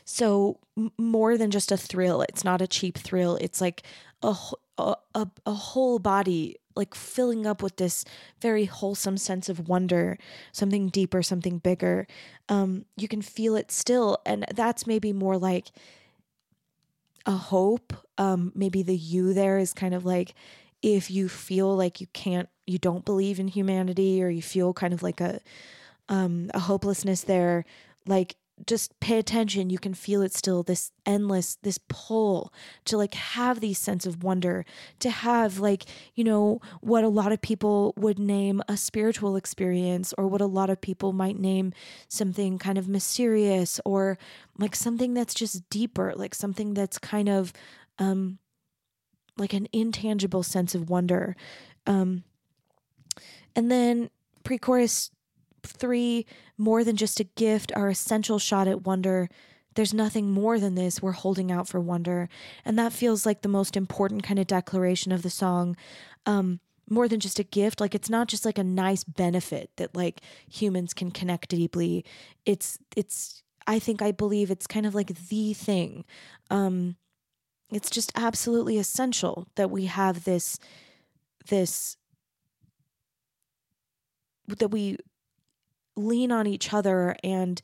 so 0.04 0.60
m- 0.78 0.92
more 0.98 1.38
than 1.38 1.52
just 1.52 1.72
a 1.72 1.78
thrill, 1.78 2.22
it's 2.22 2.44
not 2.44 2.62
a 2.62 2.68
cheap 2.68 2.98
thrill. 2.98 3.38
It's 3.38 3.62
like 3.62 3.84
a, 4.22 4.36
a, 4.78 4.96
a, 5.16 5.28
a 5.46 5.54
whole 5.54 6.00
body 6.00 6.58
like 6.76 6.96
filling 6.96 7.46
up 7.46 7.62
with 7.62 7.78
this 7.78 8.06
very 8.42 8.66
wholesome 8.66 9.18
sense 9.18 9.50
of 9.50 9.68
wonder, 9.68 10.18
something 10.52 10.90
deeper, 10.90 11.22
something 11.22 11.58
bigger. 11.58 12.08
Um, 12.48 12.86
you 12.96 13.08
can 13.08 13.22
feel 13.22 13.56
it 13.56 13.72
still, 13.72 14.20
and 14.26 14.46
that's 14.54 14.88
maybe 14.88 15.14
more 15.14 15.38
like 15.38 15.72
a 17.26 17.32
hope. 17.32 17.94
Um, 18.18 18.52
maybe 18.56 18.84
the 18.84 18.96
you 18.96 19.34
there 19.34 19.58
is 19.58 19.74
kind 19.74 19.94
of 19.94 20.06
like 20.06 20.34
if 20.82 21.12
you 21.12 21.28
feel 21.28 21.76
like 21.76 22.00
you 22.00 22.08
can't, 22.14 22.50
you 22.66 22.78
don't 22.78 23.06
believe 23.06 23.40
in 23.40 23.48
humanity, 23.48 24.24
or 24.24 24.30
you 24.30 24.42
feel 24.42 24.74
kind 24.74 24.94
of 24.94 25.04
like 25.04 25.22
a 25.22 25.42
um, 26.08 26.50
a 26.54 26.60
hopelessness 26.60 27.24
there. 27.24 27.66
Like 28.08 28.36
just 28.68 28.98
pay 29.00 29.18
attention 29.18 29.70
you 29.70 29.80
can 29.80 29.94
feel 29.94 30.22
it 30.22 30.34
still 30.34 30.64
this 30.64 30.92
endless 31.06 31.58
this 31.64 31.80
pull 31.88 32.54
to 32.86 32.98
like 32.98 33.14
have 33.14 33.60
these 33.60 33.78
sense 33.78 34.06
of 34.06 34.24
wonder 34.24 34.66
to 35.00 35.10
have 35.10 35.60
like 35.60 35.86
you 36.16 36.24
know 36.24 36.60
what 36.82 37.04
a 37.04 37.10
lot 37.10 37.32
of 37.32 37.42
people 37.42 37.94
would 37.98 38.20
name 38.20 38.62
a 38.68 38.76
spiritual 38.76 39.36
experience 39.36 40.14
or 40.18 40.28
what 40.28 40.42
a 40.42 40.46
lot 40.46 40.70
of 40.70 40.82
people 40.82 41.14
might 41.14 41.40
name 41.40 41.74
something 42.08 42.58
kind 42.58 42.78
of 42.78 42.88
mysterious 42.88 43.80
or 43.86 44.18
like 44.58 44.76
something 44.76 45.14
that's 45.14 45.34
just 45.34 45.70
deeper 45.70 46.14
like 46.16 46.36
something 46.36 46.74
that's 46.74 46.98
kind 46.98 47.30
of 47.30 47.54
um 47.98 48.40
like 49.40 49.54
an 49.54 49.68
intangible 49.72 50.44
sense 50.44 50.76
of 50.76 50.90
wonder. 50.90 51.36
Um 51.88 52.24
and 53.56 53.72
then 53.72 54.10
pre-chorus 54.44 55.12
three, 55.66 56.26
more 56.58 56.84
than 56.84 56.96
just 56.96 57.20
a 57.20 57.24
gift, 57.24 57.72
our 57.76 57.90
essential 57.90 58.40
shot 58.40 58.68
at 58.68 58.86
wonder. 58.86 59.30
There's 59.76 59.94
nothing 59.94 60.32
more 60.32 60.60
than 60.60 60.76
this. 60.76 61.02
We're 61.02 61.12
holding 61.12 61.52
out 61.52 61.68
for 61.68 61.80
wonder. 61.80 62.28
And 62.66 62.78
that 62.78 62.94
feels 62.94 63.26
like 63.26 63.42
the 63.42 63.48
most 63.48 63.78
important 63.78 64.24
kind 64.24 64.40
of 64.40 64.48
declaration 64.48 65.12
of 65.12 65.22
the 65.22 65.30
song. 65.30 65.78
Um, 66.26 66.60
more 66.90 67.08
than 67.08 67.20
just 67.20 67.40
a 67.40 67.44
gift. 67.44 67.80
Like 67.80 67.94
it's 67.94 68.10
not 68.10 68.28
just 68.28 68.46
like 68.46 68.58
a 68.58 68.64
nice 68.64 69.04
benefit 69.04 69.70
that 69.78 69.96
like 69.96 70.22
humans 70.50 70.94
can 70.94 71.12
connect 71.12 71.50
deeply. 71.50 72.04
It's, 72.46 72.80
it's, 72.96 73.44
I 73.68 73.80
think 73.80 74.02
I 74.02 74.12
believe 74.12 74.50
it's 74.50 74.68
kind 74.68 74.86
of 74.86 74.96
like 74.96 75.14
the 75.30 75.54
thing. 75.54 76.04
Um, 76.50 76.96
it's 77.72 77.92
just 77.92 78.12
absolutely 78.16 78.80
essential 78.80 79.48
that 79.56 79.70
we 79.70 79.86
have 79.86 80.24
this, 80.24 80.58
this, 81.48 81.96
that 84.48 84.70
we 84.70 84.98
lean 86.00 86.32
on 86.32 86.48
each 86.48 86.74
other 86.74 87.16
and 87.24 87.62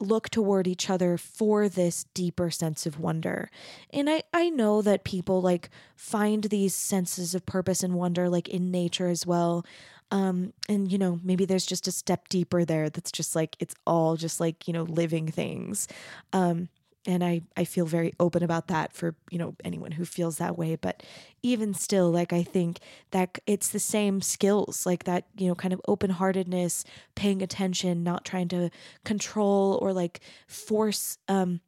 look 0.00 0.28
toward 0.28 0.66
each 0.66 0.90
other 0.90 1.16
for 1.16 1.68
this 1.68 2.04
deeper 2.14 2.50
sense 2.50 2.86
of 2.86 2.98
wonder. 2.98 3.50
And 3.90 4.10
I, 4.10 4.22
I 4.32 4.50
know 4.50 4.82
that 4.82 5.04
people 5.04 5.40
like 5.40 5.70
find 5.96 6.44
these 6.44 6.74
senses 6.74 7.34
of 7.34 7.46
purpose 7.46 7.82
and 7.82 7.94
wonder 7.94 8.28
like 8.28 8.48
in 8.48 8.70
nature 8.70 9.08
as 9.08 9.26
well. 9.26 9.64
Um, 10.10 10.52
and 10.68 10.90
you 10.90 10.98
know, 10.98 11.20
maybe 11.22 11.44
there's 11.44 11.66
just 11.66 11.88
a 11.88 11.92
step 11.92 12.28
deeper 12.28 12.64
there 12.64 12.90
that's 12.90 13.12
just 13.12 13.34
like 13.34 13.56
it's 13.58 13.74
all 13.86 14.16
just 14.16 14.40
like, 14.40 14.66
you 14.68 14.72
know, 14.74 14.82
living 14.82 15.28
things. 15.28 15.88
Um, 16.32 16.68
and 17.06 17.22
I, 17.22 17.42
I 17.56 17.64
feel 17.64 17.84
very 17.86 18.14
open 18.18 18.42
about 18.42 18.68
that 18.68 18.92
for 18.92 19.14
you 19.30 19.38
know 19.38 19.54
anyone 19.64 19.92
who 19.92 20.04
feels 20.04 20.38
that 20.38 20.56
way 20.56 20.76
but 20.76 21.02
even 21.42 21.74
still 21.74 22.10
like 22.10 22.32
i 22.32 22.42
think 22.42 22.78
that 23.10 23.38
it's 23.46 23.68
the 23.68 23.78
same 23.78 24.20
skills 24.20 24.86
like 24.86 25.04
that 25.04 25.26
you 25.36 25.48
know 25.48 25.54
kind 25.54 25.74
of 25.74 25.80
open-heartedness 25.86 26.84
paying 27.14 27.42
attention 27.42 28.02
not 28.02 28.24
trying 28.24 28.48
to 28.48 28.70
control 29.04 29.78
or 29.82 29.92
like 29.92 30.20
force 30.46 31.18
um 31.28 31.60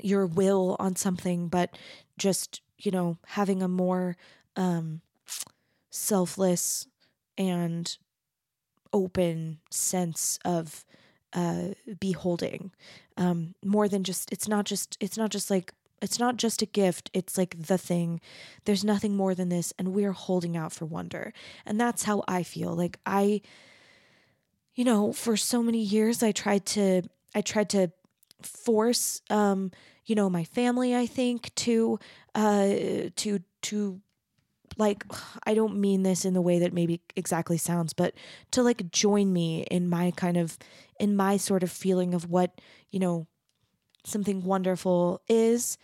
your 0.00 0.26
will 0.26 0.76
on 0.78 0.96
something 0.96 1.48
but 1.48 1.76
just 2.18 2.62
you 2.78 2.90
know 2.90 3.18
having 3.26 3.62
a 3.62 3.68
more 3.68 4.16
um 4.56 5.00
selfless 5.90 6.86
and 7.36 7.98
open 8.92 9.58
sense 9.70 10.38
of 10.44 10.84
uh 11.34 11.68
beholding 12.00 12.70
um, 13.16 13.54
more 13.64 13.88
than 13.88 14.04
just 14.04 14.32
it's 14.32 14.48
not 14.48 14.64
just 14.64 14.96
it's 15.00 15.16
not 15.16 15.30
just 15.30 15.50
like 15.50 15.72
it's 16.00 16.18
not 16.18 16.36
just 16.36 16.62
a 16.62 16.66
gift 16.66 17.10
it's 17.12 17.38
like 17.38 17.56
the 17.66 17.78
thing. 17.78 18.20
There's 18.64 18.84
nothing 18.84 19.16
more 19.16 19.34
than 19.34 19.48
this 19.48 19.72
and 19.78 19.94
we're 19.94 20.12
holding 20.12 20.56
out 20.56 20.72
for 20.72 20.84
wonder. 20.84 21.32
And 21.64 21.80
that's 21.80 22.02
how 22.04 22.22
i 22.28 22.42
feel. 22.42 22.74
Like 22.74 22.98
i 23.06 23.40
you 24.74 24.84
know 24.84 25.12
for 25.12 25.36
so 25.36 25.62
many 25.62 25.80
years 25.80 26.22
i 26.22 26.32
tried 26.32 26.64
to 26.64 27.02
i 27.34 27.40
tried 27.40 27.68
to 27.68 27.90
force 28.42 29.20
um 29.30 29.70
you 30.06 30.14
know 30.14 30.28
my 30.28 30.44
family 30.44 30.96
i 30.96 31.06
think 31.06 31.54
to 31.54 31.98
uh 32.34 32.68
to 33.16 33.40
to 33.60 34.00
like 34.78 35.04
I 35.46 35.54
don't 35.54 35.76
mean 35.76 36.02
this 36.02 36.24
in 36.24 36.34
the 36.34 36.42
way 36.42 36.58
that 36.60 36.72
maybe 36.72 37.00
exactly 37.16 37.58
sounds, 37.58 37.92
but 37.92 38.14
to 38.52 38.62
like 38.62 38.90
join 38.90 39.32
me 39.32 39.62
in 39.70 39.88
my 39.88 40.12
kind 40.16 40.36
of 40.36 40.58
in 41.00 41.16
my 41.16 41.36
sort 41.36 41.62
of 41.62 41.70
feeling 41.70 42.14
of 42.14 42.28
what, 42.28 42.60
you 42.90 43.00
know, 43.00 43.26
something 44.04 44.44
wonderful 44.44 45.20
is, 45.28 45.78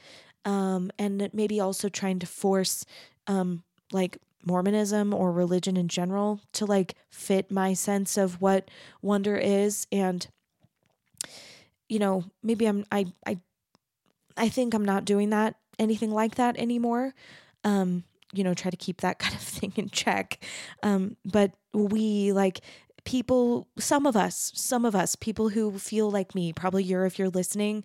um, 0.45 0.91
and 0.99 1.30
maybe 1.32 1.61
also 1.61 1.89
trying 1.89 2.18
to 2.20 2.26
force 2.26 2.84
um, 3.26 3.62
like 3.93 4.18
Mormonism 4.45 5.12
or 5.12 5.32
religion 5.32 5.76
in 5.76 5.89
general 5.89 6.41
to 6.53 6.64
like 6.64 6.95
fit 7.11 7.51
my 7.51 7.74
sense 7.74 8.16
of 8.16 8.41
what 8.41 8.70
wonder 9.03 9.36
is 9.36 9.86
and 9.91 10.26
you 11.89 11.99
know 11.99 12.24
maybe 12.43 12.66
I'm 12.66 12.84
I 12.91 13.07
I 13.26 13.39
I 14.36 14.49
think 14.49 14.74
I'm 14.74 14.84
not 14.84 15.05
doing 15.05 15.30
that 15.30 15.57
anything 15.78 16.12
like 16.12 16.36
that 16.36 16.57
anymore 16.57 17.14
um 17.64 18.05
you 18.33 18.45
know 18.45 18.55
try 18.55 18.70
to 18.70 18.76
keep 18.76 19.01
that 19.01 19.18
kind 19.18 19.35
of 19.35 19.41
thing 19.41 19.72
in 19.76 19.89
check 19.89 20.43
um 20.83 21.16
but 21.24 21.53
we 21.72 22.33
like 22.33 22.61
people 23.05 23.68
some 23.79 24.07
of 24.07 24.16
us 24.16 24.53
some 24.55 24.85
of 24.85 24.95
us 24.95 25.16
people 25.16 25.49
who 25.49 25.79
feel 25.79 26.11
like 26.11 26.35
me 26.35 26.53
probably 26.53 26.83
you're 26.83 27.07
if 27.07 27.18
you're 27.18 27.31
listening 27.31 27.85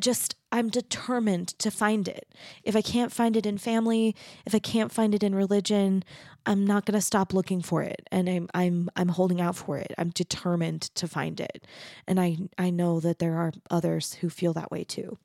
just 0.00 0.36
I'm 0.50 0.68
determined 0.68 1.48
to 1.58 1.70
find 1.70 2.08
it. 2.08 2.28
If 2.62 2.76
I 2.76 2.82
can't 2.82 3.12
find 3.12 3.36
it 3.36 3.46
in 3.46 3.58
family, 3.58 4.14
if 4.44 4.54
I 4.54 4.58
can't 4.58 4.92
find 4.92 5.14
it 5.14 5.22
in 5.22 5.34
religion, 5.34 6.04
I'm 6.44 6.66
not 6.66 6.84
going 6.84 6.94
to 6.94 7.00
stop 7.00 7.32
looking 7.32 7.62
for 7.62 7.82
it 7.82 8.06
and 8.10 8.28
I'm 8.28 8.48
I'm 8.54 8.90
I'm 8.96 9.08
holding 9.08 9.40
out 9.40 9.56
for 9.56 9.78
it. 9.78 9.92
I'm 9.96 10.10
determined 10.10 10.82
to 10.96 11.06
find 11.06 11.40
it. 11.40 11.66
And 12.06 12.20
I 12.20 12.36
I 12.58 12.70
know 12.70 13.00
that 13.00 13.18
there 13.18 13.36
are 13.36 13.52
others 13.70 14.14
who 14.14 14.28
feel 14.28 14.52
that 14.54 14.70
way 14.70 14.84
too. 14.84 15.18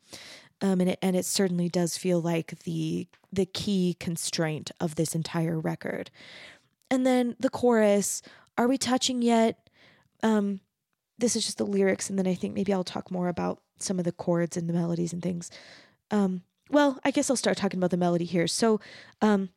Um, 0.62 0.82
and 0.82 0.90
it 0.90 1.00
and 1.02 1.16
it 1.16 1.26
certainly 1.26 1.70
does 1.70 1.98
feel 1.98 2.20
like 2.20 2.60
the 2.64 3.08
the 3.32 3.46
key 3.46 3.96
constraint 4.00 4.72
of 4.80 4.96
this 4.96 5.14
entire 5.14 5.60
record. 5.60 6.10
And 6.90 7.06
then 7.06 7.36
the 7.40 7.50
chorus, 7.50 8.22
are 8.58 8.68
we 8.68 8.78
touching 8.78 9.22
yet? 9.22 9.70
Um, 10.24 10.62
this 11.20 11.36
is 11.36 11.46
just 11.46 11.58
the 11.58 11.66
lyrics, 11.66 12.10
and 12.10 12.18
then 12.18 12.28
I 12.28 12.34
think 12.34 12.54
maybe 12.54 12.74
I'll 12.74 12.84
talk 12.84 13.12
more 13.12 13.28
about 13.28 13.62
some 13.80 14.00
of 14.00 14.06
the 14.06 14.12
chords 14.12 14.58
and 14.58 14.68
the 14.68 14.74
melodies 14.74 15.14
and 15.14 15.22
things. 15.22 15.52
Um, 16.12 16.42
well, 16.70 17.00
I 17.04 17.12
guess 17.12 17.30
I'll 17.30 17.36
start 17.36 17.58
talking 17.58 17.80
about 17.80 17.92
the 17.92 17.98
melody 17.98 18.26
here. 18.26 18.48
So, 18.48 18.80
um, 19.22 19.50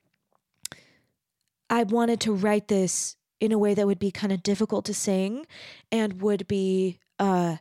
I 1.68 1.84
wanted 1.84 2.20
to 2.20 2.34
write 2.34 2.68
this 2.68 3.16
in 3.40 3.52
a 3.52 3.58
way 3.58 3.74
that 3.74 3.86
would 3.86 3.98
be 3.98 4.10
kind 4.10 4.32
of 4.32 4.42
difficult 4.42 4.84
to 4.86 4.94
sing 4.94 5.46
and 5.90 6.20
would 6.20 6.46
be 6.46 6.98
uh, 7.18 7.56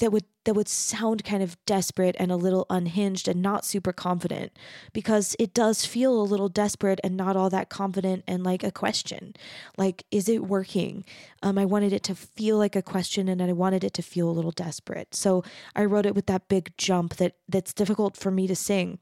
that 0.00 0.10
would 0.10 0.24
that 0.44 0.54
would 0.54 0.68
sound 0.68 1.24
kind 1.24 1.42
of 1.42 1.56
desperate 1.66 2.16
and 2.18 2.32
a 2.32 2.36
little 2.36 2.66
unhinged 2.68 3.28
and 3.28 3.40
not 3.40 3.64
super 3.64 3.92
confident 3.92 4.52
because 4.92 5.36
it 5.38 5.54
does 5.54 5.86
feel 5.86 6.20
a 6.20 6.22
little 6.22 6.48
desperate 6.48 7.00
and 7.04 7.16
not 7.16 7.36
all 7.36 7.50
that 7.50 7.68
confident 7.68 8.24
and 8.26 8.42
like 8.42 8.64
a 8.64 8.72
question. 8.72 9.34
Like 9.76 10.04
is 10.10 10.28
it 10.28 10.44
working? 10.44 11.04
Um 11.42 11.58
i 11.58 11.64
wanted 11.64 11.92
it 11.92 12.02
to 12.04 12.14
feel 12.14 12.58
like 12.58 12.76
a 12.76 12.82
question 12.82 13.28
and 13.28 13.42
i 13.42 13.52
wanted 13.52 13.84
it 13.84 13.94
to 13.94 14.02
feel 14.02 14.28
a 14.28 14.32
little 14.32 14.50
desperate. 14.50 15.14
So 15.14 15.44
i 15.76 15.84
wrote 15.84 16.06
it 16.06 16.14
with 16.14 16.26
that 16.26 16.48
big 16.48 16.72
jump 16.76 17.16
that 17.16 17.36
that's 17.48 17.72
difficult 17.72 18.16
for 18.16 18.30
me 18.30 18.46
to 18.46 18.56
sing. 18.56 18.98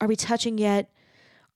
Are 0.00 0.08
we 0.08 0.16
touching 0.16 0.58
yet? 0.58 0.90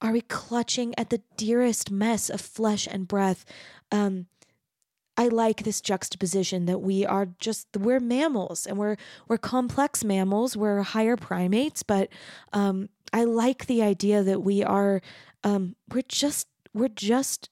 Are 0.01 0.13
we 0.13 0.21
clutching 0.21 0.95
at 0.99 1.11
the 1.11 1.23
dearest 1.37 1.91
mess 1.91 2.29
of 2.29 2.41
flesh 2.41 2.87
and 2.87 3.09
breath? 3.09 3.45
Um 3.91 4.27
I 5.17 5.29
like 5.29 5.63
this 5.63 5.81
juxtaposition 5.81 6.67
that 6.67 6.79
we 6.79 7.07
are 7.07 7.29
just 7.39 7.69
we're 7.77 8.01
mammals 8.01 8.67
and 8.67 8.79
we're 8.79 8.97
we're 9.29 9.39
complex 9.39 10.05
mammals, 10.05 10.57
we're 10.57 10.83
higher 10.83 11.17
primates, 11.17 11.83
but 11.83 12.09
um, 12.53 12.89
I 13.13 13.25
like 13.25 13.67
the 13.67 13.83
idea 13.83 14.23
that 14.23 14.43
we 14.43 14.63
are 14.65 15.01
um, 15.45 15.77
we're 15.93 16.03
just 16.09 16.49
we're 16.73 16.89
just 16.89 17.51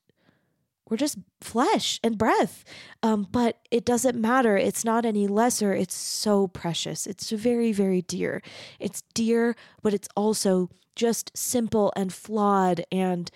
we're 0.92 0.96
just 0.98 1.16
flesh 1.40 1.98
and 2.02 2.18
breath. 2.18 2.64
Um, 3.02 3.26
but 3.30 3.60
it 3.70 3.86
doesn't 3.86 4.20
matter. 4.20 4.58
It's 4.58 4.84
not 4.84 5.06
any 5.06 5.26
lesser. 5.26 5.72
It's 5.72 5.94
so 5.94 6.48
precious. 6.48 7.06
It's 7.06 7.30
very, 7.30 7.72
very 7.72 8.02
dear. 8.02 8.42
It's 8.78 9.02
dear, 9.14 9.56
but 9.82 9.94
it's 9.94 10.08
also 10.14 10.68
just 10.94 11.30
simple 11.34 11.94
and 11.96 12.12
flawed 12.12 12.84
and 12.92 13.30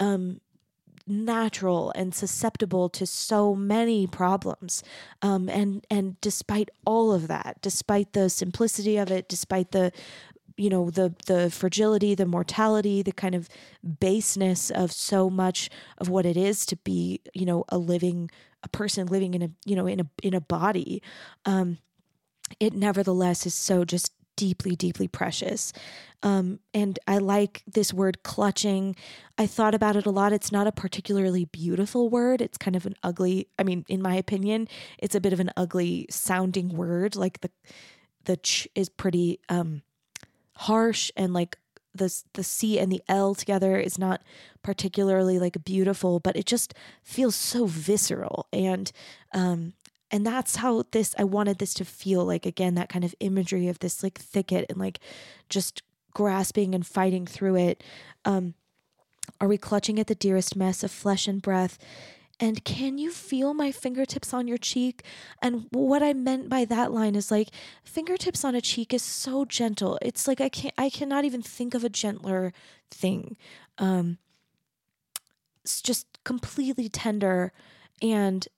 um, 0.00 0.40
natural 1.06 1.92
and 1.94 2.14
susceptible 2.14 2.88
to 2.90 3.06
so 3.06 3.54
many 3.54 4.06
problems. 4.06 4.82
Um, 5.22 5.48
and 5.48 5.86
and 5.90 6.20
despite 6.20 6.70
all 6.84 7.12
of 7.12 7.28
that, 7.28 7.58
despite 7.62 8.12
the 8.12 8.28
simplicity 8.28 8.96
of 8.96 9.10
it, 9.10 9.28
despite 9.28 9.72
the 9.72 9.92
you 10.56 10.70
know 10.70 10.90
the 10.90 11.14
the 11.26 11.50
fragility 11.50 12.14
the 12.14 12.26
mortality 12.26 13.02
the 13.02 13.12
kind 13.12 13.34
of 13.34 13.48
baseness 14.00 14.70
of 14.70 14.90
so 14.90 15.28
much 15.28 15.68
of 15.98 16.08
what 16.08 16.24
it 16.24 16.36
is 16.36 16.64
to 16.66 16.76
be 16.76 17.20
you 17.34 17.44
know 17.44 17.64
a 17.68 17.78
living 17.78 18.30
a 18.62 18.68
person 18.68 19.06
living 19.06 19.34
in 19.34 19.42
a 19.42 19.50
you 19.64 19.76
know 19.76 19.86
in 19.86 20.00
a 20.00 20.06
in 20.22 20.32
a 20.32 20.40
body 20.40 21.02
um 21.44 21.78
it 22.60 22.72
nevertheless 22.72 23.44
is 23.44 23.54
so 23.54 23.84
just 23.84 24.12
deeply, 24.36 24.76
deeply 24.76 25.08
precious. 25.08 25.72
Um, 26.22 26.60
and 26.72 26.98
I 27.06 27.18
like 27.18 27.62
this 27.66 27.92
word 27.92 28.22
clutching. 28.22 28.96
I 29.38 29.46
thought 29.46 29.74
about 29.74 29.96
it 29.96 30.06
a 30.06 30.10
lot. 30.10 30.32
It's 30.32 30.52
not 30.52 30.66
a 30.66 30.72
particularly 30.72 31.46
beautiful 31.46 32.08
word. 32.08 32.40
It's 32.40 32.58
kind 32.58 32.76
of 32.76 32.86
an 32.86 32.96
ugly, 33.02 33.48
I 33.58 33.62
mean, 33.62 33.84
in 33.88 34.02
my 34.02 34.14
opinion, 34.14 34.68
it's 34.98 35.14
a 35.14 35.20
bit 35.20 35.32
of 35.32 35.40
an 35.40 35.50
ugly 35.56 36.06
sounding 36.10 36.70
word. 36.76 37.16
Like 37.16 37.40
the, 37.40 37.50
the 38.24 38.36
ch 38.36 38.68
is 38.74 38.88
pretty 38.88 39.40
um, 39.48 39.82
harsh 40.56 41.10
and 41.16 41.32
like 41.32 41.58
the 41.94 42.22
the 42.34 42.44
C 42.44 42.78
and 42.78 42.92
the 42.92 43.02
L 43.08 43.34
together 43.34 43.78
is 43.78 43.98
not 43.98 44.22
particularly 44.62 45.38
like 45.38 45.64
beautiful, 45.64 46.20
but 46.20 46.36
it 46.36 46.46
just 46.46 46.74
feels 47.02 47.34
so 47.34 47.66
visceral 47.66 48.46
and 48.52 48.92
um, 49.32 49.72
and 50.10 50.26
that's 50.26 50.56
how 50.56 50.84
this 50.92 51.14
i 51.18 51.24
wanted 51.24 51.58
this 51.58 51.74
to 51.74 51.84
feel 51.84 52.24
like 52.24 52.46
again 52.46 52.74
that 52.74 52.88
kind 52.88 53.04
of 53.04 53.14
imagery 53.20 53.68
of 53.68 53.78
this 53.80 54.02
like 54.02 54.18
thicket 54.18 54.66
and 54.68 54.78
like 54.78 55.00
just 55.48 55.82
grasping 56.16 56.74
and 56.74 56.86
fighting 56.86 57.26
through 57.26 57.56
it. 57.56 57.84
Um 58.24 58.54
are 59.38 59.48
we 59.48 59.58
clutching 59.58 60.00
at 60.00 60.06
the 60.06 60.14
dearest 60.14 60.56
mess 60.56 60.82
of 60.82 60.90
flesh 60.90 61.28
and 61.28 61.42
breath? 61.42 61.76
And 62.40 62.64
can 62.64 62.96
you 62.96 63.10
feel 63.10 63.52
my 63.52 63.70
fingertips 63.70 64.32
on 64.32 64.48
your 64.48 64.56
cheek? 64.56 65.02
And 65.42 65.66
what 65.72 66.02
i 66.02 66.14
meant 66.14 66.48
by 66.48 66.64
that 66.64 66.90
line 66.90 67.14
is 67.16 67.30
like 67.30 67.50
fingertips 67.84 68.46
on 68.46 68.54
a 68.54 68.62
cheek 68.62 68.94
is 68.94 69.02
so 69.02 69.44
gentle. 69.44 69.98
It's 70.00 70.26
like 70.26 70.40
i 70.40 70.48
can't 70.48 70.72
i 70.78 70.88
cannot 70.88 71.26
even 71.26 71.42
think 71.42 71.74
of 71.74 71.84
a 71.84 71.90
gentler 71.90 72.54
thing. 72.90 73.36
Um 73.76 74.16
it's 75.62 75.82
just 75.82 76.06
completely 76.24 76.88
tender 76.88 77.52
and 78.00 78.48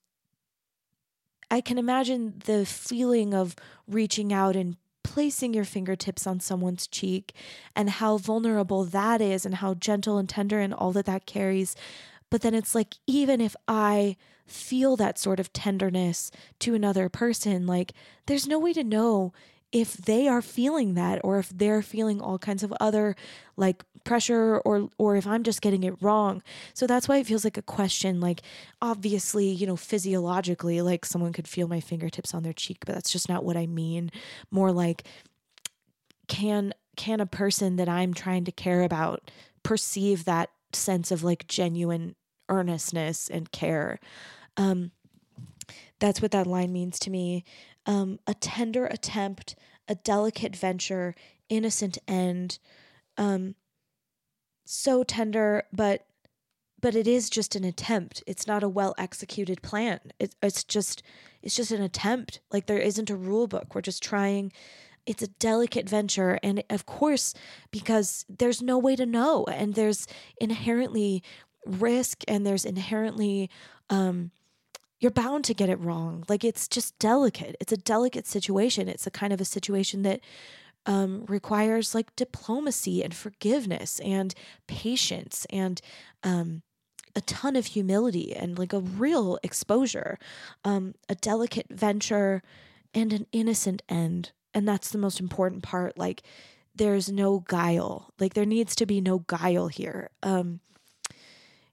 I 1.50 1.60
can 1.60 1.78
imagine 1.78 2.42
the 2.44 2.66
feeling 2.66 3.34
of 3.34 3.56
reaching 3.86 4.32
out 4.32 4.56
and 4.56 4.76
placing 5.02 5.54
your 5.54 5.64
fingertips 5.64 6.26
on 6.26 6.40
someone's 6.40 6.86
cheek 6.86 7.32
and 7.74 7.88
how 7.88 8.18
vulnerable 8.18 8.84
that 8.84 9.20
is 9.20 9.46
and 9.46 9.56
how 9.56 9.74
gentle 9.74 10.18
and 10.18 10.28
tender 10.28 10.60
and 10.60 10.74
all 10.74 10.92
that 10.92 11.06
that 11.06 11.26
carries. 11.26 11.74
But 12.30 12.42
then 12.42 12.54
it's 12.54 12.74
like, 12.74 12.96
even 13.06 13.40
if 13.40 13.56
I 13.66 14.16
feel 14.46 14.96
that 14.96 15.18
sort 15.18 15.40
of 15.40 15.52
tenderness 15.52 16.30
to 16.60 16.74
another 16.74 17.08
person, 17.08 17.66
like, 17.66 17.92
there's 18.26 18.46
no 18.46 18.58
way 18.58 18.72
to 18.74 18.84
know 18.84 19.32
if 19.70 19.96
they 19.98 20.26
are 20.26 20.40
feeling 20.40 20.94
that 20.94 21.20
or 21.22 21.38
if 21.38 21.50
they're 21.50 21.82
feeling 21.82 22.20
all 22.20 22.38
kinds 22.38 22.62
of 22.62 22.72
other 22.80 23.14
like 23.56 23.84
pressure 24.04 24.58
or 24.60 24.88
or 24.96 25.16
if 25.16 25.26
I'm 25.26 25.42
just 25.42 25.60
getting 25.60 25.84
it 25.84 26.00
wrong. 26.00 26.42
So 26.72 26.86
that's 26.86 27.06
why 27.06 27.18
it 27.18 27.26
feels 27.26 27.44
like 27.44 27.58
a 27.58 27.62
question 27.62 28.20
like 28.20 28.40
obviously, 28.80 29.48
you 29.48 29.66
know, 29.66 29.76
physiologically 29.76 30.80
like 30.80 31.04
someone 31.04 31.32
could 31.32 31.46
feel 31.46 31.68
my 31.68 31.80
fingertips 31.80 32.32
on 32.32 32.42
their 32.42 32.52
cheek, 32.54 32.78
but 32.86 32.94
that's 32.94 33.12
just 33.12 33.28
not 33.28 33.44
what 33.44 33.56
I 33.56 33.66
mean. 33.66 34.10
More 34.50 34.72
like 34.72 35.04
can 36.28 36.72
can 36.96 37.20
a 37.20 37.26
person 37.26 37.76
that 37.76 37.88
I'm 37.88 38.14
trying 38.14 38.44
to 38.44 38.52
care 38.52 38.82
about 38.82 39.30
perceive 39.62 40.24
that 40.24 40.50
sense 40.72 41.10
of 41.10 41.22
like 41.22 41.46
genuine 41.46 42.14
earnestness 42.48 43.28
and 43.28 43.52
care? 43.52 44.00
Um 44.56 44.92
that's 45.98 46.22
what 46.22 46.30
that 46.30 46.46
line 46.46 46.72
means 46.72 46.98
to 47.00 47.10
me 47.10 47.44
um, 47.88 48.20
a 48.26 48.34
tender 48.34 48.86
attempt, 48.86 49.56
a 49.88 49.96
delicate 49.96 50.54
venture, 50.54 51.14
innocent 51.48 51.98
end. 52.06 52.58
Um, 53.16 53.56
so 54.64 55.02
tender, 55.02 55.64
but 55.72 56.04
but 56.80 56.94
it 56.94 57.08
is 57.08 57.28
just 57.28 57.56
an 57.56 57.64
attempt. 57.64 58.22
It's 58.24 58.46
not 58.46 58.62
a 58.62 58.68
well 58.68 58.94
executed 58.98 59.62
plan. 59.62 59.98
It, 60.20 60.36
it's 60.42 60.62
just 60.62 61.02
it's 61.42 61.56
just 61.56 61.72
an 61.72 61.82
attempt. 61.82 62.40
Like 62.52 62.66
there 62.66 62.78
isn't 62.78 63.10
a 63.10 63.16
rule 63.16 63.48
book. 63.48 63.74
We're 63.74 63.80
just 63.80 64.02
trying. 64.02 64.52
It's 65.06 65.22
a 65.22 65.28
delicate 65.28 65.88
venture, 65.88 66.38
and 66.42 66.62
of 66.68 66.84
course, 66.84 67.32
because 67.70 68.26
there's 68.28 68.60
no 68.60 68.76
way 68.76 68.94
to 68.94 69.06
know, 69.06 69.46
and 69.46 69.74
there's 69.74 70.06
inherently 70.38 71.22
risk, 71.64 72.22
and 72.28 72.46
there's 72.46 72.66
inherently 72.66 73.48
um, 73.88 74.30
you're 75.00 75.10
bound 75.10 75.44
to 75.44 75.54
get 75.54 75.68
it 75.68 75.80
wrong. 75.80 76.24
Like 76.28 76.44
it's 76.44 76.68
just 76.68 76.98
delicate. 76.98 77.56
It's 77.60 77.72
a 77.72 77.76
delicate 77.76 78.26
situation. 78.26 78.88
It's 78.88 79.06
a 79.06 79.10
kind 79.10 79.32
of 79.32 79.40
a 79.40 79.44
situation 79.44 80.02
that 80.02 80.20
um, 80.86 81.24
requires 81.28 81.94
like 81.94 82.14
diplomacy 82.16 83.02
and 83.02 83.14
forgiveness 83.14 84.00
and 84.00 84.34
patience 84.66 85.46
and 85.50 85.80
um, 86.22 86.62
a 87.14 87.20
ton 87.20 87.56
of 87.56 87.66
humility 87.66 88.34
and 88.34 88.58
like 88.58 88.72
a 88.72 88.80
real 88.80 89.38
exposure, 89.42 90.18
um, 90.64 90.94
a 91.08 91.14
delicate 91.14 91.66
venture 91.70 92.42
and 92.94 93.12
an 93.12 93.26
innocent 93.32 93.82
end. 93.88 94.32
and 94.54 94.66
that's 94.66 94.90
the 94.90 94.98
most 94.98 95.20
important 95.20 95.62
part 95.62 95.98
like 95.98 96.22
there's 96.74 97.10
no 97.10 97.40
guile 97.48 98.12
like 98.18 98.34
there 98.34 98.46
needs 98.46 98.74
to 98.74 98.86
be 98.86 99.00
no 99.00 99.18
guile 99.26 99.68
here 99.68 100.10
um 100.22 100.60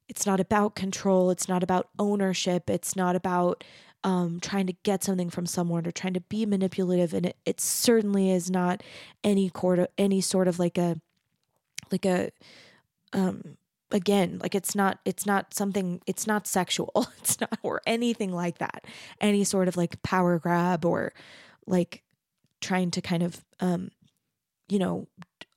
it's 0.08 0.26
not 0.26 0.40
about 0.40 0.76
control 0.76 1.30
it's 1.30 1.48
not 1.48 1.64
about 1.64 1.90
ownership 2.00 2.70
it's 2.70 2.96
not 2.96 3.16
about 3.16 3.64
um, 4.04 4.40
trying 4.40 4.68
to 4.68 4.74
get 4.84 5.04
something 5.04 5.32
from 5.32 5.48
someone 5.48 5.88
or 5.88 5.92
trying 5.92 6.14
to 6.14 6.22
be 6.22 6.46
manipulative 6.46 7.12
and 7.14 7.26
it, 7.26 7.38
it 7.44 7.60
certainly 7.60 8.30
is 8.30 8.52
not 8.52 8.84
any 9.24 9.52
sort 9.56 9.80
of 9.80 9.88
any 9.98 10.22
sort 10.22 10.48
of 10.48 10.60
like 10.60 10.78
a 10.78 11.02
like 11.92 12.06
a 12.06 12.30
um 13.14 13.58
again 13.92 14.40
like 14.42 14.54
it's 14.54 14.76
not 14.76 15.00
it's 15.06 15.26
not 15.26 15.54
something 15.54 16.02
it's 16.06 16.28
not 16.28 16.46
sexual 16.46 16.92
it's 17.18 17.40
not 17.42 17.58
or 17.64 17.82
anything 17.88 18.32
like 18.32 18.60
that. 18.60 18.86
Any 19.20 19.44
sort 19.44 19.68
of 19.68 19.76
like 19.76 20.02
power 20.04 20.38
grab 20.38 20.86
or 20.86 21.14
like 21.66 22.04
trying 22.62 22.92
to 22.92 23.02
kind 23.02 23.24
of 23.24 23.44
um 23.60 23.90
you 24.70 24.78
know 24.78 25.08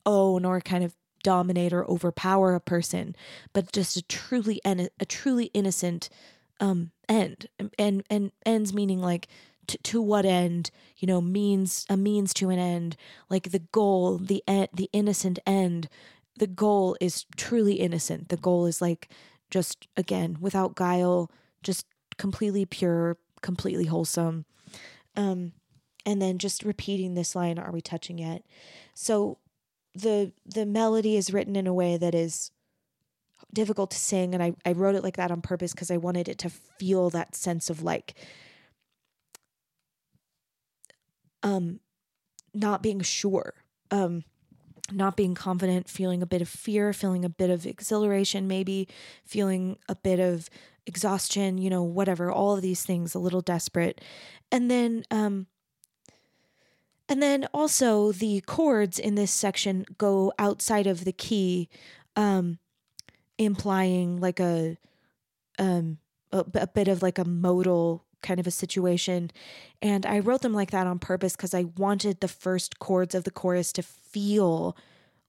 own 0.05 0.45
or 0.45 0.59
kind 0.59 0.83
of 0.83 0.95
dominate 1.23 1.73
or 1.73 1.85
overpower 1.89 2.55
a 2.55 2.59
person 2.59 3.15
but 3.53 3.71
just 3.71 3.97
a 3.97 4.01
truly 4.03 4.61
and 4.63 4.89
a 4.99 5.05
truly 5.05 5.45
innocent 5.53 6.09
um 6.59 6.91
end 7.07 7.47
and 7.77 8.03
and 8.09 8.31
ends 8.45 8.73
meaning 8.73 8.99
like 8.99 9.27
to, 9.67 9.77
to 9.79 10.01
what 10.01 10.25
end 10.25 10.71
you 10.97 11.07
know 11.07 11.21
means 11.21 11.85
a 11.89 11.97
means 11.97 12.33
to 12.33 12.49
an 12.49 12.59
end 12.59 12.97
like 13.29 13.51
the 13.51 13.59
goal 13.59 14.17
the 14.17 14.43
the 14.73 14.89
innocent 14.93 15.37
end 15.45 15.87
the 16.39 16.47
goal 16.47 16.97
is 16.99 17.25
truly 17.35 17.75
innocent. 17.75 18.29
The 18.29 18.37
goal 18.37 18.65
is 18.65 18.81
like 18.81 19.09
just 19.51 19.87
again 19.95 20.37
without 20.39 20.75
guile, 20.75 21.29
just 21.61 21.85
completely 22.17 22.65
pure, 22.65 23.17
completely 23.41 23.85
wholesome. 23.85 24.45
Um, 25.15 25.51
and 26.05 26.21
then 26.21 26.37
just 26.37 26.63
repeating 26.63 27.13
this 27.13 27.35
line, 27.35 27.59
"Are 27.59 27.71
we 27.71 27.81
touching 27.81 28.17
yet?" 28.17 28.43
So 28.93 29.37
the 30.01 30.31
the 30.45 30.65
melody 30.65 31.15
is 31.17 31.33
written 31.33 31.55
in 31.55 31.67
a 31.67 31.73
way 31.73 31.97
that 31.97 32.15
is 32.15 32.51
difficult 33.53 33.91
to 33.91 33.97
sing, 33.97 34.33
and 34.33 34.43
I 34.43 34.53
I 34.65 34.73
wrote 34.73 34.95
it 34.95 35.03
like 35.03 35.17
that 35.17 35.31
on 35.31 35.41
purpose 35.41 35.73
because 35.73 35.91
I 35.91 35.97
wanted 35.97 36.27
it 36.27 36.37
to 36.39 36.49
feel 36.49 37.09
that 37.11 37.35
sense 37.35 37.69
of 37.69 37.81
like 37.83 38.15
um 41.43 41.79
not 42.53 42.83
being 42.83 43.01
sure 43.01 43.53
um 43.91 44.23
not 44.91 45.15
being 45.15 45.35
confident, 45.35 45.89
feeling 45.89 46.21
a 46.21 46.25
bit 46.25 46.41
of 46.41 46.49
fear, 46.49 46.93
feeling 46.93 47.25
a 47.25 47.29
bit 47.29 47.49
of 47.49 47.65
exhilaration, 47.65 48.47
maybe 48.47 48.87
feeling 49.25 49.77
a 49.87 49.95
bit 49.95 50.19
of 50.19 50.49
exhaustion, 50.85 51.57
you 51.57 51.69
know, 51.69 51.83
whatever, 51.83 52.31
all 52.31 52.55
of 52.55 52.61
these 52.61 52.83
things, 52.83 53.13
a 53.13 53.19
little 53.19 53.41
desperate. 53.41 54.01
And 54.51 54.69
then, 54.69 55.03
um, 55.11 55.47
and 57.09 57.21
then 57.21 57.47
also 57.53 58.11
the 58.11 58.41
chords 58.41 58.99
in 58.99 59.15
this 59.15 59.31
section 59.31 59.85
go 59.97 60.31
outside 60.37 60.87
of 60.87 61.05
the 61.05 61.11
key, 61.11 61.67
um, 62.15 62.59
implying 63.37 64.21
like 64.21 64.39
a, 64.39 64.77
um, 65.57 65.97
a, 66.31 66.45
a 66.53 66.67
bit 66.67 66.87
of 66.87 67.01
like 67.01 67.17
a 67.17 67.25
modal 67.25 68.05
kind 68.21 68.39
of 68.39 68.47
a 68.47 68.51
situation. 68.51 69.31
And 69.81 70.05
I 70.05 70.19
wrote 70.19 70.41
them 70.41 70.53
like 70.53 70.71
that 70.71 70.87
on 70.87 70.99
purpose 70.99 71.35
because 71.35 71.53
I 71.53 71.65
wanted 71.77 72.19
the 72.19 72.27
first 72.27 72.79
chords 72.79 73.15
of 73.15 73.23
the 73.23 73.31
chorus 73.31 73.73
to 73.73 73.83
feel 73.83 74.77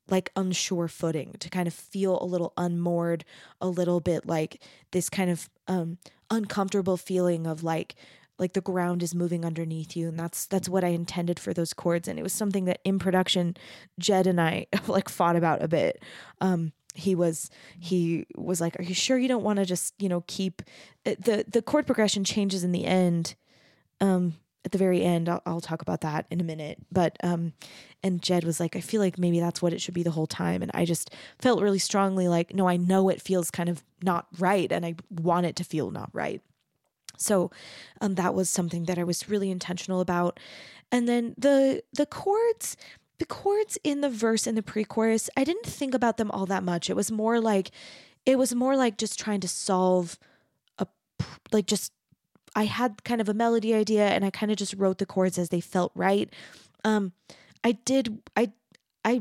like 0.09 0.31
unsure 0.37 0.89
footing, 0.89 1.37
to 1.39 1.49
kind 1.49 1.67
of 1.67 1.73
feel 1.75 2.21
a 2.21 2.25
little 2.25 2.53
unmoored, 2.57 3.25
a 3.61 3.69
little 3.69 4.01
bit 4.01 4.27
like 4.27 4.61
this 4.91 5.09
kind 5.09 5.31
of 5.31 5.49
um, 5.69 5.99
uncomfortable 6.31 6.97
feeling 6.97 7.47
of 7.47 7.63
like 7.63 7.95
like 8.41 8.55
the 8.55 8.61
ground 8.61 9.03
is 9.03 9.15
moving 9.15 9.45
underneath 9.45 9.95
you 9.95 10.09
and 10.09 10.19
that's 10.19 10.47
that's 10.47 10.69
what 10.69 10.83
I 10.83 10.89
intended 10.89 11.39
for 11.39 11.53
those 11.53 11.73
chords 11.73 12.09
and 12.09 12.19
it 12.19 12.23
was 12.23 12.33
something 12.33 12.65
that 12.65 12.81
in 12.85 12.99
production 12.99 13.57
Jed 13.99 14.27
and 14.27 14.41
I 14.41 14.67
like 14.89 15.09
fought 15.09 15.37
about 15.37 15.63
a 15.63 15.69
bit. 15.69 16.03
Um 16.41 16.73
he 16.95 17.15
was 17.15 17.51
he 17.79 18.27
was 18.37 18.61
like 18.61 18.79
are 18.79 18.83
you 18.83 18.95
sure 18.95 19.19
you 19.19 19.29
don't 19.29 19.45
want 19.45 19.59
to 19.59 19.65
just 19.65 19.95
you 19.99 20.09
know 20.09 20.25
keep 20.27 20.63
uh, 21.07 21.15
the 21.19 21.45
the 21.47 21.63
chord 21.63 21.87
progression 21.87 22.25
changes 22.25 22.65
in 22.65 22.73
the 22.73 22.85
end 22.85 23.35
um 24.01 24.35
at 24.65 24.73
the 24.73 24.79
very 24.79 25.03
end 25.03 25.29
I'll, 25.29 25.41
I'll 25.47 25.61
talk 25.61 25.83
about 25.83 26.01
that 26.03 26.27
in 26.31 26.41
a 26.41 26.45
minute 26.45 26.79
but 26.91 27.17
um 27.23 27.53
and 28.03 28.21
jed 28.21 28.45
was 28.45 28.59
like 28.59 28.75
i 28.75 28.81
feel 28.81 29.01
like 29.01 29.19
maybe 29.19 29.39
that's 29.39 29.63
what 29.63 29.73
it 29.73 29.81
should 29.81 29.95
be 29.95 30.03
the 30.03 30.11
whole 30.11 30.27
time 30.27 30.63
and 30.63 30.71
i 30.75 30.85
just 30.85 31.15
felt 31.39 31.63
really 31.63 31.79
strongly 31.79 32.29
like 32.29 32.55
no 32.55 32.69
i 32.69 32.77
know 32.77 33.09
it 33.09 33.23
feels 33.23 33.51
kind 33.51 33.69
of 33.69 33.85
not 34.03 34.27
right 34.39 34.73
and 34.73 34.85
i 34.85 34.95
want 35.09 35.47
it 35.47 35.57
to 35.57 35.65
feel 35.65 35.91
not 35.91 36.11
right 36.13 36.43
so 37.21 37.51
um 38.01 38.15
that 38.15 38.35
was 38.35 38.49
something 38.51 38.85
that 38.85 38.99
i 38.99 39.05
was 39.05 39.29
really 39.29 39.51
intentional 39.51 40.01
about 40.01 40.41
and 40.93 41.09
then 41.09 41.35
the 41.39 41.83
the 41.93 42.07
chords 42.07 42.77
the 43.21 43.27
chords 43.27 43.79
in 43.85 44.01
the 44.01 44.09
verse 44.09 44.47
and 44.47 44.57
the 44.57 44.63
pre-chorus, 44.63 45.29
I 45.37 45.45
didn't 45.45 45.67
think 45.67 45.95
about 45.95 46.17
them 46.17 46.31
all 46.31 46.47
that 46.47 46.65
much. 46.65 46.89
It 46.89 46.97
was 46.97 47.13
more 47.13 47.39
like 47.39 47.71
it 48.27 48.39
was 48.39 48.55
more 48.55 48.77
like 48.77 48.97
just 48.97 49.21
trying 49.21 49.41
to 49.41 49.49
solve 49.49 50.19
a 50.79 50.87
like 51.53 51.67
just 51.67 51.93
I 52.57 52.65
had 52.65 53.05
kind 53.05 53.21
of 53.21 53.29
a 53.29 53.35
melody 53.35 53.75
idea 53.75 54.09
and 54.09 54.25
I 54.25 54.31
kind 54.31 54.51
of 54.51 54.59
just 54.59 54.75
wrote 54.75 54.99
the 54.99 55.07
chords 55.07 55.39
as 55.39 55.51
they 55.51 55.61
felt 55.61 55.93
right. 55.95 56.33
Um 56.83 57.13
I 57.63 57.73
did 57.73 58.23
I 58.37 58.53
I 59.05 59.21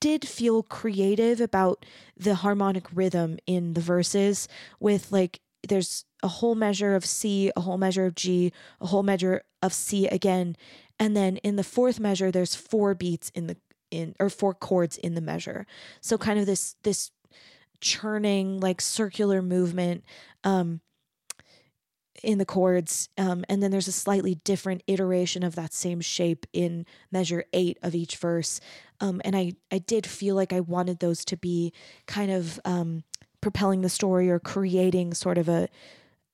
did 0.00 0.26
feel 0.26 0.62
creative 0.62 1.40
about 1.40 1.84
the 2.16 2.36
harmonic 2.36 2.86
rhythm 2.94 3.38
in 3.46 3.74
the 3.74 3.80
verses 3.82 4.48
with 4.80 5.12
like 5.12 5.40
there's 5.68 6.04
a 6.22 6.28
whole 6.28 6.54
measure 6.54 6.94
of 6.94 7.04
C, 7.04 7.50
a 7.56 7.60
whole 7.60 7.78
measure 7.78 8.06
of 8.06 8.14
G, 8.14 8.52
a 8.80 8.86
whole 8.86 9.02
measure 9.02 9.42
of 9.62 9.72
C 9.72 10.06
again, 10.08 10.56
and 10.98 11.16
then 11.16 11.38
in 11.38 11.56
the 11.56 11.64
fourth 11.64 11.98
measure, 11.98 12.30
there's 12.30 12.54
four 12.54 12.94
beats 12.94 13.30
in 13.34 13.46
the 13.46 13.56
in 13.90 14.14
or 14.18 14.30
four 14.30 14.54
chords 14.54 14.96
in 14.96 15.14
the 15.14 15.20
measure. 15.20 15.66
So 16.00 16.16
kind 16.18 16.38
of 16.38 16.46
this 16.46 16.76
this 16.82 17.10
churning 17.80 18.60
like 18.60 18.80
circular 18.80 19.42
movement 19.42 20.04
um 20.44 20.80
in 22.22 22.38
the 22.38 22.46
chords 22.46 23.08
um, 23.18 23.44
and 23.48 23.60
then 23.60 23.72
there's 23.72 23.88
a 23.88 23.92
slightly 23.92 24.36
different 24.44 24.82
iteration 24.86 25.42
of 25.42 25.56
that 25.56 25.72
same 25.72 26.00
shape 26.00 26.46
in 26.52 26.86
measure 27.10 27.44
eight 27.52 27.78
of 27.82 27.94
each 27.94 28.16
verse 28.16 28.60
um, 29.00 29.20
and 29.24 29.34
i 29.34 29.52
i 29.72 29.78
did 29.78 30.06
feel 30.06 30.36
like 30.36 30.52
i 30.52 30.60
wanted 30.60 31.00
those 31.00 31.24
to 31.24 31.36
be 31.36 31.72
kind 32.06 32.30
of 32.30 32.60
um, 32.64 33.02
propelling 33.42 33.82
the 33.82 33.90
story 33.90 34.30
or 34.30 34.38
creating 34.38 35.12
sort 35.12 35.36
of 35.36 35.48
a 35.48 35.68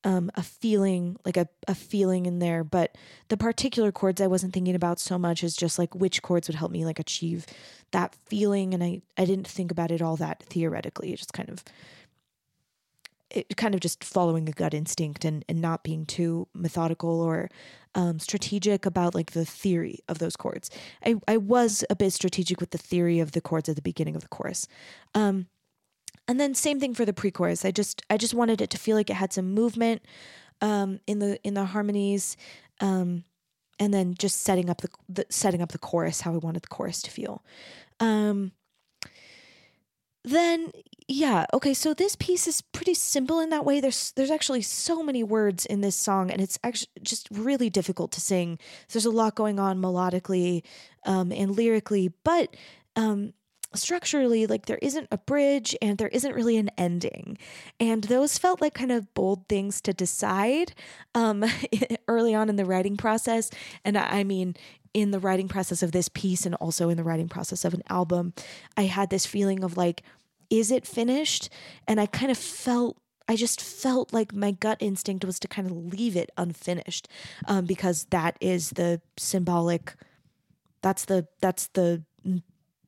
um, 0.05 0.31
a 0.37 0.43
feeling, 0.43 1.17
like 1.25 1.37
a, 1.37 1.49
a 1.67 1.75
feeling 1.75 2.27
in 2.27 2.39
there. 2.39 2.63
But 2.63 2.97
the 3.29 3.37
particular 3.37 3.91
chords 3.91 4.21
I 4.21 4.29
wasn't 4.29 4.55
thinking 4.55 4.77
about 4.77 5.01
so 5.01 5.19
much 5.19 5.43
as 5.43 5.57
just 5.57 5.79
like 5.79 5.95
which 5.95 6.23
chords 6.23 6.49
would 6.49 6.55
help 6.55 6.71
me 6.71 6.85
like 6.85 7.01
achieve 7.01 7.47
that 7.91 8.15
feeling. 8.27 8.75
And 8.75 8.83
I, 8.83 9.03
I 9.17 9.25
didn't 9.25 9.49
think 9.49 9.71
about 9.71 9.91
it 9.91 10.01
all 10.01 10.17
that 10.17 10.45
theoretically. 10.45 11.13
It 11.13 11.17
just 11.17 11.33
kind 11.33 11.49
of, 11.49 11.65
it 13.29 13.57
kind 13.57 13.75
of 13.75 13.81
just 13.81 14.05
following 14.05 14.49
a 14.49 14.53
gut 14.53 14.73
instinct 14.73 15.25
and, 15.25 15.45
and 15.49 15.61
not 15.61 15.83
being 15.83 16.07
too 16.07 16.47
methodical 16.55 17.21
or 17.21 17.51
um, 17.95 18.21
strategic 18.21 18.87
about 18.87 19.17
like 19.17 19.33
the 19.33 19.45
theory 19.45 19.99
of 20.09 20.19
those 20.19 20.37
chords. 20.37 20.71
I, 21.05 21.17
I 21.27 21.39
was 21.39 21.85
a 21.91 21.97
bit 21.97 22.13
strategic 22.13 22.61
with 22.61 22.71
the 22.71 22.79
theory 22.79 23.19
of 23.19 23.33
the 23.33 23.41
chords 23.41 23.69
at 23.69 23.75
the 23.75 23.83
beginning 23.83 24.15
of 24.15 24.23
the 24.23 24.29
chorus. 24.29 24.69
Um, 25.15 25.49
and 26.29 26.39
then 26.39 26.55
same 26.55 26.79
thing 26.79 26.95
for 26.95 27.07
the 27.07 27.15
pre-chorus. 27.15 27.65
I 27.65 27.71
just 27.71 28.03
I 28.11 28.19
just 28.19 28.35
wanted 28.35 28.61
it 28.61 28.71
to 28.71 28.79
feel 28.79 28.97
like 28.97 29.11
it 29.11 29.17
had 29.17 29.33
some 29.33 29.55
movement 29.55 30.03
um, 30.61 31.01
in 31.07 31.19
the 31.19 31.41
in 31.43 31.55
the 31.55 31.65
harmonies, 31.65 32.37
um, 32.81 33.25
and 33.81 33.93
then 33.93 34.15
just 34.15 34.43
setting 34.43 34.69
up 34.69 34.83
the, 34.83 34.91
the, 35.09 35.27
setting 35.31 35.63
up 35.63 35.73
the 35.73 35.79
chorus 35.79 36.21
how 36.21 36.35
I 36.35 36.37
wanted 36.37 36.63
the 36.63 36.69
chorus 36.69 37.01
to 37.03 37.11
feel. 37.11 37.43
Um, 37.99 38.53
then 40.25 40.71
yeah, 41.11 41.47
okay, 41.55 41.73
so 41.73 41.95
this 41.95 42.17
piece 42.17 42.47
is 42.47 42.61
pretty 42.61 42.93
simple 42.93 43.41
in 43.41 43.49
that 43.49 43.65
way. 43.65 43.81
There's 43.81 44.13
there's 44.13 44.31
actually 44.31 44.61
so 44.63 45.03
many 45.03 45.23
words 45.23 45.65
in 45.65 45.81
this 45.81 45.97
song, 45.97 46.31
and 46.31 46.43
it's 46.43 46.59
actually 46.63 46.91
just 47.03 47.29
really 47.31 47.71
difficult 47.71 48.13
to 48.13 48.21
sing. 48.21 48.59
There's 48.93 49.07
a 49.07 49.11
lot 49.11 49.35
going 49.35 49.59
on 49.59 49.81
melodically 49.81 50.65
um, 51.07 51.33
and 51.33 51.57
lyrically, 51.57 52.13
but 52.25 52.55
um, 52.95 53.33
structurally 53.75 54.47
like 54.47 54.67
there 54.67 54.79
isn't 54.81 55.09
a 55.11 55.19
bridge 55.19 55.77
and 55.83 55.99
there 55.99 56.09
isn't 56.09 56.35
really 56.35 56.57
an 56.57 56.71
ending. 56.79 57.39
And 57.79 58.05
those 58.05 58.39
felt 58.39 58.61
like 58.61 58.75
kind 58.75 58.93
of 58.93 59.13
bold 59.15 59.49
things 59.49 59.81
to 59.83 59.93
decide 59.93 60.75
um, 61.15 61.45
early 62.09 62.35
on 62.35 62.49
in 62.49 62.57
the 62.57 62.65
writing 62.65 62.97
process. 62.97 63.51
And 63.85 63.97
I, 63.97 64.25
mean 64.25 64.57
in 64.95 65.11
the 65.11 65.21
writing 65.21 65.49
process 65.49 65.83
of 65.83 65.93
this 65.93 66.09
piece 66.09 66.47
and 66.47 66.55
also 66.57 66.89
in 66.89 66.97
the 66.97 67.05
writing 67.05 67.29
process 67.29 67.65
of 67.65 67.75
an 67.75 67.83
album 67.91 68.33
i 68.77 68.83
had 68.83 69.11
this 69.11 69.27
feeling 69.27 69.63
of 69.63 69.77
like 69.77 70.03
is 70.51 70.71
it 70.71 70.87
finished? 70.87 71.51
And 71.87 72.01
i 72.01 72.07
kind 72.07 72.31
of 72.31 72.39
felt 72.39 72.97
I 73.31 73.37
just 73.37 73.61
felt 73.61 74.13
like 74.15 74.33
my 74.33 74.53
gut 74.53 74.79
instinct 74.81 75.23
was 75.23 75.39
to 75.41 75.49
kind 75.49 75.71
of 75.71 75.77
leave 75.77 76.17
it 76.17 76.31
unfinished 76.39 77.09
um, 77.47 77.67
because 77.67 78.07
that 78.07 78.39
is 78.41 78.71
the 78.71 79.03
symbolic 79.19 79.95
that's 80.81 81.05
the 81.05 81.27
that's 81.41 81.67
the 81.69 82.03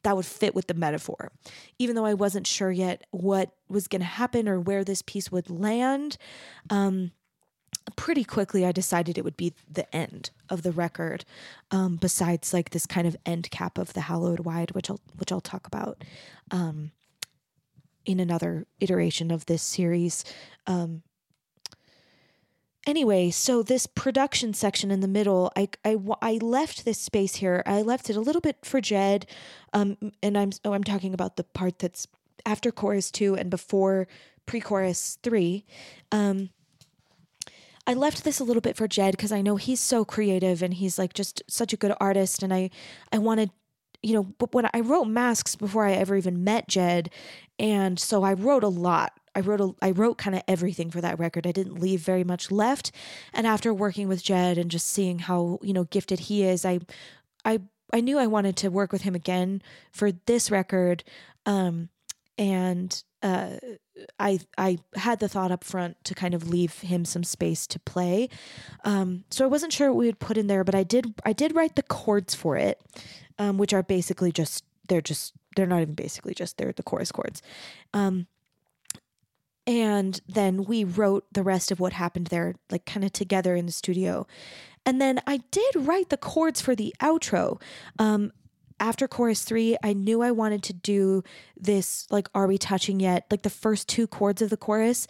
that 0.02 0.16
would 0.16 0.26
fit 0.26 0.54
with 0.54 0.66
the 0.66 0.74
metaphor. 0.74 1.30
Even 1.78 1.96
though 1.96 2.06
I 2.06 2.14
wasn't 2.14 2.46
sure 2.46 2.70
yet 2.70 3.06
what 3.10 3.52
was 3.68 3.88
going 3.88 4.00
to 4.00 4.06
happen 4.06 4.48
or 4.48 4.58
where 4.58 4.84
this 4.84 5.02
piece 5.02 5.30
would 5.30 5.50
land, 5.50 6.16
um, 6.70 7.12
pretty 7.96 8.24
quickly 8.24 8.64
I 8.64 8.72
decided 8.72 9.16
it 9.16 9.24
would 9.24 9.36
be 9.36 9.54
the 9.70 9.94
end 9.94 10.30
of 10.48 10.62
the 10.62 10.72
record. 10.72 11.24
Um, 11.70 11.96
besides 11.96 12.52
like 12.52 12.70
this 12.70 12.86
kind 12.86 13.06
of 13.06 13.16
end 13.26 13.50
cap 13.50 13.78
of 13.78 13.92
the 13.92 14.02
Hallowed 14.02 14.40
Wide, 14.40 14.72
which 14.72 14.90
I'll 14.90 15.00
which 15.16 15.32
I'll 15.32 15.40
talk 15.40 15.66
about 15.66 16.02
um, 16.50 16.92
in 18.04 18.20
another 18.20 18.66
iteration 18.80 19.30
of 19.30 19.46
this 19.46 19.62
series. 19.62 20.24
Um, 20.66 21.02
anyway, 22.90 23.30
so 23.30 23.62
this 23.62 23.86
production 23.86 24.52
section 24.52 24.90
in 24.90 25.00
the 25.00 25.08
middle, 25.08 25.50
I, 25.56 25.68
I, 25.84 25.96
I 26.20 26.32
left 26.42 26.84
this 26.84 26.98
space 26.98 27.36
here. 27.36 27.62
I 27.64 27.82
left 27.82 28.10
it 28.10 28.16
a 28.16 28.20
little 28.20 28.40
bit 28.42 28.58
for 28.62 28.80
Jed, 28.80 29.26
um, 29.72 29.96
and 30.22 30.36
I'm 30.36 30.50
oh, 30.64 30.74
I'm 30.74 30.84
talking 30.84 31.14
about 31.14 31.36
the 31.36 31.44
part 31.44 31.78
that's 31.78 32.06
after 32.44 32.70
chorus 32.70 33.10
two 33.10 33.34
and 33.36 33.48
before 33.48 34.08
pre-chorus 34.44 35.18
three. 35.22 35.64
Um, 36.12 36.50
I 37.86 37.94
left 37.94 38.24
this 38.24 38.40
a 38.40 38.44
little 38.44 38.60
bit 38.60 38.76
for 38.76 38.86
Jed 38.88 39.12
because 39.12 39.32
I 39.32 39.40
know 39.40 39.56
he's 39.56 39.80
so 39.80 40.04
creative 40.04 40.62
and 40.62 40.74
he's 40.74 40.98
like 40.98 41.14
just 41.14 41.42
such 41.46 41.72
a 41.72 41.76
good 41.76 41.94
artist, 42.00 42.42
and 42.42 42.52
I 42.52 42.70
I 43.12 43.18
wanted 43.18 43.50
you 44.02 44.14
know, 44.14 44.46
when 44.52 44.68
I 44.72 44.80
wrote 44.80 45.04
masks 45.04 45.56
before 45.56 45.86
I 45.86 45.92
ever 45.92 46.16
even 46.16 46.42
met 46.42 46.68
Jed, 46.68 47.10
and 47.58 47.98
so 47.98 48.22
I 48.22 48.32
wrote 48.32 48.64
a 48.64 48.68
lot. 48.68 49.12
I 49.34 49.40
wrote 49.40 49.60
a, 49.60 49.74
I 49.80 49.90
wrote 49.92 50.18
kind 50.18 50.36
of 50.36 50.42
everything 50.48 50.90
for 50.90 51.00
that 51.00 51.18
record. 51.18 51.46
I 51.46 51.52
didn't 51.52 51.78
leave 51.78 52.00
very 52.00 52.24
much 52.24 52.50
left. 52.50 52.92
And 53.32 53.46
after 53.46 53.72
working 53.72 54.08
with 54.08 54.22
Jed 54.22 54.58
and 54.58 54.70
just 54.70 54.88
seeing 54.88 55.20
how 55.20 55.58
you 55.62 55.72
know 55.72 55.84
gifted 55.84 56.20
he 56.20 56.44
is, 56.44 56.64
I, 56.64 56.80
I, 57.44 57.60
I 57.92 58.00
knew 58.00 58.18
I 58.18 58.26
wanted 58.26 58.56
to 58.58 58.68
work 58.68 58.92
with 58.92 59.02
him 59.02 59.14
again 59.14 59.62
for 59.92 60.12
this 60.12 60.50
record. 60.50 61.04
Um, 61.46 61.88
and 62.38 63.02
uh, 63.22 63.56
I 64.18 64.40
I 64.56 64.78
had 64.94 65.20
the 65.20 65.28
thought 65.28 65.52
up 65.52 65.62
front 65.62 66.02
to 66.04 66.14
kind 66.14 66.32
of 66.32 66.48
leave 66.48 66.80
him 66.80 67.04
some 67.04 67.24
space 67.24 67.66
to 67.68 67.78
play. 67.78 68.30
Um, 68.84 69.24
so 69.30 69.44
I 69.44 69.48
wasn't 69.48 69.72
sure 69.72 69.90
what 69.90 69.98
we 69.98 70.06
would 70.06 70.18
put 70.18 70.38
in 70.38 70.46
there, 70.46 70.64
but 70.64 70.74
I 70.74 70.82
did 70.82 71.14
I 71.24 71.34
did 71.34 71.54
write 71.54 71.76
the 71.76 71.82
chords 71.82 72.34
for 72.34 72.56
it 72.56 72.80
um, 73.40 73.56
which 73.56 73.72
are 73.72 73.82
basically 73.82 74.30
just 74.30 74.64
they're 74.88 75.00
just 75.00 75.32
they're 75.56 75.66
not 75.66 75.80
even 75.80 75.94
basically 75.94 76.34
just 76.34 76.58
they're 76.58 76.72
the 76.72 76.82
chorus 76.84 77.10
chords. 77.10 77.42
Um, 77.94 78.28
and 79.66 80.20
then 80.28 80.64
we 80.64 80.84
wrote 80.84 81.26
the 81.32 81.42
rest 81.42 81.70
of 81.70 81.80
what 81.80 81.92
happened 81.92 82.28
there, 82.28 82.54
like 82.70 82.86
kind 82.86 83.04
of 83.04 83.12
together 83.12 83.54
in 83.54 83.66
the 83.66 83.72
studio. 83.72 84.26
And 84.86 85.00
then 85.00 85.20
I 85.26 85.38
did 85.50 85.76
write 85.76 86.08
the 86.08 86.16
chords 86.16 86.60
for 86.60 86.74
the 86.74 86.94
outro. 87.00 87.60
Um, 87.98 88.32
after 88.78 89.06
chorus 89.06 89.44
three, 89.44 89.76
I 89.82 89.92
knew 89.92 90.22
I 90.22 90.30
wanted 90.30 90.62
to 90.64 90.72
do 90.72 91.22
this, 91.54 92.06
like, 92.10 92.28
Are 92.34 92.46
We 92.46 92.56
Touching 92.56 92.98
Yet? 92.98 93.26
Like 93.30 93.42
the 93.42 93.50
first 93.50 93.88
two 93.88 94.06
chords 94.06 94.40
of 94.40 94.48
the 94.48 94.56
chorus 94.56 95.06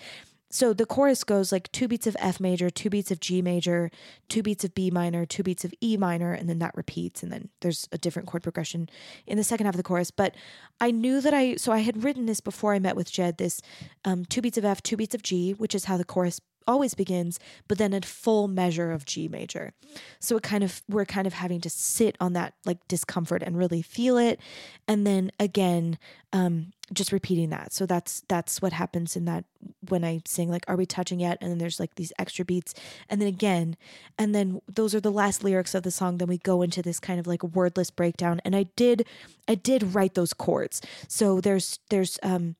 so 0.50 0.72
the 0.72 0.84
chorus 0.84 1.22
goes 1.22 1.52
like 1.52 1.70
two 1.70 1.86
beats 1.86 2.06
of 2.06 2.16
F 2.18 2.40
major, 2.40 2.70
two 2.70 2.90
beats 2.90 3.10
of 3.10 3.20
G 3.20 3.40
major, 3.40 3.90
two 4.28 4.42
beats 4.42 4.64
of 4.64 4.74
B 4.74 4.90
minor, 4.90 5.24
two 5.24 5.44
beats 5.44 5.64
of 5.64 5.72
E 5.80 5.96
minor, 5.96 6.32
and 6.32 6.48
then 6.48 6.58
that 6.58 6.76
repeats. 6.76 7.22
And 7.22 7.32
then 7.32 7.50
there's 7.60 7.88
a 7.92 7.98
different 7.98 8.28
chord 8.28 8.42
progression 8.42 8.88
in 9.26 9.38
the 9.38 9.44
second 9.44 9.66
half 9.66 9.74
of 9.74 9.78
the 9.78 9.84
chorus. 9.84 10.10
But 10.10 10.34
I 10.80 10.90
knew 10.90 11.20
that 11.20 11.32
I, 11.32 11.54
so 11.54 11.70
I 11.70 11.78
had 11.78 12.02
written 12.02 12.26
this 12.26 12.40
before 12.40 12.74
I 12.74 12.80
met 12.80 12.96
with 12.96 13.10
Jed, 13.10 13.38
this 13.38 13.62
um, 14.04 14.24
two 14.24 14.42
beats 14.42 14.58
of 14.58 14.64
F, 14.64 14.82
two 14.82 14.96
beats 14.96 15.14
of 15.14 15.22
G, 15.22 15.52
which 15.52 15.74
is 15.74 15.84
how 15.84 15.96
the 15.96 16.04
chorus 16.04 16.40
always 16.66 16.94
begins, 16.94 17.38
but 17.68 17.78
then 17.78 17.92
a 17.92 18.00
full 18.00 18.46
measure 18.46 18.92
of 18.92 19.04
G 19.04 19.28
major. 19.28 19.72
So 20.18 20.36
it 20.36 20.42
kind 20.42 20.62
of, 20.62 20.82
we're 20.88 21.04
kind 21.04 21.26
of 21.26 21.32
having 21.32 21.60
to 21.62 21.70
sit 21.70 22.16
on 22.20 22.32
that 22.34 22.54
like 22.64 22.86
discomfort 22.88 23.42
and 23.42 23.56
really 23.56 23.82
feel 23.82 24.18
it. 24.18 24.40
And 24.86 25.06
then 25.06 25.30
again, 25.38 25.98
um, 26.32 26.72
just 26.92 27.12
repeating 27.12 27.50
that. 27.50 27.72
So 27.72 27.86
that's 27.86 28.22
that's 28.28 28.60
what 28.60 28.72
happens 28.72 29.16
in 29.16 29.24
that 29.26 29.44
when 29.88 30.04
I 30.04 30.22
sing 30.26 30.50
like 30.50 30.64
are 30.68 30.76
we 30.76 30.86
touching 30.86 31.20
yet? 31.20 31.38
And 31.40 31.50
then 31.50 31.58
there's 31.58 31.78
like 31.78 31.94
these 31.94 32.12
extra 32.18 32.44
beats. 32.44 32.74
And 33.08 33.20
then 33.20 33.28
again 33.28 33.76
and 34.18 34.34
then 34.34 34.60
those 34.68 34.94
are 34.94 35.00
the 35.00 35.12
last 35.12 35.44
lyrics 35.44 35.74
of 35.74 35.82
the 35.82 35.90
song. 35.90 36.18
Then 36.18 36.28
we 36.28 36.38
go 36.38 36.62
into 36.62 36.82
this 36.82 37.00
kind 37.00 37.20
of 37.20 37.26
like 37.26 37.42
wordless 37.42 37.90
breakdown. 37.90 38.40
And 38.44 38.56
I 38.56 38.64
did 38.76 39.06
I 39.46 39.54
did 39.54 39.94
write 39.94 40.14
those 40.14 40.32
chords. 40.32 40.80
So 41.08 41.40
there's 41.40 41.78
there's 41.90 42.18
um 42.22 42.56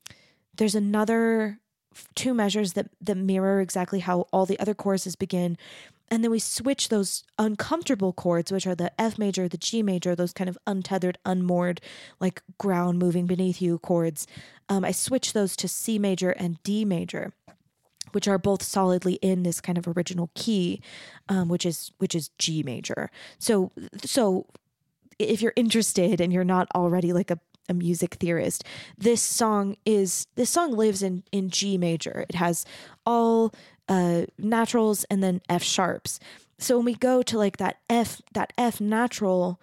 there's 0.56 0.74
another 0.74 1.58
two 2.14 2.34
measures 2.34 2.74
that 2.74 2.88
that 3.00 3.16
mirror 3.16 3.60
exactly 3.60 4.00
how 4.00 4.26
all 4.32 4.46
the 4.46 4.58
other 4.60 4.74
choruses 4.74 5.16
begin 5.16 5.56
and 6.10 6.24
then 6.24 6.30
we 6.30 6.38
switch 6.38 6.88
those 6.88 7.22
uncomfortable 7.38 8.12
chords, 8.12 8.50
which 8.50 8.66
are 8.66 8.74
the 8.74 8.92
F 9.00 9.18
major, 9.18 9.48
the 9.48 9.56
G 9.56 9.82
major, 9.82 10.14
those 10.14 10.32
kind 10.32 10.50
of 10.50 10.58
untethered, 10.66 11.18
unmoored, 11.24 11.80
like 12.18 12.42
ground 12.58 12.98
moving 12.98 13.26
beneath 13.26 13.62
you 13.62 13.78
chords. 13.78 14.26
Um, 14.68 14.84
I 14.84 14.90
switch 14.90 15.32
those 15.32 15.56
to 15.56 15.68
C 15.68 15.98
major 15.98 16.30
and 16.30 16.62
D 16.62 16.84
major 16.84 17.32
which 18.12 18.28
are 18.28 18.38
both 18.38 18.62
solidly 18.62 19.14
in 19.14 19.42
this 19.42 19.60
kind 19.60 19.78
of 19.78 19.86
original 19.86 20.30
key, 20.34 20.82
um, 21.28 21.48
which 21.48 21.64
is 21.64 21.92
which 21.98 22.14
is 22.14 22.30
G 22.38 22.62
major. 22.62 23.10
So 23.38 23.70
so 24.04 24.46
if 25.18 25.42
you're 25.42 25.52
interested 25.56 26.20
and 26.20 26.32
you're 26.32 26.44
not 26.44 26.68
already 26.74 27.12
like 27.12 27.30
a, 27.30 27.38
a 27.68 27.74
music 27.74 28.14
theorist, 28.14 28.64
this 28.98 29.22
song 29.22 29.76
is 29.84 30.26
this 30.34 30.50
song 30.50 30.72
lives 30.72 31.02
in 31.02 31.22
in 31.32 31.50
G 31.50 31.78
major. 31.78 32.24
It 32.28 32.34
has 32.34 32.64
all 33.06 33.52
uh, 33.90 34.22
naturals 34.38 35.04
and 35.10 35.22
then 35.22 35.42
F 35.50 35.62
sharps. 35.62 36.20
So 36.58 36.76
when 36.76 36.86
we 36.86 36.94
go 36.94 37.22
to 37.22 37.36
like 37.36 37.56
that 37.58 37.78
F 37.90 38.22
that 38.32 38.52
F 38.56 38.80
natural 38.80 39.60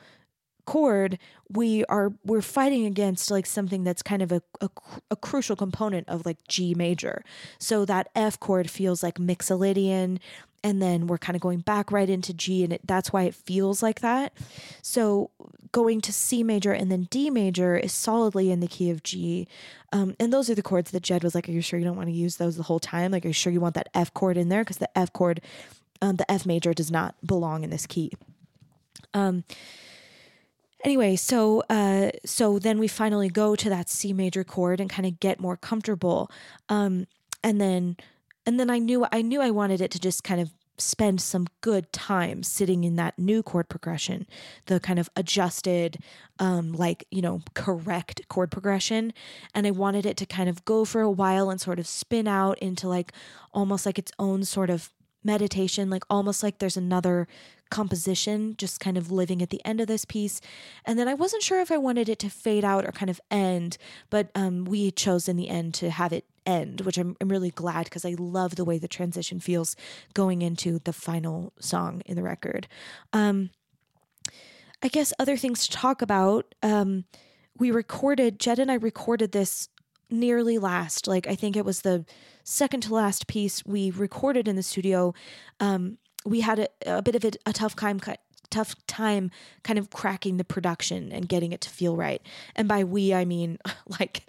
chord, 0.66 1.18
we 1.50 1.86
are 1.86 2.12
we're 2.26 2.42
fighting 2.42 2.86
against 2.86 3.32
like 3.32 3.46
something 3.46 3.84
that's 3.86 4.04
kind 4.04 4.22
of 4.22 4.32
a, 4.34 4.42
a, 4.60 4.70
a, 5.10 5.16
crucial 5.16 5.56
component 5.56 6.10
of 6.10 6.26
like 6.26 6.46
G 6.50 6.76
major. 6.76 7.24
So 7.58 7.86
that 7.86 8.10
F 8.16 8.38
chord 8.40 8.70
feels 8.70 9.02
like 9.02 9.16
mixolydian 9.16 10.20
and 10.64 10.82
then 10.82 11.08
we're 11.08 11.18
kind 11.18 11.36
of 11.36 11.42
going 11.42 11.60
back 11.60 11.92
right 11.92 12.10
into 12.10 12.34
G, 12.34 12.64
and 12.64 12.74
it, 12.74 12.82
that's 12.86 13.14
why 13.14 13.24
it 13.24 13.36
feels 13.36 13.82
like 13.84 14.02
that. 14.02 14.34
So 14.82 15.32
going 15.72 16.02
to 16.02 16.14
C 16.14 16.44
major 16.44 16.72
and 16.72 16.92
then 16.92 17.08
D 17.10 17.30
major 17.30 17.76
is 17.76 17.94
solidly 17.94 18.52
in 18.52 18.60
the 18.60 18.68
key 18.68 18.90
of 18.90 19.04
G, 19.04 19.48
um, 19.92 20.16
and 20.20 20.34
those 20.34 20.50
are 20.50 20.56
the 20.56 20.64
chords 20.64 20.92
that 20.92 21.04
Jed 21.04 21.24
was 21.24 21.36
like, 21.36 21.48
"Are 21.48 21.52
you 21.52 21.62
sure 21.62 21.80
you 21.80 21.86
don't 21.86 21.98
want 21.98 22.10
to 22.10 22.14
use 22.14 22.38
those 22.38 22.58
the 22.58 22.64
whole 22.64 22.80
time? 22.80 23.12
Like, 23.12 23.26
are 23.26 23.30
you 23.30 23.34
sure 23.34 23.54
you 23.54 23.62
want 23.62 23.76
that 23.76 23.90
F 23.94 24.14
chord 24.14 24.38
in 24.38 24.50
there? 24.50 24.62
Because 24.62 24.78
the 24.78 24.98
F 24.98 25.14
chord, 25.14 25.42
um, 26.02 26.16
the 26.16 26.30
F 26.32 26.46
major 26.46 26.74
does 26.74 26.92
not 26.92 27.16
belong 27.26 27.64
in 27.64 27.70
this 27.70 27.86
key." 27.86 28.12
Um, 29.14 29.44
anyway 30.84 31.16
so 31.16 31.64
uh 31.70 32.12
so 32.24 32.60
then 32.60 32.78
we 32.78 32.88
finally 32.88 33.30
go 33.30 33.56
to 33.56 33.70
that 33.70 33.90
c 33.90 34.14
major 34.14 34.44
chord 34.44 34.80
and 34.80 34.90
kind 34.90 35.06
of 35.06 35.20
get 35.20 35.40
more 35.40 35.58
comfortable 35.58 36.30
um 36.70 37.08
and 37.44 37.60
then 37.60 37.98
and 38.48 38.60
then 38.60 38.72
I 38.72 38.80
knew 38.80 39.06
I 39.12 39.22
knew 39.22 39.42
I 39.42 39.52
wanted 39.52 39.82
it 39.82 39.92
to 39.92 40.00
just 40.00 40.24
kind 40.24 40.42
of 40.42 40.52
spend 40.80 41.20
some 41.20 41.48
good 41.62 41.92
time 41.92 42.44
sitting 42.44 42.84
in 42.84 42.96
that 42.96 43.18
new 43.18 43.44
chord 43.44 43.68
progression, 43.68 44.28
the 44.68 44.80
kind 44.80 45.00
of 45.00 45.10
adjusted, 45.16 45.98
um, 46.40 46.72
like, 46.72 47.06
you 47.10 47.22
know, 47.22 47.42
correct 47.56 48.22
chord 48.30 48.52
progression. 48.52 49.12
And 49.56 49.66
I 49.66 49.72
wanted 49.72 50.06
it 50.06 50.18
to 50.18 50.26
kind 50.26 50.48
of 50.48 50.64
go 50.66 50.86
for 50.86 51.02
a 51.02 51.10
while 51.10 51.50
and 51.50 51.60
sort 51.60 51.80
of 51.80 51.88
spin 51.88 52.28
out 52.28 52.60
into 52.60 52.88
like 52.88 53.12
almost 53.54 53.86
like 53.86 54.00
its 54.00 54.12
own 54.20 54.44
sort 54.44 54.70
of 54.70 54.94
meditation, 55.24 55.90
like 55.90 56.04
almost 56.10 56.44
like 56.44 56.60
there's 56.60 56.78
another 56.78 57.28
composition 57.70 58.56
just 58.58 58.80
kind 58.80 58.98
of 58.98 59.12
living 59.12 59.42
at 59.42 59.50
the 59.50 59.64
end 59.66 59.82
of 59.82 59.88
this 59.88 60.06
piece. 60.06 60.40
And 60.86 60.98
then 60.98 61.08
I 61.08 61.16
wasn't 61.16 61.44
sure 61.44 61.60
if 61.60 61.72
I 61.72 61.78
wanted 61.78 62.08
it 62.08 62.20
to 62.20 62.30
fade 62.30 62.64
out 62.64 62.86
or 62.86 62.92
kind 62.92 63.10
of 63.10 63.20
end, 63.30 63.78
but 64.10 64.30
um, 64.36 64.64
we 64.64 64.92
chose 64.92 65.28
in 65.28 65.38
the 65.38 65.50
end 65.50 65.74
to 65.76 65.90
have 65.90 66.14
it 66.14 66.24
end, 66.48 66.82
which 66.82 66.98
I'm, 66.98 67.16
I'm 67.22 67.30
really 67.30 67.52
glad 67.52 67.84
because 67.84 68.06
I 68.06 68.16
love 68.18 68.56
the 68.56 68.66
way 68.66 68.80
the 68.80 68.88
transition 68.88 69.40
feels 69.40 69.76
going 70.14 70.42
into 70.42 70.80
the 70.80 70.94
final 70.94 71.54
song 71.60 72.02
in 72.06 72.16
the 72.16 72.24
record. 72.24 72.68
Um, 73.14 73.52
I 74.82 74.88
guess 74.88 75.14
other 75.20 75.38
things 75.38 75.68
to 75.68 75.72
talk 75.72 76.02
about. 76.02 76.56
Um, 76.64 77.06
we 77.58 77.72
recorded, 77.72 78.40
Jed 78.40 78.60
and 78.60 78.72
I 78.72 78.76
recorded 78.76 79.32
this 79.32 79.70
nearly 80.10 80.58
last. 80.58 81.08
Like, 81.08 81.28
I 81.28 81.36
think 81.36 81.56
it 81.56 81.66
was 81.66 81.82
the 81.82 82.06
second 82.44 82.82
to 82.82 82.94
last 82.94 83.28
piece 83.28 83.66
we 83.66 83.92
recorded 83.92 84.48
in 84.48 84.56
the 84.56 84.64
studio. 84.64 85.14
Um, 85.60 85.98
we 86.26 86.42
had 86.42 86.60
a, 86.60 86.68
a 86.86 87.02
bit 87.02 87.16
of 87.16 87.26
a, 87.26 87.32
a 87.46 87.54
tough 87.54 87.76
time 87.76 88.00
tough 88.50 88.76
time 88.88 89.30
kind 89.64 89.78
of 89.78 89.90
cracking 89.90 90.38
the 90.38 90.44
production 90.44 91.12
and 91.12 91.28
getting 91.28 91.52
it 91.52 91.62
to 91.62 91.70
feel 91.70 91.98
right. 91.98 92.22
And 92.56 92.68
by 92.68 92.84
we, 92.84 93.14
I 93.14 93.26
mean 93.26 93.58
like 94.00 94.26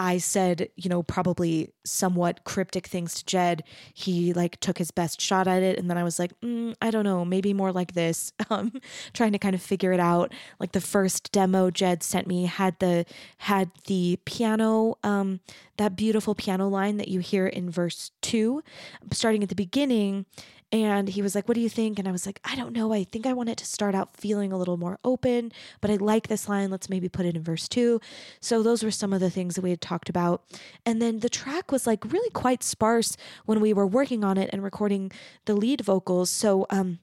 I 0.00 0.16
said, 0.16 0.70
you 0.76 0.88
know, 0.88 1.02
probably 1.02 1.74
somewhat 1.84 2.44
cryptic 2.44 2.86
things 2.86 3.12
to 3.16 3.26
Jed. 3.26 3.62
He 3.92 4.32
like 4.32 4.58
took 4.58 4.78
his 4.78 4.90
best 4.90 5.20
shot 5.20 5.46
at 5.46 5.62
it. 5.62 5.78
And 5.78 5.90
then 5.90 5.98
I 5.98 6.04
was 6.04 6.18
like, 6.18 6.32
mm, 6.40 6.74
I 6.80 6.90
don't 6.90 7.04
know, 7.04 7.22
maybe 7.22 7.52
more 7.52 7.70
like 7.70 7.92
this. 7.92 8.32
Um, 8.50 8.72
trying 9.12 9.30
to 9.30 9.38
kind 9.38 9.54
of 9.54 9.62
figure 9.62 9.92
it 9.92 10.00
out. 10.00 10.32
Like 10.58 10.72
the 10.72 10.80
first 10.80 11.30
demo 11.30 11.70
Jed 11.70 12.02
sent 12.02 12.26
me 12.26 12.46
had 12.46 12.76
the, 12.80 13.06
had 13.38 13.70
the 13.86 14.18
piano, 14.24 14.98
um, 15.04 15.38
that 15.76 15.94
beautiful 15.94 16.34
piano 16.34 16.66
line 16.66 16.96
that 16.96 17.06
you 17.06 17.20
hear 17.20 17.46
in 17.46 17.70
verse 17.70 18.10
two, 18.22 18.64
starting 19.12 19.44
at 19.44 19.50
the 19.50 19.54
beginning 19.54 20.26
And 20.72 21.08
he 21.08 21.20
was 21.20 21.34
like, 21.34 21.48
What 21.48 21.54
do 21.54 21.60
you 21.60 21.68
think? 21.68 21.98
And 21.98 22.06
I 22.06 22.12
was 22.12 22.26
like, 22.26 22.40
I 22.44 22.54
don't 22.54 22.72
know. 22.72 22.92
I 22.92 23.04
think 23.04 23.26
I 23.26 23.32
want 23.32 23.48
it 23.48 23.58
to 23.58 23.64
start 23.64 23.94
out 23.94 24.16
feeling 24.16 24.52
a 24.52 24.58
little 24.58 24.76
more 24.76 24.98
open, 25.04 25.52
but 25.80 25.90
I 25.90 25.96
like 25.96 26.28
this 26.28 26.48
line. 26.48 26.70
Let's 26.70 26.88
maybe 26.88 27.08
put 27.08 27.26
it 27.26 27.36
in 27.36 27.42
verse 27.42 27.68
two. 27.68 28.00
So 28.40 28.62
those 28.62 28.84
were 28.84 28.90
some 28.90 29.12
of 29.12 29.20
the 29.20 29.30
things 29.30 29.56
that 29.56 29.62
we 29.62 29.70
had 29.70 29.80
talked 29.80 30.08
about. 30.08 30.44
And 30.86 31.02
then 31.02 31.20
the 31.20 31.28
track 31.28 31.72
was 31.72 31.86
like 31.86 32.12
really 32.12 32.30
quite 32.30 32.62
sparse 32.62 33.16
when 33.46 33.60
we 33.60 33.72
were 33.72 33.86
working 33.86 34.22
on 34.22 34.38
it 34.38 34.50
and 34.52 34.62
recording 34.62 35.10
the 35.46 35.54
lead 35.54 35.80
vocals. 35.80 36.30
So 36.30 36.66
um, 36.70 37.00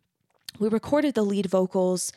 we 0.60 0.70
recorded 0.70 1.14
the 1.14 1.26
lead 1.26 1.48
vocals 1.48 2.14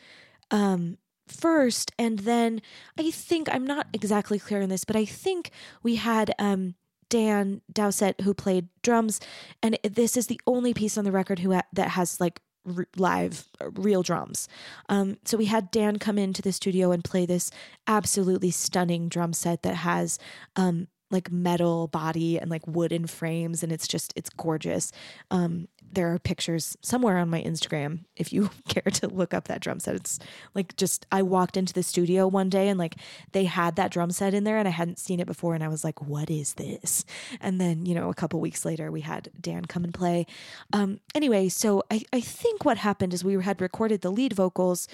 um, 0.51 0.97
first, 1.27 1.91
and 1.97 2.19
then 2.19 2.61
I 2.97 3.11
think 3.11 3.47
I'm 3.51 3.65
not 3.65 3.87
exactly 3.93 4.39
clear 4.39 4.61
on 4.61 4.69
this, 4.69 4.83
but 4.83 4.95
I 4.95 5.05
think 5.05 5.51
we 5.83 5.95
had 5.95 6.33
um, 6.39 6.75
Dan 7.11 7.61
Dowsett 7.71 8.21
who 8.21 8.33
played 8.33 8.69
drums, 8.81 9.19
and 9.61 9.77
this 9.83 10.15
is 10.15 10.27
the 10.27 10.39
only 10.47 10.73
piece 10.73 10.97
on 10.97 11.03
the 11.03 11.11
record 11.11 11.39
who 11.39 11.51
ha- 11.51 11.67
that 11.73 11.89
has 11.89 12.19
like 12.21 12.39
r- 12.65 12.87
live 12.95 13.49
uh, 13.59 13.69
real 13.71 14.01
drums. 14.01 14.47
Um, 14.87 15.17
so 15.25 15.37
we 15.37 15.45
had 15.45 15.69
Dan 15.71 15.99
come 15.99 16.17
into 16.17 16.41
the 16.41 16.53
studio 16.53 16.91
and 16.91 17.03
play 17.03 17.25
this 17.25 17.51
absolutely 17.85 18.49
stunning 18.49 19.09
drum 19.09 19.33
set 19.33 19.61
that 19.63 19.75
has 19.75 20.17
um, 20.55 20.87
like 21.11 21.31
metal 21.31 21.87
body 21.87 22.39
and 22.39 22.49
like 22.49 22.65
wooden 22.67 23.07
frames 23.07 23.63
and 23.63 23.71
it's 23.71 23.87
just 23.87 24.13
it's 24.15 24.29
gorgeous. 24.29 24.91
Um 25.29 25.67
there 25.93 26.13
are 26.13 26.19
pictures 26.19 26.77
somewhere 26.81 27.17
on 27.17 27.29
my 27.29 27.41
instagram 27.41 28.05
if 28.15 28.31
you 28.31 28.49
care 28.69 28.89
to 28.93 29.07
look 29.07 29.33
up 29.33 29.47
that 29.47 29.59
drum 29.59 29.79
set. 29.79 29.95
It's 29.95 30.19
like 30.55 30.75
just 30.77 31.05
i 31.11 31.21
walked 31.21 31.57
into 31.57 31.73
the 31.73 31.83
studio 31.83 32.27
one 32.27 32.49
day 32.49 32.69
and 32.69 32.79
like 32.79 32.95
they 33.33 33.45
had 33.45 33.75
that 33.75 33.91
drum 33.91 34.11
set 34.11 34.33
in 34.33 34.43
there 34.43 34.57
and 34.57 34.67
i 34.67 34.71
hadn't 34.71 34.99
seen 34.99 35.19
it 35.19 35.27
before 35.27 35.53
and 35.53 35.63
i 35.63 35.67
was 35.67 35.83
like 35.83 36.01
what 36.01 36.29
is 36.29 36.53
this? 36.55 37.05
And 37.39 37.59
then 37.59 37.85
you 37.85 37.93
know 37.93 38.09
a 38.09 38.15
couple 38.15 38.39
weeks 38.39 38.65
later 38.65 38.91
we 38.91 39.01
had 39.01 39.29
dan 39.39 39.65
come 39.65 39.83
and 39.83 39.93
play. 39.93 40.25
Um 40.73 40.99
anyway 41.13 41.49
so 41.49 41.83
i 41.91 42.01
i 42.13 42.21
think 42.21 42.65
what 42.65 42.77
happened 42.77 43.13
is 43.13 43.23
we 43.23 43.41
had 43.43 43.61
recorded 43.61 44.01
the 44.01 44.11
lead 44.11 44.33
vocals 44.33 44.87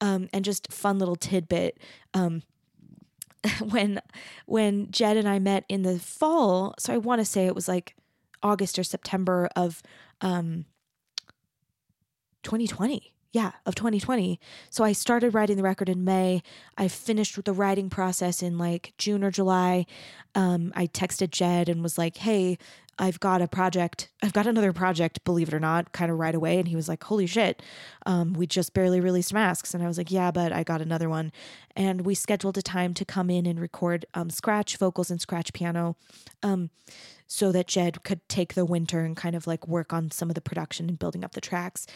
um 0.00 0.28
and 0.32 0.44
just 0.44 0.72
fun 0.72 0.98
little 0.98 1.16
tidbit 1.16 1.78
um 2.14 2.42
when 3.70 4.00
when 4.46 4.90
Jed 4.90 5.16
and 5.16 5.28
I 5.28 5.38
met 5.38 5.64
in 5.68 5.82
the 5.82 5.98
fall. 5.98 6.74
So 6.78 6.92
I 6.92 6.98
want 6.98 7.20
to 7.20 7.24
say 7.24 7.46
it 7.46 7.54
was 7.54 7.68
like 7.68 7.96
August 8.42 8.78
or 8.78 8.84
September 8.84 9.48
of 9.56 9.82
um 10.20 10.66
2020. 12.42 13.12
Yeah, 13.32 13.50
of 13.66 13.74
2020. 13.74 14.38
So 14.70 14.84
I 14.84 14.92
started 14.92 15.34
writing 15.34 15.56
the 15.56 15.64
record 15.64 15.88
in 15.88 16.04
May. 16.04 16.40
I 16.78 16.86
finished 16.86 17.36
with 17.36 17.46
the 17.46 17.52
writing 17.52 17.90
process 17.90 18.44
in 18.44 18.58
like 18.58 18.94
June 18.96 19.24
or 19.24 19.32
July. 19.32 19.86
Um, 20.36 20.72
I 20.76 20.86
texted 20.86 21.30
Jed 21.30 21.68
and 21.68 21.82
was 21.82 21.98
like, 21.98 22.18
"Hey, 22.18 22.58
I've 22.98 23.20
got 23.20 23.42
a 23.42 23.48
project. 23.48 24.08
I've 24.22 24.32
got 24.32 24.46
another 24.46 24.72
project, 24.72 25.24
believe 25.24 25.48
it 25.48 25.54
or 25.54 25.60
not, 25.60 25.92
kind 25.92 26.10
of 26.10 26.18
right 26.18 26.34
away. 26.34 26.58
And 26.58 26.68
he 26.68 26.76
was 26.76 26.88
like, 26.88 27.02
Holy 27.04 27.26
shit, 27.26 27.62
um, 28.06 28.32
we 28.34 28.46
just 28.46 28.74
barely 28.74 29.00
released 29.00 29.32
masks. 29.32 29.74
And 29.74 29.82
I 29.82 29.86
was 29.86 29.98
like, 29.98 30.10
Yeah, 30.10 30.30
but 30.30 30.52
I 30.52 30.62
got 30.62 30.80
another 30.80 31.08
one. 31.08 31.32
And 31.76 32.02
we 32.02 32.14
scheduled 32.14 32.58
a 32.58 32.62
time 32.62 32.94
to 32.94 33.04
come 33.04 33.30
in 33.30 33.46
and 33.46 33.60
record 33.60 34.06
um, 34.14 34.30
scratch 34.30 34.76
vocals 34.76 35.10
and 35.10 35.20
scratch 35.20 35.52
piano 35.52 35.96
um, 36.42 36.70
so 37.26 37.52
that 37.52 37.66
Jed 37.66 38.04
could 38.04 38.26
take 38.28 38.54
the 38.54 38.64
winter 38.64 39.00
and 39.00 39.16
kind 39.16 39.34
of 39.34 39.46
like 39.46 39.66
work 39.66 39.92
on 39.92 40.10
some 40.10 40.28
of 40.30 40.34
the 40.34 40.40
production 40.40 40.88
and 40.88 40.98
building 40.98 41.24
up 41.24 41.32
the 41.32 41.40
tracks. 41.40 41.86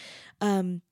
Um, 0.41 0.83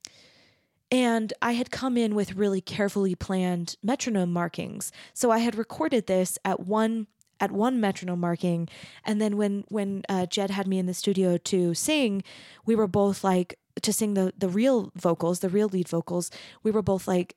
and 0.90 1.32
I 1.42 1.52
had 1.52 1.70
come 1.70 1.96
in 1.96 2.14
with 2.14 2.34
really 2.36 2.60
carefully 2.60 3.14
planned 3.14 3.76
metronome 3.82 4.32
markings. 4.32 4.92
So 5.14 5.30
I 5.30 5.38
had 5.38 5.56
recorded 5.56 6.06
this 6.06 6.38
at 6.44 6.60
one 6.60 7.08
at 7.40 7.50
one 7.50 7.80
metronome 7.80 8.20
marking 8.20 8.68
and 9.04 9.20
then 9.20 9.36
when 9.36 9.64
when 9.68 10.02
uh, 10.08 10.26
jed 10.26 10.50
had 10.50 10.66
me 10.66 10.78
in 10.78 10.86
the 10.86 10.94
studio 10.94 11.36
to 11.36 11.74
sing 11.74 12.22
we 12.64 12.74
were 12.74 12.86
both 12.86 13.22
like 13.22 13.58
to 13.82 13.92
sing 13.92 14.14
the 14.14 14.32
the 14.36 14.48
real 14.48 14.90
vocals 14.94 15.40
the 15.40 15.48
real 15.48 15.68
lead 15.68 15.88
vocals 15.88 16.30
we 16.62 16.70
were 16.70 16.82
both 16.82 17.06
like 17.06 17.36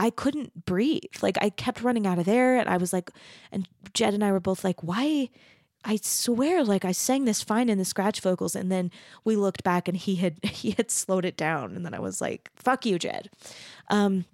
I 0.00 0.08
couldn't 0.08 0.64
breathe. 0.64 1.02
Like 1.20 1.36
I 1.42 1.50
kept 1.50 1.82
running 1.82 2.06
out 2.06 2.18
of 2.18 2.24
there 2.24 2.56
and 2.56 2.70
I 2.70 2.78
was 2.78 2.90
like 2.90 3.10
and 3.52 3.68
Jed 3.92 4.14
and 4.14 4.24
I 4.24 4.32
were 4.32 4.40
both 4.40 4.64
like, 4.64 4.82
why 4.82 5.28
I 5.84 5.98
swear 6.02 6.64
like 6.64 6.86
I 6.86 6.92
sang 6.92 7.26
this 7.26 7.42
fine 7.42 7.68
in 7.68 7.76
the 7.76 7.84
scratch 7.84 8.20
vocals 8.22 8.56
and 8.56 8.72
then 8.72 8.90
we 9.24 9.36
looked 9.36 9.62
back 9.62 9.88
and 9.88 9.96
he 9.96 10.16
had 10.16 10.38
he 10.44 10.70
had 10.72 10.90
slowed 10.90 11.26
it 11.26 11.36
down 11.36 11.76
and 11.76 11.84
then 11.84 11.92
I 11.92 12.00
was 12.00 12.20
like, 12.20 12.50
fuck 12.56 12.86
you, 12.86 12.98
Jed. 12.98 13.30
Um 13.88 14.24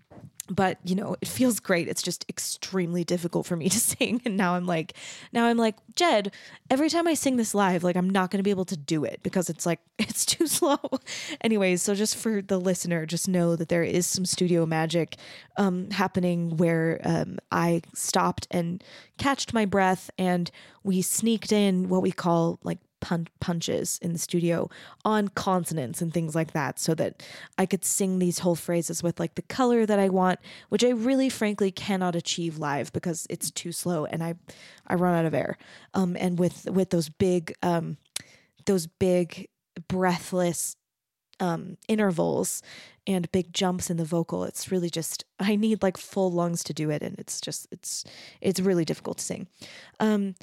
but 0.49 0.79
you 0.85 0.95
know 0.95 1.17
it 1.21 1.29
feels 1.29 1.61
great. 1.61 1.89
It's 1.89 2.03
just 2.03 2.25
extremely 2.29 3.05
difficult 3.05 3.47
for 3.47 3.57
me 3.57 3.69
to 3.71 3.79
sing. 3.79 4.23
And 4.25 4.37
now 4.37 4.55
i'm 4.55 4.67
like 4.67 4.95
now 5.33 5.47
i'm 5.47 5.57
like 5.57 5.77
jed 5.95 6.33
every 6.71 6.91
time 6.91 7.07
i 7.07 7.15
sing 7.15 7.37
this 7.37 7.55
live 7.55 7.83
like 7.85 7.97
i'm 7.97 8.11
not 8.11 8.31
going 8.31 8.39
to 8.39 8.43
be 8.43 8.51
able 8.51 8.65
to 8.67 8.77
do 8.77 9.05
it 9.05 9.21
because 9.23 9.49
it's 9.49 9.65
like 9.67 9.81
it's 9.99 10.25
too 10.25 10.47
slow. 10.47 10.79
Anyways 11.41 11.83
so 11.83 11.95
just 11.95 12.17
for 12.17 12.43
the 12.43 12.59
listener 12.59 13.07
just 13.07 13.29
know 13.29 13.57
that 13.57 13.69
there 13.69 13.83
is 13.83 14.07
some 14.07 14.25
studio 14.25 14.67
magic 14.67 15.17
um, 15.57 15.91
happening 15.91 16.57
where 16.57 17.01
um, 17.05 17.39
i 17.51 17.83
stopped 17.95 18.47
and 18.51 18.83
catched 19.19 19.53
my 19.55 19.65
breath 19.65 20.11
and 20.19 20.51
we 20.83 21.03
sneaked 21.03 21.53
in 21.53 21.89
what 21.89 22.03
we 22.03 22.13
call 22.13 22.59
like 22.63 22.79
pun- 23.07 23.29
punches 23.39 24.01
in 24.03 24.13
the 24.13 24.19
studio 24.19 24.69
on 25.05 25.29
consonants 25.29 26.03
and 26.03 26.13
things 26.13 26.35
like 26.35 26.53
that 26.53 26.81
so 26.81 26.93
that 26.93 27.23
I 27.57 27.65
could 27.65 27.85
sing 27.85 28.19
these 28.19 28.41
whole 28.41 28.57
phrases 28.57 29.01
with 29.01 29.21
like 29.21 29.37
the 29.37 29.43
color 29.43 29.87
that 29.87 30.01
I 30.01 30.09
want, 30.09 30.41
which 30.71 30.83
I 30.83 30.89
really 30.91 31.29
frankly 31.29 31.71
cannot 31.71 32.17
achieve 32.17 32.59
live 32.59 32.93
because 32.93 33.25
it's 33.31 33.53
too 33.53 33.71
slow 33.71 34.07
and 34.07 34.25
I 34.25 34.35
I 34.89 34.97
run 34.97 35.15
out 35.15 35.25
of 35.25 35.35
air. 35.35 35.57
Um 35.95 36.17
and 36.19 36.37
with 36.37 36.69
with 36.69 36.91
those 36.91 37.09
big 37.09 37.55
um 37.63 37.97
those 38.65 38.89
big 38.89 39.49
breathless 39.87 40.75
um 41.39 41.77
intervals 41.87 42.61
and 43.07 43.31
big 43.31 43.53
jumps 43.53 43.91
in 43.91 43.99
the 43.99 44.07
vocal 44.07 44.43
it's 44.43 44.73
really 44.73 44.89
just 44.89 45.23
i 45.39 45.55
need 45.55 45.83
like 45.83 45.99
full 45.99 46.33
lungs 46.33 46.65
to 46.65 46.73
do 46.73 46.89
it 46.89 47.03
and 47.03 47.19
it's 47.19 47.43
just 47.43 47.69
it's 47.71 48.05
it's 48.41 48.59
really 48.59 48.87
difficult 48.87 49.19
to 49.19 49.25
sing 49.25 49.47
um 50.01 50.35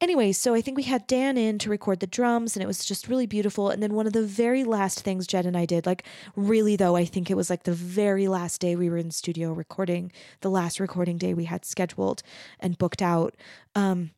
Anyway, 0.00 0.32
so 0.32 0.54
I 0.54 0.62
think 0.62 0.78
we 0.78 0.84
had 0.84 1.06
Dan 1.06 1.36
in 1.36 1.58
to 1.58 1.68
record 1.68 2.00
the 2.00 2.06
drums 2.06 2.56
and 2.56 2.62
it 2.62 2.66
was 2.66 2.86
just 2.86 3.06
really 3.06 3.26
beautiful. 3.26 3.68
And 3.68 3.82
then 3.82 3.92
one 3.92 4.06
of 4.06 4.14
the 4.14 4.22
very 4.22 4.64
last 4.64 5.00
things 5.00 5.26
Jed 5.26 5.44
and 5.44 5.56
I 5.56 5.66
did, 5.66 5.84
like 5.84 6.04
really 6.34 6.74
though, 6.74 6.96
I 6.96 7.04
think 7.04 7.30
it 7.30 7.36
was 7.36 7.50
like 7.50 7.64
the 7.64 7.74
very 7.74 8.26
last 8.26 8.62
day 8.62 8.76
we 8.76 8.88
were 8.88 8.96
in 8.96 9.10
studio 9.10 9.52
recording, 9.52 10.10
the 10.40 10.48
last 10.50 10.80
recording 10.80 11.18
day 11.18 11.34
we 11.34 11.44
had 11.44 11.66
scheduled 11.66 12.22
and 12.58 12.78
booked 12.78 13.02
out. 13.02 13.34
Um, 13.74 14.12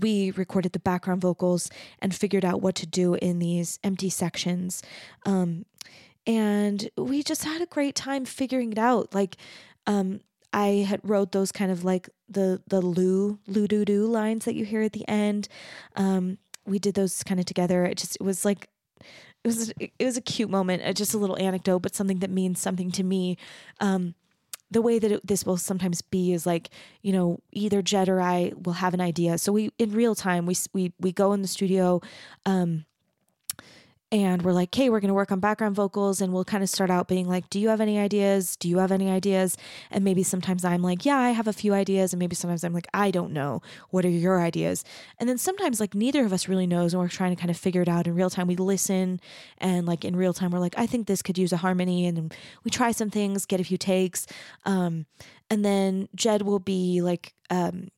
we 0.00 0.32
recorded 0.32 0.72
the 0.72 0.80
background 0.80 1.20
vocals 1.20 1.70
and 2.00 2.14
figured 2.14 2.44
out 2.44 2.60
what 2.60 2.74
to 2.76 2.86
do 2.86 3.14
in 3.14 3.38
these 3.38 3.78
empty 3.84 4.10
sections. 4.10 4.82
Um, 5.24 5.66
and 6.26 6.90
we 6.96 7.22
just 7.22 7.44
had 7.44 7.62
a 7.62 7.66
great 7.66 7.94
time 7.94 8.24
figuring 8.24 8.72
it 8.72 8.78
out. 8.78 9.14
Like, 9.14 9.36
um, 9.86 10.20
I 10.52 10.84
had 10.88 11.00
wrote 11.02 11.32
those 11.32 11.52
kind 11.52 11.70
of 11.70 11.84
like 11.84 12.08
the 12.28 12.62
the 12.66 12.80
loo 12.80 13.38
loo 13.46 13.68
doo 13.68 13.84
doo 13.84 14.06
lines 14.06 14.44
that 14.44 14.54
you 14.54 14.64
hear 14.64 14.82
at 14.82 14.92
the 14.92 15.06
end. 15.08 15.48
Um, 15.96 16.38
we 16.66 16.78
did 16.78 16.94
those 16.94 17.22
kind 17.22 17.40
of 17.40 17.46
together. 17.46 17.84
It 17.84 17.98
just 17.98 18.16
it 18.16 18.22
was 18.22 18.44
like 18.44 18.68
it 19.44 19.48
was 19.48 19.72
it 19.78 19.92
was 20.04 20.16
a 20.16 20.22
cute 20.22 20.50
moment, 20.50 20.82
uh, 20.84 20.92
just 20.92 21.14
a 21.14 21.18
little 21.18 21.38
anecdote, 21.38 21.80
but 21.80 21.94
something 21.94 22.18
that 22.18 22.30
means 22.30 22.60
something 22.60 22.90
to 22.92 23.02
me. 23.02 23.36
Um, 23.80 24.14
the 24.72 24.82
way 24.82 25.00
that 25.00 25.10
it, 25.10 25.26
this 25.26 25.44
will 25.44 25.56
sometimes 25.56 26.00
be 26.00 26.32
is 26.32 26.46
like 26.46 26.70
you 27.02 27.12
know 27.12 27.40
either 27.52 27.82
Jed 27.82 28.08
or 28.08 28.20
I 28.20 28.52
will 28.64 28.74
have 28.74 28.94
an 28.94 29.00
idea. 29.00 29.38
So 29.38 29.52
we 29.52 29.70
in 29.78 29.92
real 29.92 30.14
time 30.14 30.46
we 30.46 30.56
we 30.72 30.92
we 31.00 31.12
go 31.12 31.32
in 31.32 31.42
the 31.42 31.48
studio. 31.48 32.00
Um, 32.44 32.84
and 34.12 34.42
we're 34.42 34.52
like, 34.52 34.74
hey, 34.74 34.90
we're 34.90 34.98
going 34.98 35.08
to 35.08 35.14
work 35.14 35.30
on 35.30 35.38
background 35.38 35.76
vocals. 35.76 36.20
And 36.20 36.32
we'll 36.32 36.44
kind 36.44 36.62
of 36.62 36.68
start 36.68 36.90
out 36.90 37.06
being 37.06 37.28
like, 37.28 37.48
do 37.48 37.60
you 37.60 37.68
have 37.68 37.80
any 37.80 37.98
ideas? 37.98 38.56
Do 38.56 38.68
you 38.68 38.78
have 38.78 38.90
any 38.90 39.08
ideas? 39.08 39.56
And 39.90 40.02
maybe 40.02 40.24
sometimes 40.24 40.64
I'm 40.64 40.82
like, 40.82 41.04
yeah, 41.04 41.18
I 41.18 41.30
have 41.30 41.46
a 41.46 41.52
few 41.52 41.74
ideas. 41.74 42.12
And 42.12 42.18
maybe 42.18 42.34
sometimes 42.34 42.64
I'm 42.64 42.72
like, 42.72 42.88
I 42.92 43.12
don't 43.12 43.32
know. 43.32 43.62
What 43.90 44.04
are 44.04 44.10
your 44.10 44.40
ideas? 44.40 44.84
And 45.18 45.28
then 45.28 45.38
sometimes, 45.38 45.78
like, 45.78 45.94
neither 45.94 46.24
of 46.24 46.32
us 46.32 46.48
really 46.48 46.66
knows. 46.66 46.92
And 46.92 47.00
we're 47.00 47.08
trying 47.08 47.34
to 47.34 47.40
kind 47.40 47.50
of 47.50 47.56
figure 47.56 47.82
it 47.82 47.88
out 47.88 48.06
in 48.08 48.14
real 48.14 48.30
time. 48.30 48.48
We 48.48 48.56
listen 48.56 49.20
and, 49.58 49.86
like, 49.86 50.04
in 50.04 50.16
real 50.16 50.32
time, 50.32 50.50
we're 50.50 50.58
like, 50.58 50.74
I 50.76 50.86
think 50.86 51.06
this 51.06 51.22
could 51.22 51.38
use 51.38 51.52
a 51.52 51.58
harmony. 51.58 52.06
And 52.06 52.34
we 52.64 52.70
try 52.70 52.90
some 52.90 53.10
things, 53.10 53.46
get 53.46 53.60
a 53.60 53.64
few 53.64 53.78
takes. 53.78 54.26
Um, 54.66 55.06
and 55.48 55.64
then 55.64 56.08
Jed 56.16 56.42
will 56.42 56.58
be 56.58 57.00
like, 57.00 57.34
um, 57.48 57.88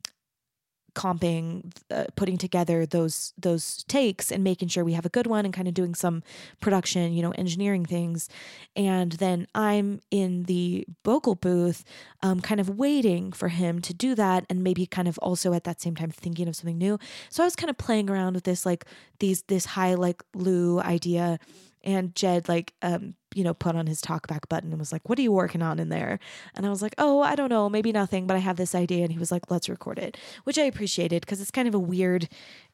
comping 0.95 1.73
uh, 1.91 2.05
putting 2.17 2.37
together 2.37 2.87
those 2.87 3.33
those 3.39 3.85
takes 3.85 4.31
and 4.31 4.45
making 4.45 4.69
sure 4.69 4.85
we 4.85 4.93
have 4.93 5.07
a 5.07 5.11
good 5.11 5.27
one 5.27 5.45
and 5.45 5.55
kind 5.55 5.69
of 5.69 5.75
doing 5.75 5.95
some 5.95 6.23
production 6.61 7.13
you 7.13 7.23
know 7.23 7.33
engineering 7.33 7.85
things. 7.85 8.29
And 8.77 9.13
then 9.13 9.47
i'm 9.55 10.01
in 10.11 10.45
the 10.45 10.87
vocal 11.05 11.35
booth 11.35 11.85
um, 12.23 12.41
kind 12.41 12.61
of 12.61 12.79
waiting 12.79 13.33
for 13.33 13.49
him 13.49 13.81
to 13.83 13.95
do 13.95 14.15
that 14.15 14.45
and 14.49 14.63
maybe 14.63 14.87
kind 14.87 15.09
of 15.09 15.19
also 15.19 15.53
at 15.53 15.65
that 15.65 15.81
same 15.81 15.97
time 15.97 16.11
thinking 16.11 16.49
of 16.49 16.57
something 16.57 16.79
new. 16.79 16.99
So 17.31 17.43
i 17.43 17.47
was 17.47 17.57
kind 17.57 17.71
of 17.71 17.79
playing 17.79 18.11
around 18.11 18.35
with 18.35 18.45
this 18.45 18.67
like 18.67 18.85
these 19.19 19.43
this 19.43 19.65
high 19.65 19.95
like 19.95 20.23
lou 20.35 20.81
idea 20.81 21.39
and 21.85 22.15
Jed 22.15 22.49
like 22.49 22.75
um 22.83 23.15
you 23.35 23.45
know 23.45 23.55
put 23.55 23.77
on 23.77 23.87
his 23.87 24.03
talkback 24.03 24.49
button 24.49 24.71
and 24.71 24.79
was 24.79 24.93
like, 24.93 25.09
"What 25.09 25.19
are 25.19 25.23
you 25.23 25.33
working 25.33 25.63
on 25.63 25.79
in 25.79 25.89
there?" 25.89 26.19
And 26.55 26.67
I 26.67 26.71
was 26.71 26.83
like, 26.83 26.95
"Oh, 26.99 27.21
I 27.21 27.35
don't 27.35 27.49
know, 27.49 27.69
maybe 27.69 27.93
nothing, 27.93 28.27
but 28.27 28.37
I 28.37 28.41
have 28.41 28.57
this 28.57 28.75
idea." 28.75 29.05
And 29.05 29.13
he 29.13 29.19
was 29.19 29.33
like, 29.33 29.51
"Let's 29.51 29.69
record 29.69 29.99
it," 29.99 30.17
which 30.45 30.59
I 30.59 30.63
appreciated 30.65 31.23
because 31.23 31.41
it's 31.41 31.51
kind 31.51 31.69
of 31.69 31.75
a 31.75 31.79
weird 31.79 32.29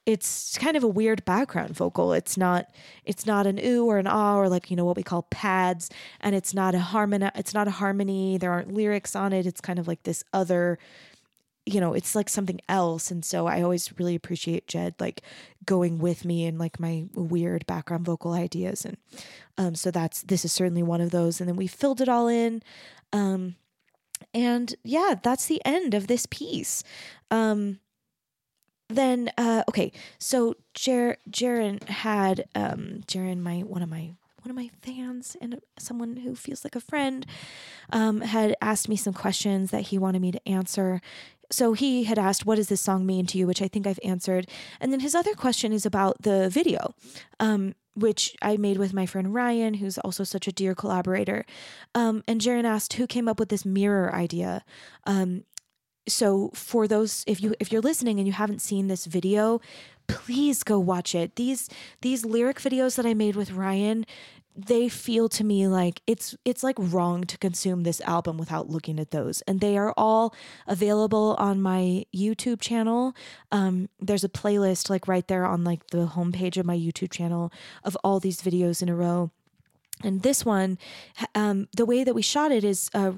it's 0.09 0.57
kind 0.57 0.75
of 0.75 0.83
a 0.83 0.89
weird 0.89 1.23
background 1.27 1.77
vocal. 1.77 2.15
It's 2.15 2.39
not 2.39 2.71
it's 3.05 3.27
not 3.27 3.47
an 3.47 3.61
ooh 3.63 3.85
or 3.85 3.99
an 3.99 4.07
ah 4.07 4.37
or 4.37 4.49
like 4.49 4.71
you 4.71 4.77
know 4.77 4.87
what 4.87 4.97
we 4.97 5.03
call 5.03 5.25
pads, 5.31 5.91
and 6.21 6.35
it's 6.35 6.55
not 6.55 6.75
a 6.75 6.79
harmony. 6.79 7.29
It's 7.35 7.53
not 7.53 7.69
a 7.69 7.73
harmony. 7.73 8.39
There 8.39 8.51
aren't 8.51 8.73
lyrics 8.73 9.15
on 9.15 9.35
it. 9.35 9.45
It's 9.47 9.61
kind 9.61 9.79
of 9.79 9.87
like 9.87 10.05
this 10.05 10.25
other, 10.33 10.79
you 11.69 11.81
know, 11.81 11.95
it's 11.95 12.15
like 12.15 12.29
something 12.29 12.61
else. 12.69 13.11
And 13.11 13.25
so 13.25 13.47
I 13.47 13.63
always 13.63 13.93
really 13.99 14.15
appreciate 14.15 14.67
Jed 14.67 14.95
like 14.99 15.23
going 15.65 15.99
with 15.99 16.25
me 16.25 16.47
and 16.47 16.59
like 16.59 16.81
my 16.81 17.07
weird 17.15 17.67
background 17.67 18.05
vocal 18.05 18.33
ideas. 18.33 18.85
And 18.85 18.97
um, 19.57 19.75
so 19.75 19.91
that's 19.91 20.23
this 20.23 20.45
is 20.45 20.53
certainly 20.53 20.83
one 20.83 21.01
of 21.01 21.11
those. 21.11 21.41
And 21.41 21.49
then 21.49 21.57
we 21.57 21.67
filled 21.67 22.01
it 22.01 22.09
all 22.09 22.29
in. 22.29 22.63
Um, 23.13 23.57
and 24.35 24.75
yeah, 24.83 25.15
that's 25.23 25.47
the 25.47 25.63
end 25.65 25.95
of 25.95 26.07
this 26.07 26.27
piece. 26.27 26.83
Um, 27.31 27.81
then 28.89 29.31
uh 29.37 29.63
okay 29.69 29.93
so 30.19 30.55
Jer- 30.75 31.19
Jaren 31.31 31.83
had 31.89 32.49
um 32.55 33.03
Jaren 33.07 33.41
my 33.41 33.61
one 33.61 33.83
of 33.83 33.89
my 33.89 34.13
one 34.43 34.51
of 34.51 34.57
my 34.57 34.71
fans 34.81 35.37
and 35.41 35.61
someone 35.79 36.17
who 36.17 36.35
feels 36.35 36.65
like 36.65 36.75
a 36.75 36.81
friend 36.81 37.27
um 37.93 38.23
had 38.23 38.57
asked 38.63 38.89
me 38.89 38.97
some 38.97 39.13
questions 39.13 39.71
that 39.71 39.83
he 39.83 39.99
wanted 39.99 40.23
me 40.23 40.33
to 40.33 40.49
answer 40.49 41.01
so 41.51 41.73
he 41.73 42.05
had 42.05 42.19
asked 42.19 42.45
what 42.47 42.57
does 42.57 42.69
this 42.69 42.81
song 42.81 43.07
mean 43.07 43.27
to 43.27 43.39
you? 43.39 43.47
which 43.47 43.63
i 43.63 43.69
think 43.69 43.87
i've 43.87 44.01
answered. 44.05 44.49
And 44.81 44.93
then 44.93 45.01
his 45.01 45.15
other 45.15 45.35
question 45.35 45.73
is 45.73 45.87
about 45.87 46.23
the 46.23 46.49
video 46.49 46.95
um, 47.41 47.75
which 47.95 48.37
i 48.43 48.57
made 48.57 48.79
with 48.79 48.93
my 48.93 49.07
friend 49.07 49.35
ryan 49.35 49.75
who's 49.75 49.99
also 49.99 50.25
such 50.25 50.49
a 50.49 50.53
dear 50.53 50.75
collaborator. 50.75 51.45
Um, 51.95 52.23
and 52.29 52.41
Jaren 52.41 52.65
asked 52.65 52.95
who 52.95 53.07
came 53.07 53.29
up 53.29 53.39
with 53.39 53.49
this 53.49 53.65
mirror 53.65 54.15
idea? 54.15 54.65
Um, 55.05 55.45
so 56.09 56.51
for 56.55 56.89
those 56.89 57.25
if 57.27 57.43
you 57.43 57.55
if 57.61 57.71
you're 57.71 57.83
listening 57.83 58.19
and 58.19 58.27
you 58.27 58.33
haven't 58.33 58.63
seen 58.63 58.89
this 58.89 59.07
video 59.07 59.61
please 60.09 60.63
go 60.63 60.79
watch 60.79 61.15
it. 61.15 61.37
These 61.37 61.69
these 62.01 62.25
lyric 62.25 62.59
videos 62.61 62.97
that 62.97 63.07
i 63.07 63.15
made 63.15 63.37
with 63.37 63.53
ryan 63.53 64.07
they 64.67 64.89
feel 64.89 65.29
to 65.29 65.45
me 65.45 65.69
like 65.69 66.03
it's 66.07 66.37
it's 66.45 66.65
like 66.65 66.75
wrong 66.79 67.23
to 67.23 67.39
consume 67.39 67.85
this 67.85 68.01
album 68.01 68.37
without 68.37 68.69
looking 68.69 68.99
at 68.99 69.13
those. 69.13 69.41
And 69.43 69.61
they 69.61 69.79
are 69.79 69.95
all 69.97 70.35
available 70.67 71.37
on 71.39 71.63
my 71.63 72.05
youtube 72.15 72.61
channel. 72.61 73.15
Um, 73.53 73.89
there's 74.01 74.25
a 74.25 74.29
playlist 74.29 74.91
like 74.91 75.07
right 75.07 75.27
there 75.29 75.47
on 75.47 75.63
like 75.63 75.87
the 75.89 76.07
homepage 76.07 76.57
of 76.57 76.67
my 76.67 76.77
youtube 76.77 77.13
channel 77.13 77.53
of 77.85 77.97
all 78.03 78.19
these 78.19 78.43
videos 78.43 78.83
in 78.83 78.89
a 78.89 78.97
row 78.97 79.31
and 80.03 80.23
this 80.23 80.45
one, 80.45 80.79
um, 81.35 81.69
the 81.77 81.85
way 81.85 82.05
that 82.05 82.15
we 82.15 82.23
shot 82.23 82.53
it 82.53 82.63
is 82.65 82.89
uh, 82.95 83.13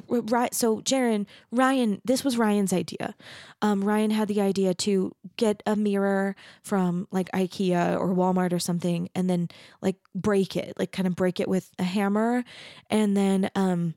so 0.52 0.80
Jaren 0.80 1.26
Ryan. 1.50 2.00
This 2.04 2.24
was 2.24 2.38
Ryan's 2.38 2.72
idea. 2.72 3.14
Um, 3.60 3.84
Ryan 3.84 4.10
had 4.10 4.28
the 4.28 4.40
idea 4.40 4.72
to 4.74 5.14
get 5.36 5.62
a 5.66 5.76
mirror 5.76 6.36
from 6.62 7.06
like 7.10 7.30
IKEA 7.32 7.98
or 7.98 8.14
Walmart 8.14 8.52
or 8.52 8.58
something, 8.58 9.10
and 9.14 9.28
then 9.28 9.48
like 9.82 9.96
break 10.14 10.56
it, 10.56 10.74
like 10.78 10.92
kind 10.92 11.06
of 11.06 11.14
break 11.14 11.38
it 11.40 11.48
with 11.48 11.70
a 11.78 11.84
hammer, 11.84 12.44
and 12.88 13.16
then 13.16 13.50
um, 13.54 13.94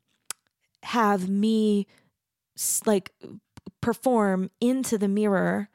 have 0.84 1.30
me 1.30 1.88
like 2.86 3.12
perform 3.82 4.50
into 4.60 4.98
the 4.98 5.08
mirror 5.08 5.70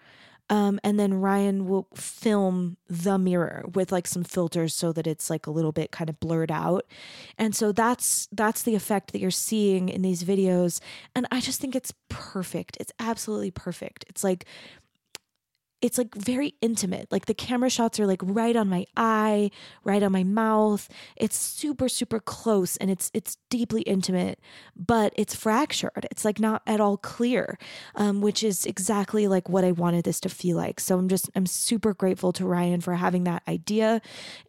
um, 0.51 0.81
and 0.83 0.99
then 0.99 1.15
Ryan 1.15 1.67
will 1.69 1.89
film 1.95 2.77
the 2.89 3.19
mirror 3.19 3.65
with 3.75 3.93
like 3.93 4.07
some 4.07 4.25
filters 4.25 4.75
so 4.75 4.93
that 4.93 5.07
it's 5.07 5.29
like 5.29 5.47
a 5.47 5.51
little 5.51 5.73
bit 5.73 5.91
kind 5.91 6.09
of 6.09 6.19
blurred 6.21 6.51
out. 6.51 6.87
And 7.37 7.55
so 7.55 7.73
that's 7.73 8.29
that's 8.33 8.63
the 8.63 8.75
effect 8.75 9.13
that 9.13 9.21
you're 9.21 9.31
seeing 9.31 9.89
in 9.89 10.03
these 10.03 10.25
videos. 10.25 10.81
And 11.15 11.27
I 11.31 11.41
just 11.41 11.61
think 11.61 11.77
it's 11.77 11.93
perfect. 12.09 12.77
It's 12.81 12.93
absolutely 12.99 13.51
perfect. 13.51 14.07
It's 14.09 14.25
like 14.25 14.47
it's 15.81 15.99
like 15.99 16.15
very 16.15 16.55
intimate. 16.61 17.07
Like 17.11 17.27
the 17.27 17.35
camera 17.35 17.71
shots 17.71 18.01
are 18.01 18.07
like 18.07 18.21
right 18.23 18.57
on 18.57 18.69
my 18.69 18.87
eye, 18.97 19.51
right 19.85 20.03
on 20.03 20.13
my 20.13 20.25
mouth. 20.25 20.89
It's 21.17 21.37
super 21.37 21.89
super 21.89 22.19
close 22.21 22.77
and 22.79 22.91
it's 22.91 23.11
it's 23.15 23.37
deeply 23.49 23.83
intimate, 23.83 24.41
but 24.77 25.13
it's 25.17 25.35
fractured. 25.35 26.07
It's 26.11 26.25
like 26.25 26.41
not 26.41 26.63
at 26.67 26.81
all 26.81 26.97
clear, 26.97 27.59
um, 27.95 28.21
which 28.21 28.43
is 28.43 28.67
exactly 28.67 29.29
like 29.29 29.49
what 29.49 29.65
I 29.65 29.73
wanted 29.73 30.05
this 30.05 30.21
to 30.21 30.29
feel 30.29 30.57
like. 30.57 30.81
So 30.81 30.99
I'm 30.99 31.09
just 31.09 31.31
I'm 31.37 31.47
super 31.47 31.95
grateful 31.95 32.33
to 32.35 32.47
Ryan 32.47 32.81
for 32.81 32.95
having 32.95 33.25
that 33.25 33.43
idea 33.47 34.01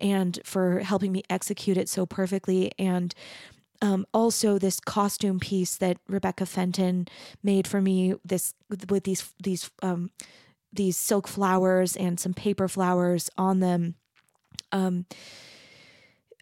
and 0.01 0.39
for 0.43 0.79
helping 0.79 1.11
me 1.11 1.23
execute 1.29 1.77
it 1.77 1.89
so 1.89 2.05
perfectly 2.05 2.71
and 2.79 3.13
um, 3.81 4.05
also 4.13 4.57
this 4.57 4.79
costume 4.79 5.39
piece 5.39 5.77
that 5.77 5.97
Rebecca 6.07 6.45
Fenton 6.45 7.07
made 7.43 7.67
for 7.67 7.81
me 7.81 8.15
this 8.25 8.53
with 8.89 9.03
these 9.03 9.33
these 9.41 9.69
um, 9.81 10.11
these 10.71 10.97
silk 10.97 11.27
flowers 11.27 11.95
and 11.95 12.19
some 12.19 12.33
paper 12.33 12.67
flowers 12.67 13.29
on 13.37 13.59
them. 13.59 13.95
Um, 14.71 15.05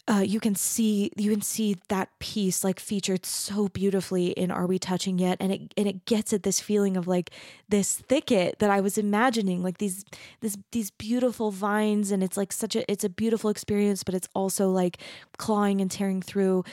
uh, 0.08 0.20
you 0.20 0.40
can 0.40 0.54
see 0.54 1.10
you 1.16 1.30
can 1.30 1.42
see 1.42 1.76
that 1.88 2.08
piece 2.18 2.64
like 2.64 2.80
featured 2.80 3.26
so 3.26 3.68
beautifully 3.68 4.28
in 4.28 4.50
Are 4.50 4.66
We 4.66 4.78
Touching 4.78 5.18
Yet, 5.18 5.36
and 5.38 5.52
it 5.52 5.74
and 5.76 5.86
it 5.86 6.06
gets 6.06 6.32
at 6.32 6.44
this 6.44 6.60
feeling 6.60 6.96
of 6.96 7.06
like 7.06 7.30
this 7.68 7.94
thicket 7.94 8.58
that 8.58 8.70
I 8.70 8.80
was 8.80 8.96
imagining, 8.96 9.62
like 9.62 9.76
these 9.78 10.06
this 10.40 10.56
these 10.72 10.90
beautiful 10.90 11.50
vines, 11.50 12.10
and 12.10 12.24
it's 12.24 12.38
like 12.38 12.52
such 12.52 12.74
a 12.74 12.90
it's 12.90 13.04
a 13.04 13.10
beautiful 13.10 13.50
experience, 13.50 14.02
but 14.02 14.14
it's 14.14 14.28
also 14.34 14.70
like 14.70 14.96
clawing 15.36 15.82
and 15.82 15.90
tearing 15.90 16.22
through, 16.22 16.64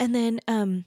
and 0.00 0.12
then 0.12 0.40
um 0.48 0.84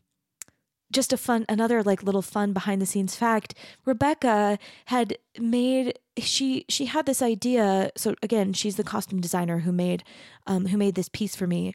just 0.92 1.14
a 1.14 1.18
fun 1.18 1.46
another 1.48 1.82
like 1.82 2.04
little 2.04 2.22
fun 2.22 2.54
behind 2.54 2.82
the 2.82 2.86
scenes 2.86 3.16
fact 3.16 3.56
rebecca 3.86 4.58
had 4.86 5.18
made 5.38 5.98
she 6.18 6.66
she 6.70 6.86
had 6.86 7.06
this 7.06 7.22
idea 7.22 7.92
so 7.98 8.16
again 8.24 8.54
she's 8.54 8.78
the 8.78 8.84
costume 8.84 9.20
designer 9.20 9.60
who 9.60 9.72
made 9.72 10.04
um, 10.48 10.68
who 10.68 10.78
made 10.78 10.96
this 10.96 11.10
piece 11.10 11.36
for 11.36 11.48
me. 11.48 11.74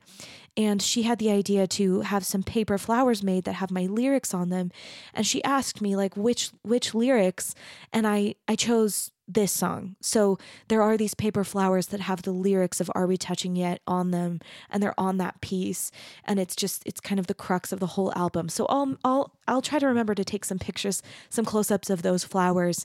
And 0.57 0.83
she 0.83 1.03
had 1.03 1.19
the 1.19 1.31
idea 1.31 1.67
to 1.69 2.01
have 2.03 2.25
some 2.25 2.43
paper 2.43 2.79
flowers 2.79 3.23
made 3.23 3.45
that 3.45 3.55
have 3.55 3.71
my 3.71 3.87
lyrics 3.87 4.35
on 4.35 4.51
them. 4.51 4.71
And 5.15 5.27
she 5.27 5.43
asked 5.45 5.81
me 5.81 5.97
like 5.97 6.17
which 6.17 6.51
which 6.63 6.95
lyrics? 6.95 7.55
And 7.93 8.07
i 8.07 8.35
i 8.49 8.57
chose 8.57 9.11
this 9.33 9.53
song. 9.53 9.95
So 10.01 10.39
there 10.67 10.83
are 10.83 10.97
these 10.97 11.15
paper 11.15 11.45
flowers 11.45 11.87
that 11.89 12.01
have 12.01 12.23
the 12.23 12.33
lyrics 12.33 12.81
of 12.81 12.91
Are 12.97 13.07
We 13.07 13.17
Touching 13.17 13.55
Yet 13.55 13.81
on 13.87 14.11
them 14.11 14.41
and 14.69 14.83
they're 14.83 14.99
on 14.99 15.19
that 15.19 15.41
piece. 15.41 15.93
And 16.25 16.41
it's 16.41 16.57
just 16.57 16.83
it's 16.85 17.01
kind 17.01 17.21
of 17.21 17.29
the 17.29 17.35
crux 17.35 17.71
of 17.71 17.79
the 17.79 17.87
whole 17.87 18.13
album. 18.17 18.49
So 18.49 18.67
I'll 18.67 18.97
I'll 19.05 19.33
I'll 19.47 19.63
try 19.63 19.79
to 19.79 19.87
remember 19.87 20.15
to 20.17 20.25
take 20.25 20.45
some 20.45 20.59
pictures, 20.59 21.01
some 21.29 21.45
close-ups 21.45 21.91
of 21.91 22.03
those 22.03 22.25
flowers 22.25 22.85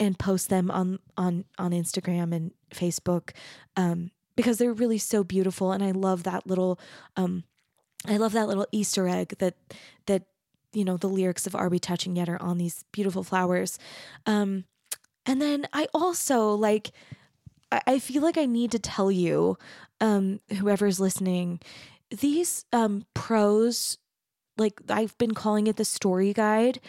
and 0.00 0.18
post 0.18 0.48
them 0.48 0.70
on 0.70 0.98
on 1.16 1.44
on 1.58 1.72
Instagram 1.72 2.34
and 2.34 2.52
Facebook 2.74 3.30
um 3.76 4.10
because 4.34 4.58
they're 4.58 4.72
really 4.72 4.98
so 4.98 5.22
beautiful 5.22 5.72
and 5.72 5.82
I 5.82 5.90
love 5.90 6.22
that 6.24 6.46
little 6.46 6.80
um 7.16 7.44
I 8.06 8.16
love 8.16 8.32
that 8.32 8.48
little 8.48 8.66
Easter 8.72 9.06
egg 9.08 9.34
that 9.38 9.54
that 10.06 10.24
you 10.72 10.84
know 10.84 10.96
the 10.96 11.08
lyrics 11.08 11.46
of 11.46 11.54
We 11.70 11.78
Touching 11.78 12.16
Yet 12.16 12.28
are 12.28 12.40
on 12.42 12.58
these 12.58 12.84
beautiful 12.92 13.22
flowers. 13.22 13.78
Um 14.26 14.64
and 15.26 15.40
then 15.40 15.66
I 15.72 15.88
also 15.94 16.54
like, 16.54 16.90
I 17.70 17.98
feel 17.98 18.22
like 18.22 18.36
I 18.36 18.46
need 18.46 18.72
to 18.72 18.78
tell 18.78 19.10
you, 19.10 19.56
um, 20.00 20.40
whoever's 20.58 21.00
listening, 21.00 21.60
these 22.10 22.64
um, 22.72 23.06
prose, 23.14 23.98
like 24.58 24.80
I've 24.88 25.16
been 25.16 25.32
calling 25.32 25.68
it 25.68 25.76
the 25.76 25.84
story 25.84 26.32
guide, 26.32 26.80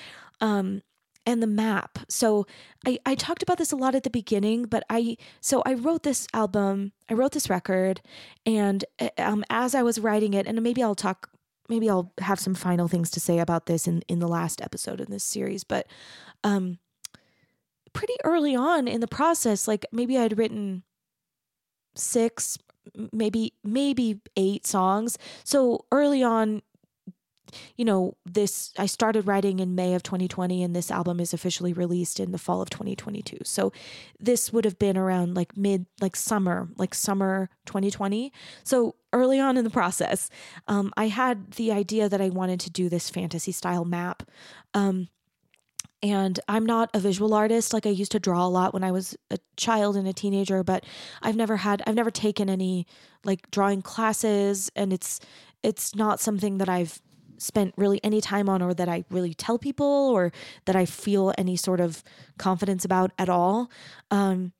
um, 0.42 0.82
and 1.26 1.42
the 1.42 1.48
map. 1.48 2.00
So 2.10 2.46
I, 2.86 3.00
I 3.06 3.16
talked 3.16 3.44
about 3.44 3.58
this 3.58 3.72
a 3.72 3.76
lot 3.76 3.96
at 3.96 4.04
the 4.04 4.10
beginning, 4.10 4.66
but 4.66 4.84
I 4.90 5.18
so 5.42 5.64
I 5.66 5.74
wrote 5.74 6.04
this 6.04 6.28
album, 6.34 6.92
I 7.10 7.14
wrote 7.14 7.32
this 7.32 7.50
record, 7.50 8.02
and 8.46 8.84
eh, 9.00 9.10
um, 9.18 9.44
as 9.50 9.76
I 9.76 9.84
was 9.84 10.00
writing 10.00 10.34
it, 10.34 10.48
and 10.48 10.62
maybe 10.62 10.84
I'll 10.84 10.96
talk, 10.96 11.30
maybe 11.70 11.90
I'll 11.90 12.12
have 12.20 12.40
some 12.40 12.56
final 12.56 12.88
things 12.88 13.10
to 13.12 13.20
say 13.20 13.40
about 13.40 13.66
this 13.66 13.88
in 13.88 14.02
in 14.08 14.20
the 14.20 14.28
last 14.28 14.62
episode 14.62 15.00
in 15.00 15.10
this 15.10 15.24
series, 15.24 15.64
but 15.64 15.88
um, 16.44 16.80
pretty 17.94 18.16
early 18.24 18.56
on 18.56 18.88
in 18.88 19.02
the 19.02 19.08
process, 19.08 19.68
like 19.68 19.86
maybe 19.92 20.18
I'd 20.18 20.38
written 20.38 20.84
six, 21.96 22.58
maybe 23.12 23.54
maybe 23.64 24.20
eight 24.36 24.66
songs. 24.66 25.18
So 25.44 25.86
early 25.92 26.24
on, 26.24 26.62
you 27.76 27.86
know, 27.86 28.16
this 28.26 28.74
I 28.78 28.86
started 28.86 29.28
writing 29.28 29.60
in 29.60 29.76
May 29.76 29.94
of 29.94 30.04
2020 30.04 30.64
and 30.64 30.76
this 30.76 30.92
album 30.92 31.20
is 31.20 31.34
officially 31.34 31.74
released 31.74 32.20
in 32.20 32.32
the 32.32 32.38
fall 32.38 32.62
of 32.62 32.70
2022. 32.70 33.40
So 33.44 33.72
this 34.20 34.52
would 34.54 34.66
have 34.66 34.80
been 34.80 34.98
around 34.98 35.36
like 35.36 35.58
mid 35.58 35.86
like 36.02 36.16
summer, 36.16 36.70
like 36.78 36.94
summer 36.94 37.50
2020. 37.66 38.32
So 38.64 38.96
early 39.12 39.40
on 39.40 39.58
in 39.58 39.64
the 39.64 39.70
process, 39.70 40.30
um, 40.68 40.92
I 40.98 41.08
had 41.08 41.52
the 41.54 41.72
idea 41.72 42.10
that 42.10 42.22
I 42.22 42.30
wanted 42.30 42.60
to 42.62 42.70
do 42.70 42.90
this 42.90 43.10
fantasy 43.10 43.52
style 43.52 43.86
map. 43.86 44.24
Um, 44.74 45.08
and 46.04 46.38
I'm 46.50 46.66
not 46.66 46.90
a 46.94 47.00
visual 47.00 47.34
artist. 47.34 47.74
Like 47.74 47.86
I 47.86 47.90
used 47.90 48.12
to 48.12 48.20
draw 48.20 48.46
a 48.46 48.50
lot 48.50 48.74
when 48.74 48.84
I 48.84 48.92
was 48.92 49.16
a 49.32 49.40
child 49.56 49.96
and 49.96 50.06
a 50.06 50.14
teenager, 50.14 50.62
but 50.62 50.84
I've 51.22 51.38
never 51.38 51.56
had 51.58 51.82
I've 51.88 51.96
never 51.96 52.12
taken 52.12 52.50
any 52.50 52.86
like 53.24 53.50
drawing 53.52 53.82
classes 53.82 54.70
and 54.76 54.92
it's 54.92 55.22
it's 55.64 55.96
not 55.96 56.20
something 56.20 56.58
that 56.58 56.68
I've 56.68 57.02
spent 57.44 57.74
really 57.78 58.00
any 58.04 58.22
time 58.22 58.50
on 58.50 58.62
or 58.62 58.74
that 58.74 58.90
I 58.90 59.04
really 59.10 59.34
tell 59.34 59.58
people 59.58 59.86
or 59.86 60.32
that 60.66 60.76
I 60.76 60.86
feel 60.86 61.34
any 61.38 61.56
sort 61.56 61.80
of 61.80 62.04
confidence 62.38 62.86
about 62.86 63.12
at 63.18 63.30
all. 63.30 63.70
Um, 64.12 64.54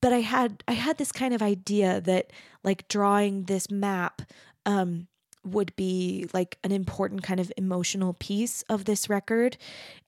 but 0.00 0.12
I 0.12 0.20
had 0.20 0.62
I 0.68 0.72
had 0.72 0.98
this 0.98 1.12
kind 1.12 1.34
of 1.34 1.42
idea 1.42 2.00
that 2.02 2.32
like 2.62 2.86
drawing 2.88 3.44
this 3.44 3.70
map 3.70 4.22
um, 4.64 5.08
would 5.44 5.74
be 5.76 6.28
like 6.32 6.58
an 6.62 6.72
important 6.72 7.22
kind 7.22 7.40
of 7.40 7.52
emotional 7.56 8.14
piece 8.14 8.62
of 8.68 8.84
this 8.84 9.08
record. 9.08 9.56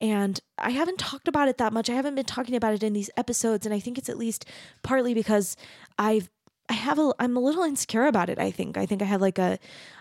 And 0.01 0.41
I 0.59 0.71
haven't 0.71 0.99
talked 0.99 1.29
about 1.29 1.49
it 1.49 1.59
that 1.59 1.73
much. 1.73 1.89
I 1.89 1.95
haven't 1.95 2.15
been 2.15 2.25
talking 2.25 2.57
about 2.57 2.75
it 2.75 2.83
in 2.83 2.93
these 2.93 3.11
episodes. 3.17 3.67
And 3.67 3.75
I 3.75 3.81
think 3.81 3.99
it's 3.99 4.09
at 4.09 4.19
least 4.19 4.45
partly 4.83 5.15
because 5.15 5.57
I've, 5.99 6.29
I 6.69 6.75
have 6.75 6.99
a, 6.99 7.13
I'm 7.19 7.37
a 7.37 7.41
little 7.41 7.65
insecure 7.65 8.07
about 8.07 8.29
it. 8.29 8.39
I 8.39 8.51
think, 8.51 8.77
I 8.77 8.87
think 8.87 9.03
I 9.03 9.07
have 9.07 9.21
like 9.21 9.39
a, 9.39 9.59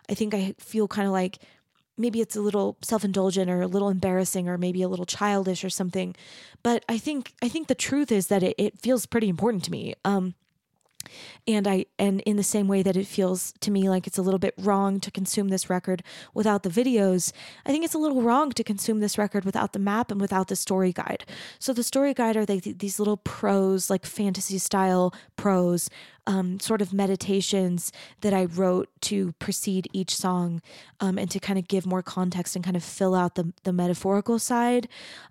I 0.09 0.13
think 0.13 0.33
I 0.33 0.53
feel 0.59 0.87
kind 0.87 1.07
of 1.07 1.13
like 1.13 1.39
maybe 1.99 2.21
it's 2.21 2.35
a 2.35 2.41
little 2.41 2.77
self-indulgent 2.81 3.49
or 3.49 3.61
a 3.61 3.67
little 3.67 3.89
embarrassing 3.89 4.47
or 4.47 4.57
maybe 4.57 4.81
a 4.81 4.87
little 4.87 5.05
childish 5.05 5.63
or 5.63 5.69
something. 5.69 6.15
But 6.63 6.83
I 6.89 6.97
think, 6.97 7.33
I 7.41 7.49
think 7.49 7.67
the 7.67 7.75
truth 7.75 8.11
is 8.11 8.27
that 8.27 8.41
it, 8.41 8.55
it 8.57 8.79
feels 8.79 9.05
pretty 9.05 9.29
important 9.29 9.63
to 9.65 9.71
me. 9.71 9.93
Um, 10.05 10.33
and 11.47 11.67
i 11.67 11.85
and 11.97 12.19
in 12.21 12.35
the 12.35 12.43
same 12.43 12.67
way 12.67 12.83
that 12.83 12.97
it 12.97 13.07
feels 13.07 13.53
to 13.61 13.71
me 13.71 13.89
like 13.89 14.05
it's 14.05 14.17
a 14.17 14.21
little 14.21 14.39
bit 14.39 14.53
wrong 14.57 14.99
to 14.99 15.09
consume 15.09 15.47
this 15.47 15.69
record 15.69 16.03
without 16.33 16.63
the 16.63 16.69
videos 16.69 17.31
i 17.65 17.71
think 17.71 17.85
it's 17.85 17.93
a 17.93 17.97
little 17.97 18.21
wrong 18.21 18.51
to 18.51 18.63
consume 18.63 18.99
this 18.99 19.17
record 19.17 19.45
without 19.45 19.71
the 19.73 19.79
map 19.79 20.11
and 20.11 20.19
without 20.19 20.49
the 20.49 20.55
story 20.55 20.91
guide 20.91 21.25
so 21.57 21.71
the 21.71 21.83
story 21.83 22.13
guide 22.13 22.35
are 22.35 22.45
they, 22.45 22.59
these 22.59 22.99
little 22.99 23.17
prose 23.17 23.89
like 23.89 24.05
fantasy 24.05 24.57
style 24.57 25.13
prose 25.37 25.89
um, 26.29 26.59
sort 26.59 26.79
of 26.79 26.93
meditations 26.93 27.91
that 28.21 28.35
I 28.35 28.45
wrote 28.45 28.87
to 29.01 29.31
precede 29.39 29.87
each 29.91 30.15
song 30.15 30.61
um, 30.99 31.17
and 31.17 31.29
to 31.31 31.39
kind 31.39 31.57
of 31.57 31.67
give 31.67 31.87
more 31.87 32.03
context 32.03 32.55
and 32.55 32.63
kind 32.63 32.77
of 32.77 32.83
fill 32.83 33.15
out 33.15 33.33
the, 33.33 33.51
the 33.63 33.73
metaphorical 33.73 34.37
side 34.37 34.87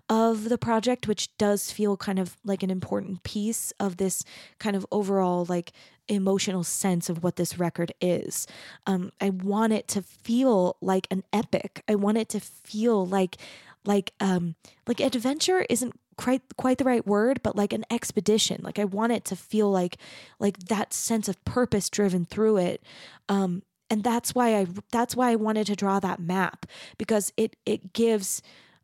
of 0.09 0.49
the 0.49 0.57
project, 0.57 1.07
which 1.07 1.35
does 1.37 1.71
feel 1.71 1.95
kind 1.95 2.19
of 2.19 2.35
like 2.43 2.63
an 2.63 2.69
important 2.69 3.23
piece 3.23 3.71
of 3.79 3.95
this 3.95 4.25
kind 4.59 4.75
of 4.75 4.85
overall 4.91 5.45
like 5.45 5.71
emotional 6.09 6.65
sense 6.65 7.09
of 7.09 7.23
what 7.23 7.37
this 7.37 7.57
record 7.57 7.93
is. 8.01 8.45
Um, 8.85 9.13
I 9.21 9.29
want 9.29 9.71
it 9.71 9.87
to 9.89 10.01
feel 10.01 10.75
like 10.81 11.07
an 11.09 11.23
epic. 11.31 11.81
I 11.87 11.95
want 11.95 12.17
it 12.17 12.27
to 12.29 12.41
feel 12.41 13.07
like 13.07 13.37
like 13.85 14.11
um 14.19 14.55
like 14.85 14.99
adventure 14.99 15.65
isn't 15.69 15.97
quite 16.19 16.41
quite 16.57 16.77
the 16.77 16.83
right 16.83 17.07
word, 17.07 17.39
but 17.41 17.55
like 17.55 17.71
an 17.71 17.85
expedition. 17.89 18.59
Like 18.61 18.77
I 18.77 18.83
want 18.83 19.13
it 19.13 19.23
to 19.25 19.37
feel 19.37 19.71
like 19.71 19.95
like 20.37 20.57
that 20.67 20.93
sense 20.93 21.29
of 21.29 21.43
purpose 21.45 21.89
driven 21.89 22.25
through 22.25 22.57
it. 22.57 22.83
Um, 23.29 23.63
and 23.89 24.03
that's 24.03 24.35
why 24.35 24.57
I 24.57 24.67
that's 24.91 25.15
why 25.15 25.31
I 25.31 25.35
wanted 25.35 25.67
to 25.67 25.77
draw 25.77 26.01
that 26.01 26.19
map 26.19 26.65
because 26.97 27.31
it 27.37 27.55
it 27.65 27.93
gives 27.93 28.41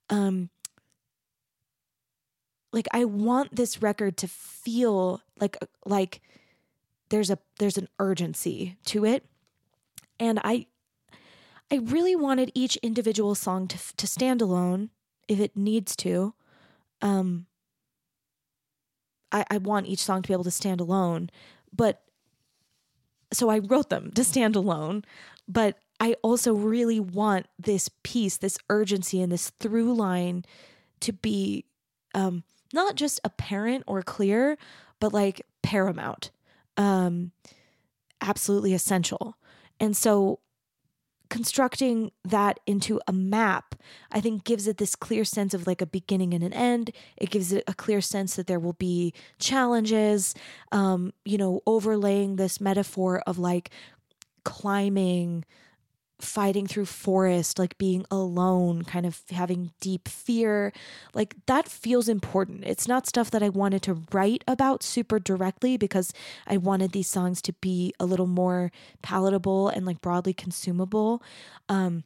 um 0.10 0.50
like 2.72 2.88
I 2.94 3.04
want 3.04 3.54
this 3.54 3.82
record 3.82 4.16
to 4.18 4.30
feel 4.30 5.22
like 5.38 5.58
like 5.86 6.22
there's 7.10 7.30
a 7.30 7.38
there's 7.60 7.78
an 7.78 7.90
urgency 8.00 8.78
to 8.86 9.04
it. 9.04 9.26
And 10.22 10.40
I 10.42 10.68
I 11.70 11.76
really 11.84 12.16
wanted 12.16 12.54
each 12.56 12.78
individual 12.78 13.36
song 13.36 13.68
to 13.68 13.78
to 13.98 14.08
stand 14.08 14.42
alone 14.42 14.92
if 15.28 15.42
it 15.42 15.58
needs 15.58 15.98
to 15.98 16.34
um 17.02 17.46
I, 19.32 19.46
I 19.52 19.58
want 19.58 19.88
each 19.88 20.00
song 20.00 20.22
to 20.22 20.28
be 20.28 20.34
able 20.34 20.44
to 20.46 20.52
stand 20.52 20.80
alone 20.80 21.30
but 21.74 22.02
so 23.34 23.50
i 23.50 23.60
wrote 23.60 23.90
them 23.90 24.12
to 24.12 24.24
stand 24.24 24.56
alone 24.56 25.04
but 25.48 25.78
i 26.00 26.16
also 26.22 26.54
really 26.54 27.00
want 27.00 27.48
this 27.60 27.90
piece 28.04 28.38
this 28.38 28.58
urgency 28.70 29.22
and 29.22 29.32
this 29.32 29.52
through 29.60 29.94
line 29.94 30.46
to 31.02 31.14
be 31.14 31.66
um 32.14 32.44
not 32.74 32.96
just 32.96 33.20
apparent 33.24 33.84
or 33.88 34.02
clear 34.02 34.58
but 35.00 35.14
like 35.14 35.42
paramount 35.64 36.32
um 36.78 37.32
absolutely 38.22 38.74
essential. 38.74 39.38
And 39.80 39.96
so 39.96 40.40
constructing 41.30 42.12
that 42.24 42.60
into 42.66 43.00
a 43.08 43.14
map, 43.14 43.76
I 44.12 44.22
think 44.22 44.44
gives 44.44 44.68
it 44.68 44.78
this 44.78 44.96
clear 44.96 45.24
sense 45.24 45.54
of 45.54 45.68
like 45.68 45.82
a 45.82 45.86
beginning 45.86 46.34
and 46.34 46.44
an 46.44 46.54
end. 46.54 46.92
It 47.18 47.30
gives 47.30 47.52
it 47.52 47.64
a 47.68 47.74
clear 47.74 48.02
sense 48.02 48.36
that 48.36 48.48
there 48.48 48.60
will 48.60 48.74
be 48.74 49.14
challenges, 49.40 50.34
um, 50.72 51.14
you 51.24 51.38
know, 51.38 51.62
overlaying 51.66 52.36
this 52.36 52.62
metaphor 52.62 53.22
of 53.28 53.38
like 53.38 53.70
climbing, 54.44 55.46
fighting 56.26 56.68
through 56.68 56.86
forest, 56.86 57.60
like 57.60 57.78
being 57.78 58.06
alone, 58.12 58.84
kind 58.84 59.06
of 59.06 59.22
having 59.30 59.72
deep 59.80 60.08
fear. 60.08 60.74
Like 61.14 61.36
that 61.46 61.68
feels 61.68 62.10
important. 62.10 62.64
It's 62.66 62.88
not 62.88 63.08
stuff 63.08 63.32
that 63.32 63.44
I 63.44 63.50
wanted 63.50 63.82
to 63.84 64.02
write 64.12 64.44
about 64.48 64.84
super 64.84 65.20
directly 65.20 65.78
because 65.78 66.12
I 66.48 66.58
wanted 66.58 66.92
these 66.92 67.08
songs 67.08 67.42
to 67.44 67.54
be 67.54 67.94
a 68.00 68.06
little 68.06 68.28
more 68.28 68.72
palatable 69.02 69.70
and 69.70 69.86
like 69.86 70.02
broadly 70.02 70.34
consumable. 70.34 71.22
Um, 71.70 72.04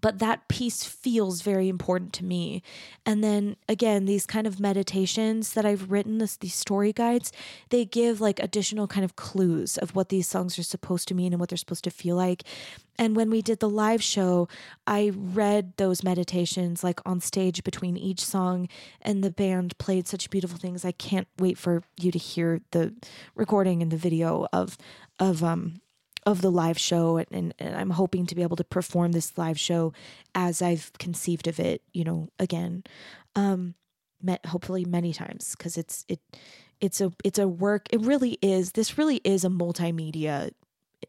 but 0.00 0.18
that 0.18 0.48
piece 0.48 0.84
feels 0.84 1.42
very 1.42 1.68
important 1.68 2.12
to 2.14 2.24
me. 2.24 2.62
And 3.04 3.24
then 3.24 3.56
again 3.68 4.04
these 4.04 4.26
kind 4.26 4.46
of 4.46 4.60
meditations 4.60 5.54
that 5.54 5.64
i've 5.64 5.90
written 5.90 6.18
this 6.18 6.36
these 6.36 6.54
story 6.54 6.92
guides 6.92 7.32
they 7.70 7.84
give 7.84 8.20
like 8.20 8.38
additional 8.40 8.86
kind 8.86 9.04
of 9.04 9.16
clues 9.16 9.78
of 9.78 9.94
what 9.94 10.08
these 10.08 10.28
songs 10.28 10.58
are 10.58 10.62
supposed 10.62 11.08
to 11.08 11.14
mean 11.14 11.32
and 11.32 11.40
what 11.40 11.48
they're 11.48 11.56
supposed 11.56 11.84
to 11.84 11.90
feel 11.90 12.16
like. 12.16 12.44
And 12.98 13.16
when 13.16 13.30
we 13.30 13.40
did 13.40 13.60
the 13.60 13.68
live 13.68 14.02
show 14.02 14.48
i 14.86 15.10
read 15.14 15.76
those 15.76 16.02
meditations 16.02 16.84
like 16.84 17.00
on 17.06 17.20
stage 17.20 17.64
between 17.64 17.96
each 17.96 18.24
song 18.24 18.68
and 19.02 19.24
the 19.24 19.30
band 19.30 19.76
played 19.78 20.06
such 20.06 20.30
beautiful 20.30 20.58
things. 20.58 20.84
I 20.84 20.92
can't 20.92 21.28
wait 21.38 21.58
for 21.58 21.82
you 21.98 22.10
to 22.12 22.18
hear 22.18 22.60
the 22.70 22.94
recording 23.34 23.82
and 23.82 23.90
the 23.90 23.96
video 23.96 24.46
of 24.52 24.76
of 25.18 25.42
um 25.42 25.80
of 26.26 26.42
the 26.42 26.50
live 26.50 26.78
show 26.78 27.16
and, 27.16 27.54
and, 27.58 27.74
I'm 27.74 27.90
hoping 27.90 28.26
to 28.26 28.34
be 28.34 28.42
able 28.42 28.56
to 28.56 28.64
perform 28.64 29.12
this 29.12 29.38
live 29.38 29.58
show 29.58 29.92
as 30.34 30.60
I've 30.60 30.92
conceived 30.98 31.46
of 31.46 31.58
it, 31.58 31.82
you 31.92 32.04
know, 32.04 32.28
again. 32.38 32.84
Um 33.34 33.74
met 34.22 34.44
hopefully 34.44 34.84
many 34.84 35.14
times 35.14 35.54
because 35.56 35.78
it's 35.78 36.04
it 36.08 36.20
it's 36.78 37.00
a 37.00 37.10
it's 37.24 37.38
a 37.38 37.48
work 37.48 37.86
it 37.90 38.02
really 38.02 38.38
is 38.42 38.72
this 38.72 38.98
really 38.98 39.16
is 39.24 39.44
a 39.44 39.48
multimedia 39.48 40.50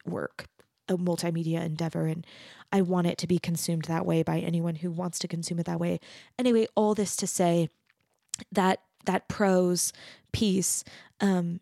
work 0.05 0.47
a 0.87 0.97
multimedia 0.97 1.61
endeavor 1.61 2.05
and 2.05 2.25
I 2.71 2.81
want 2.81 3.07
it 3.07 3.17
to 3.19 3.27
be 3.27 3.39
consumed 3.39 3.85
that 3.85 4.05
way 4.05 4.23
by 4.23 4.39
anyone 4.39 4.75
who 4.75 4.91
wants 4.91 5.19
to 5.19 5.27
consume 5.27 5.59
it 5.59 5.65
that 5.65 5.79
way. 5.79 5.99
Anyway, 6.39 6.67
all 6.75 6.95
this 6.95 7.15
to 7.17 7.27
say 7.27 7.69
that 8.51 8.81
that 9.05 9.27
prose 9.27 9.91
piece 10.31 10.83
um 11.19 11.59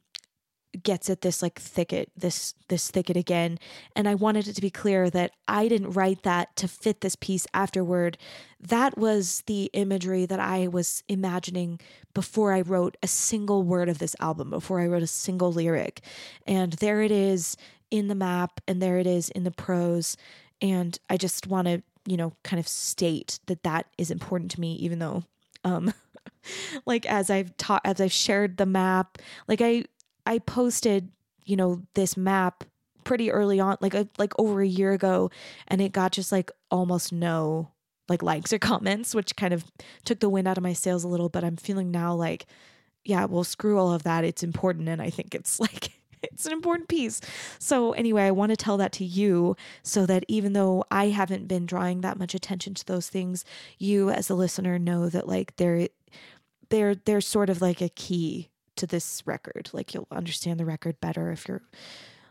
gets 0.84 1.10
at 1.10 1.22
this 1.22 1.42
like 1.42 1.60
thicket 1.60 2.12
this 2.16 2.54
this 2.68 2.90
thicket 2.90 3.18
again. 3.18 3.60
And 3.96 4.08
i 4.08 4.16
wanted 4.16 4.48
it 4.48 4.54
to 4.54 4.62
be 4.62 4.70
clear 4.70 5.10
that 5.10 5.32
i 5.48 5.68
didn't 5.68 5.92
write 5.92 6.24
that 6.24 6.56
to 6.58 6.68
fit 6.68 7.02
this 7.02 7.16
piece 7.16 7.48
afterward. 7.54 8.18
That 8.60 8.98
was 8.98 9.44
the 9.48 9.70
imagery 9.74 10.26
that 10.26 10.40
i 10.40 10.68
was 10.68 11.04
imagining 11.08 11.80
before 12.14 12.54
i 12.54 12.62
wrote 12.62 12.98
a 13.02 13.08
single 13.08 13.64
word 13.64 13.90
of 13.90 14.00
this 14.00 14.16
album 14.20 14.50
before 14.50 14.80
i 14.80 14.88
wrote 14.88 15.04
a 15.04 15.08
single 15.08 15.52
lyric. 15.52 16.02
And 16.46 16.74
there 16.74 17.02
it 17.02 17.12
is 17.12 17.58
in 17.92 18.08
the 18.08 18.16
map 18.16 18.62
and 18.68 18.82
there 18.82 18.98
it 19.00 19.08
is 19.08 19.30
in 19.30 19.44
the 19.44 19.52
prose. 19.52 20.18
And 20.62 20.98
i 21.10 21.18
just 21.18 21.48
want 21.48 21.68
to 21.68 21.82
you 22.06 22.18
know 22.18 22.34
kind 22.44 22.60
of 22.60 22.68
state 22.68 23.40
that 23.46 23.64
that 23.64 23.86
is 23.98 24.12
important 24.12 24.52
to 24.52 24.60
me 24.60 24.74
even 24.76 25.00
though 25.00 25.24
um 25.64 25.94
like 26.86 27.06
as 27.06 27.30
i've 27.30 27.56
taught 27.58 27.82
as 27.86 28.02
i've 28.02 28.12
shared 28.12 28.58
the 28.58 28.66
map 28.66 29.18
like 29.48 29.62
i 29.62 29.84
I 30.30 30.38
posted, 30.38 31.10
you 31.44 31.56
know, 31.56 31.82
this 31.96 32.16
map 32.16 32.64
pretty 33.04 33.32
early 33.32 33.60
on, 33.60 33.78
like 33.82 33.96
a, 33.96 34.08
like 34.20 34.32
over 34.38 34.62
a 34.62 34.68
year 34.68 34.92
ago, 34.92 35.32
and 35.68 35.82
it 35.82 35.92
got 35.92 36.12
just 36.12 36.32
like 36.32 36.52
almost 36.70 37.12
no 37.12 37.72
like 38.08 38.22
likes 38.22 38.54
or 38.54 38.60
comments, 38.72 39.16
which 39.16 39.36
kind 39.36 39.56
of 39.56 39.66
took 40.06 40.20
the 40.20 40.30
wind 40.30 40.48
out 40.48 40.58
of 40.58 40.64
my 40.64 40.74
sails 40.74 41.04
a 41.04 41.08
little. 41.08 41.30
But 41.30 41.44
I'm 41.44 41.58
feeling 41.58 41.90
now 41.90 42.14
like, 42.14 42.46
yeah, 43.04 43.26
well, 43.26 43.44
screw 43.44 43.80
all 43.80 43.92
of 43.92 44.04
that. 44.04 44.24
It's 44.24 44.44
important, 44.44 44.88
and 44.88 45.02
I 45.02 45.10
think 45.10 45.34
it's 45.34 45.60
like 45.60 45.94
it's 46.22 46.46
an 46.46 46.54
important 46.54 46.90
piece. 46.90 47.22
So 47.58 47.94
anyway, 47.94 48.26
I 48.26 48.32
want 48.32 48.52
to 48.52 48.56
tell 48.56 48.78
that 48.78 48.92
to 48.94 49.06
you 49.06 49.56
so 49.82 50.06
that 50.06 50.26
even 50.28 50.54
though 50.54 50.84
I 50.92 51.08
haven't 51.08 51.48
been 51.48 51.66
drawing 51.66 52.02
that 52.02 52.20
much 52.20 52.36
attention 52.36 52.76
to 52.76 52.86
those 52.86 53.10
things, 53.10 53.46
you 53.80 54.12
as 54.12 54.30
a 54.30 54.36
listener 54.36 54.78
know 54.78 55.10
that 55.10 55.28
like 55.28 55.56
they're 55.56 55.88
they're 56.70 56.94
they're 56.94 57.20
sort 57.20 57.50
of 57.50 57.64
like 57.64 57.82
a 57.82 57.90
key 57.90 58.52
to 58.80 58.88
this 58.88 59.24
record. 59.26 59.70
Like 59.74 59.94
you'll 59.94 60.08
understand 60.12 60.60
the 60.60 60.66
record 60.66 61.00
better 61.00 61.32
if 61.32 61.48
you're 61.48 61.64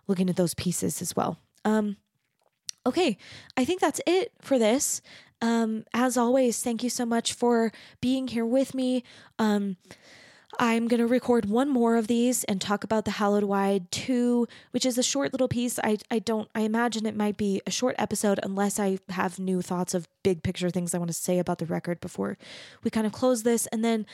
looking 0.07 0.29
at 0.29 0.37
those 0.37 0.55
pieces 0.55 1.01
as 1.01 1.15
well. 1.15 1.39
Um, 1.65 1.97
Okay, 2.89 3.19
I 3.55 3.67
think 3.67 3.81
that's 3.83 4.01
it 4.07 4.33
for 4.41 4.59
this. 4.59 5.03
Um, 5.43 5.85
as 5.93 6.17
always, 6.17 6.63
thank 6.63 6.83
you 6.83 6.89
so 6.89 7.05
much 7.05 7.35
for 7.35 7.71
being 8.01 8.29
here 8.29 8.47
with 8.47 8.75
me. 8.75 9.05
Um, 9.39 9.77
I'm 10.59 10.89
going 10.89 11.01
to 11.01 11.07
record 11.07 11.45
one 11.45 11.69
more 11.69 11.97
of 11.97 12.07
these 12.07 12.45
and 12.45 12.61
talk 12.61 12.83
about 12.83 13.05
the 13.05 13.13
Hallowed 13.13 13.45
Wide 13.45 13.91
2, 13.91 14.49
which 14.71 14.87
is 14.87 14.97
a 14.97 15.03
short 15.03 15.33
little 15.33 15.49
piece. 15.49 15.79
I, 15.85 15.99
I 16.11 16.19
don't, 16.19 16.49
I 16.55 16.63
imagine 16.63 17.05
it 17.05 17.15
might 17.15 17.37
be 17.37 17.61
a 17.67 17.71
short 17.71 17.95
episode 17.99 18.41
unless 18.43 18.81
I 18.81 18.99
have 19.11 19.39
new 19.39 19.61
thoughts 19.61 19.93
of 19.93 20.09
big 20.23 20.43
picture 20.43 20.71
things 20.71 20.95
I 20.95 20.99
want 20.99 21.11
to 21.11 21.15
say 21.15 21.39
about 21.39 21.59
the 21.59 21.67
record 21.67 22.01
before 22.01 22.39
we 22.83 22.91
kind 22.91 23.07
of 23.07 23.13
close 23.13 23.43
this. 23.43 23.67
And 23.67 23.85
then 23.85 24.07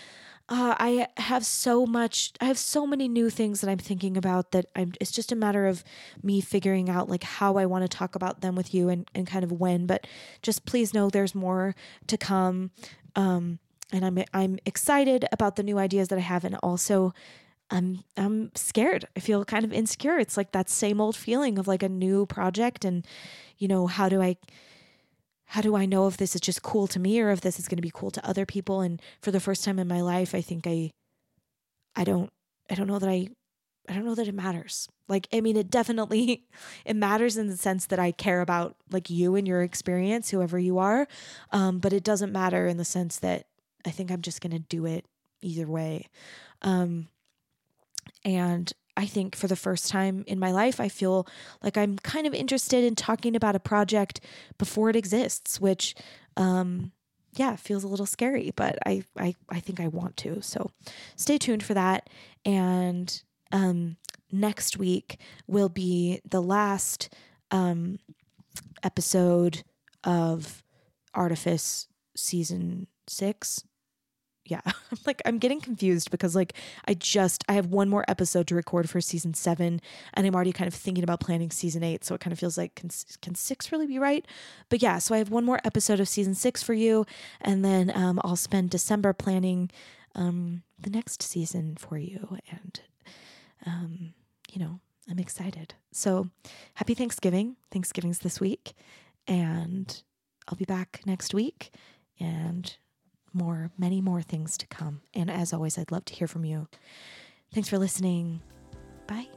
uh, 0.49 0.74
I 0.78 1.09
have 1.16 1.45
so 1.47 1.86
much, 1.86 2.32
I 2.38 2.45
have 2.45 2.59
so 2.59 2.86
many 2.86 3.09
new 3.09 3.30
things 3.30 3.62
that 3.62 3.70
I'm 3.70 3.78
thinking 3.78 4.16
about 4.16 4.51
that 4.51 4.66
I'm, 4.76 4.92
it's 5.01 5.11
just 5.11 5.32
a 5.32 5.36
matter 5.36 5.66
of 5.66 5.82
me 6.22 6.42
figuring 6.42 6.90
out 6.90 7.09
like 7.09 7.22
how 7.22 7.57
I 7.57 7.64
want 7.64 7.82
to 7.82 7.97
talk 7.97 8.14
about 8.14 8.42
them 8.42 8.55
with 8.55 8.74
you 8.74 8.90
and, 8.90 9.09
and 9.14 9.26
kind 9.26 9.42
of 9.42 9.53
when, 9.53 9.86
but 9.86 10.07
just 10.42 10.66
please 10.66 10.92
know 10.92 11.09
there's 11.09 11.34
more 11.34 11.74
to 12.09 12.18
come. 12.18 12.72
Um, 13.16 13.59
and 13.90 14.05
I'm, 14.05 14.18
I'm 14.34 14.59
excited 14.66 15.24
about 15.32 15.57
the 15.57 15.62
new 15.62 15.78
ideas 15.78 16.09
that 16.09 16.18
I 16.18 16.22
have. 16.22 16.45
And 16.45 16.57
also 16.57 17.14
I'm, 17.70 18.05
I'm 18.18 18.51
scared. 18.55 19.07
I 19.16 19.20
feel 19.20 19.47
kind 19.47 19.64
of 19.64 19.72
insecure. 19.72 20.18
It's 20.18 20.36
like 20.36 20.53
that 20.53 20.68
same 20.68 21.01
old 21.01 21.16
feeling 21.16 21.59
of 21.59 21.66
like 21.66 21.82
a 21.82 21.88
new 21.88 22.26
project 22.26 22.84
and, 22.84 23.07
you 23.57 23.66
know, 23.66 23.86
how 23.86 24.11
do 24.11 24.20
I, 24.20 24.36
how 25.55 25.61
do 25.61 25.76
I 25.76 25.86
know 25.86 26.09
if 26.09 26.16
this 26.16 26.34
is 26.34 26.40
just 26.40 26.64
cool 26.64 26.88
to 26.88 26.98
me 26.98 27.20
or 27.20 27.30
if 27.30 27.40
this 27.40 27.61
is 27.61 27.68
going 27.68 27.76
to 27.76 27.82
be 27.82 27.92
cool 27.94 28.11
to 28.11 28.28
other 28.28 28.44
people? 28.44 28.80
And 28.80 29.00
for 29.22 29.30
the 29.30 29.38
first 29.38 29.62
time 29.62 29.78
in 29.78 29.86
my 29.86 30.00
life, 30.00 30.34
I 30.34 30.40
think 30.40 30.66
I, 30.66 30.90
I 31.94 32.02
don't, 32.02 32.32
I 32.68 32.74
don't 32.74 32.88
know 32.88 32.98
that 32.98 33.09
I, 33.09 33.28
I 33.88 33.92
don't 33.92 34.05
know 34.05 34.16
that 34.16 34.26
it 34.26 34.34
matters. 34.34 34.88
Like, 35.07 35.28
I 35.32 35.40
mean, 35.40 35.57
it 35.57 35.70
definitely, 35.70 36.42
it 36.84 36.96
matters 36.96 37.36
in 37.36 37.46
the 37.46 37.57
sense 37.57 37.86
that 37.86 38.00
I 38.00 38.11
care 38.11 38.40
about 38.40 38.74
like 38.90 39.11
you 39.11 39.36
and 39.36 39.46
your 39.46 39.62
experience, 39.62 40.28
whoever 40.28 40.59
you 40.59 40.78
are. 40.78 41.07
Um, 41.52 41.78
but 41.78 41.92
it 41.92 42.02
doesn't 42.02 42.32
matter 42.32 42.66
in 42.66 42.76
the 42.76 42.84
sense 42.84 43.20
that 43.20 43.46
I 43.86 43.90
think 43.90 44.11
I'm 44.11 44.22
just 44.22 44.40
going 44.40 44.55
to 44.55 44.59
do 44.59 44.86
it 44.86 45.05
either 45.40 45.68
way. 45.68 46.09
Um, 46.62 47.07
and 48.24 48.72
I 48.97 49.07
think 49.07 49.34
for 49.34 49.49
the 49.49 49.57
first 49.57 49.88
time 49.88 50.24
in 50.26 50.38
my 50.38 50.53
life, 50.53 50.80
I 50.80 50.88
feel 50.88 51.26
like 51.62 51.76
I'm 51.76 51.99
kind 51.99 52.26
of 52.26 52.34
interested 52.34 52.84
in 52.84 52.95
talking 52.95 53.34
about 53.34 53.57
a 53.57 53.61
project 53.61 54.20
before 54.59 54.90
it 54.90 54.97
exists, 54.97 55.61
which, 55.61 55.95
um, 56.36 56.92
yeah, 57.36 57.57
feels 57.57 57.82
a 57.82 57.88
little 57.88 58.07
scary, 58.07 58.53
but 58.55 58.78
I, 58.86 59.03
I, 59.18 59.34
I 59.49 59.59
think 59.61 59.80
I 59.80 59.88
want 59.88 60.16
to. 60.18 60.40
So 60.42 60.70
stay 61.16 61.38
tuned 61.38 61.64
for 61.64 61.74
that. 61.74 62.09
And 62.45 63.22
um, 63.51 63.97
next 64.30 64.78
week 64.78 65.18
will 65.47 65.68
be 65.68 66.20
the 66.28 66.42
last 66.42 67.12
um, 67.51 67.99
episode 68.82 69.64
of 70.05 70.62
Artifice 71.14 71.88
season 72.16 72.86
six 73.09 73.64
yeah, 74.45 74.61
I'm 74.66 74.99
like 75.07 75.22
I'm 75.24 75.38
getting 75.38 75.61
confused 75.61 76.11
because 76.11 76.34
like 76.34 76.55
I 76.86 76.95
just 76.95 77.45
I 77.49 77.55
have 77.55 77.66
one 77.66 77.88
more 77.88 78.05
episode 78.09 78.47
to 78.49 78.55
record 78.55 78.88
for 78.90 79.01
season 79.01 79.34
7 79.34 79.80
and 80.14 80.26
I'm 80.26 80.34
already 80.34 80.53
kind 80.53 80.68
of 80.68 80.74
thinking 80.74 81.05
about 81.05 81.20
planning 81.20 81.51
season 81.51 81.82
8, 81.82 82.05
so 82.05 82.14
it 82.14 82.20
kind 82.20 82.32
of 82.32 82.38
feels 82.38 82.59
like 82.59 82.74
can 82.74 82.90
can 83.22 83.34
6 83.34 83.72
really 83.72 83.86
be 83.86 83.99
right? 83.99 84.26
But 84.68 84.82
yeah, 84.82 84.99
so 84.99 85.14
I 85.14 85.18
have 85.18 85.30
one 85.30 85.45
more 85.45 85.61
episode 85.64 86.01
of 86.01 86.09
season 86.09 86.34
6 86.34 86.62
for 86.62 86.74
you 86.74 87.07
and 87.40 87.64
then 87.64 87.92
um 87.95 88.20
I'll 88.24 88.36
spend 88.36 88.70
December 88.70 89.12
planning 89.12 89.70
um 90.14 90.62
the 90.78 90.90
next 90.90 91.22
season 91.22 91.76
for 91.76 91.99
you 91.99 92.38
and 92.51 92.80
um 93.66 94.14
you 94.53 94.61
know, 94.61 94.78
I'm 95.11 95.18
excited. 95.18 95.74
So, 95.92 96.30
happy 96.74 96.95
Thanksgiving. 96.95 97.57
Thanksgiving's 97.72 98.20
this 98.20 98.40
week 98.40 98.74
and 99.26 100.03
I'll 100.49 100.57
be 100.57 100.64
back 100.64 101.01
next 101.07 101.34
week 101.34 101.72
and 102.20 102.76
more, 103.35 103.70
many 103.76 104.01
more 104.01 104.22
things 104.22 104.57
to 104.59 104.66
come. 104.66 105.03
And 105.12 105.30
as 105.30 105.53
always, 105.53 105.78
I'd 105.78 105.93
love 105.93 106.05
to 106.07 106.14
hear 106.14 106.28
from 106.28 106.45
you. 106.45 106.68
Thanks 107.53 107.68
for 107.68 107.78
listening. 107.78 108.41
Bye. 109.07 109.28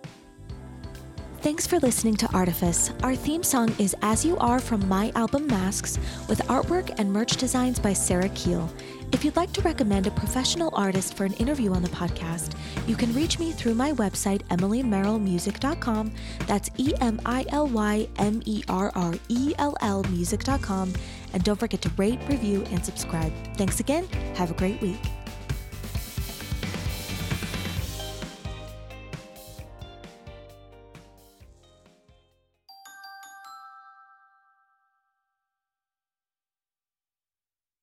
Thanks 1.42 1.68
for 1.68 1.80
listening 1.80 2.16
to 2.16 2.28
Artifice. 2.34 2.92
Our 3.04 3.16
theme 3.16 3.44
song 3.44 3.74
is 3.78 3.96
As 4.02 4.26
You 4.26 4.38
Are 4.38 4.60
from 4.60 4.88
my 4.90 5.12
album 5.16 5.46
Masks, 5.48 6.00
with 6.28 6.40
artwork 6.48 6.94
and 6.98 7.14
merch 7.14 7.38
designs 7.38 7.80
by 7.80 7.94
Sarah 7.94 8.30
Keel. 8.30 8.70
If 9.14 9.24
you'd 9.24 9.36
like 9.36 9.54
to 9.54 9.62
recommend 9.62 10.08
a 10.08 10.12
professional 10.12 10.72
artist 10.74 11.16
for 11.16 11.26
an 11.26 11.34
interview 11.34 11.72
on 11.74 11.84
the 11.84 11.90
podcast, 11.90 12.58
you 12.88 12.96
can 12.96 13.14
reach 13.14 13.40
me 13.40 13.52
through 13.52 13.76
my 13.76 13.94
website, 13.94 14.42
emilymerrellmusic.com. 14.48 16.12
That's 16.48 16.70
E 16.78 16.94
M 17.00 17.22
I 17.26 17.46
L 17.50 17.68
Y 17.68 18.10
M 18.18 18.42
E 18.46 18.64
R 18.68 18.92
R 18.96 19.14
E 19.30 19.54
L 19.60 19.78
L 19.82 20.04
music.com. 20.10 20.94
And 21.34 21.44
don't 21.44 21.60
forget 21.60 21.82
to 21.82 21.90
rate, 21.98 22.20
review, 22.28 22.64
and 22.72 22.84
subscribe. 22.84 23.34
Thanks 23.56 23.80
again. 23.80 24.08
Have 24.36 24.52
a 24.52 24.56
great 24.56 24.82
week. 24.82 25.00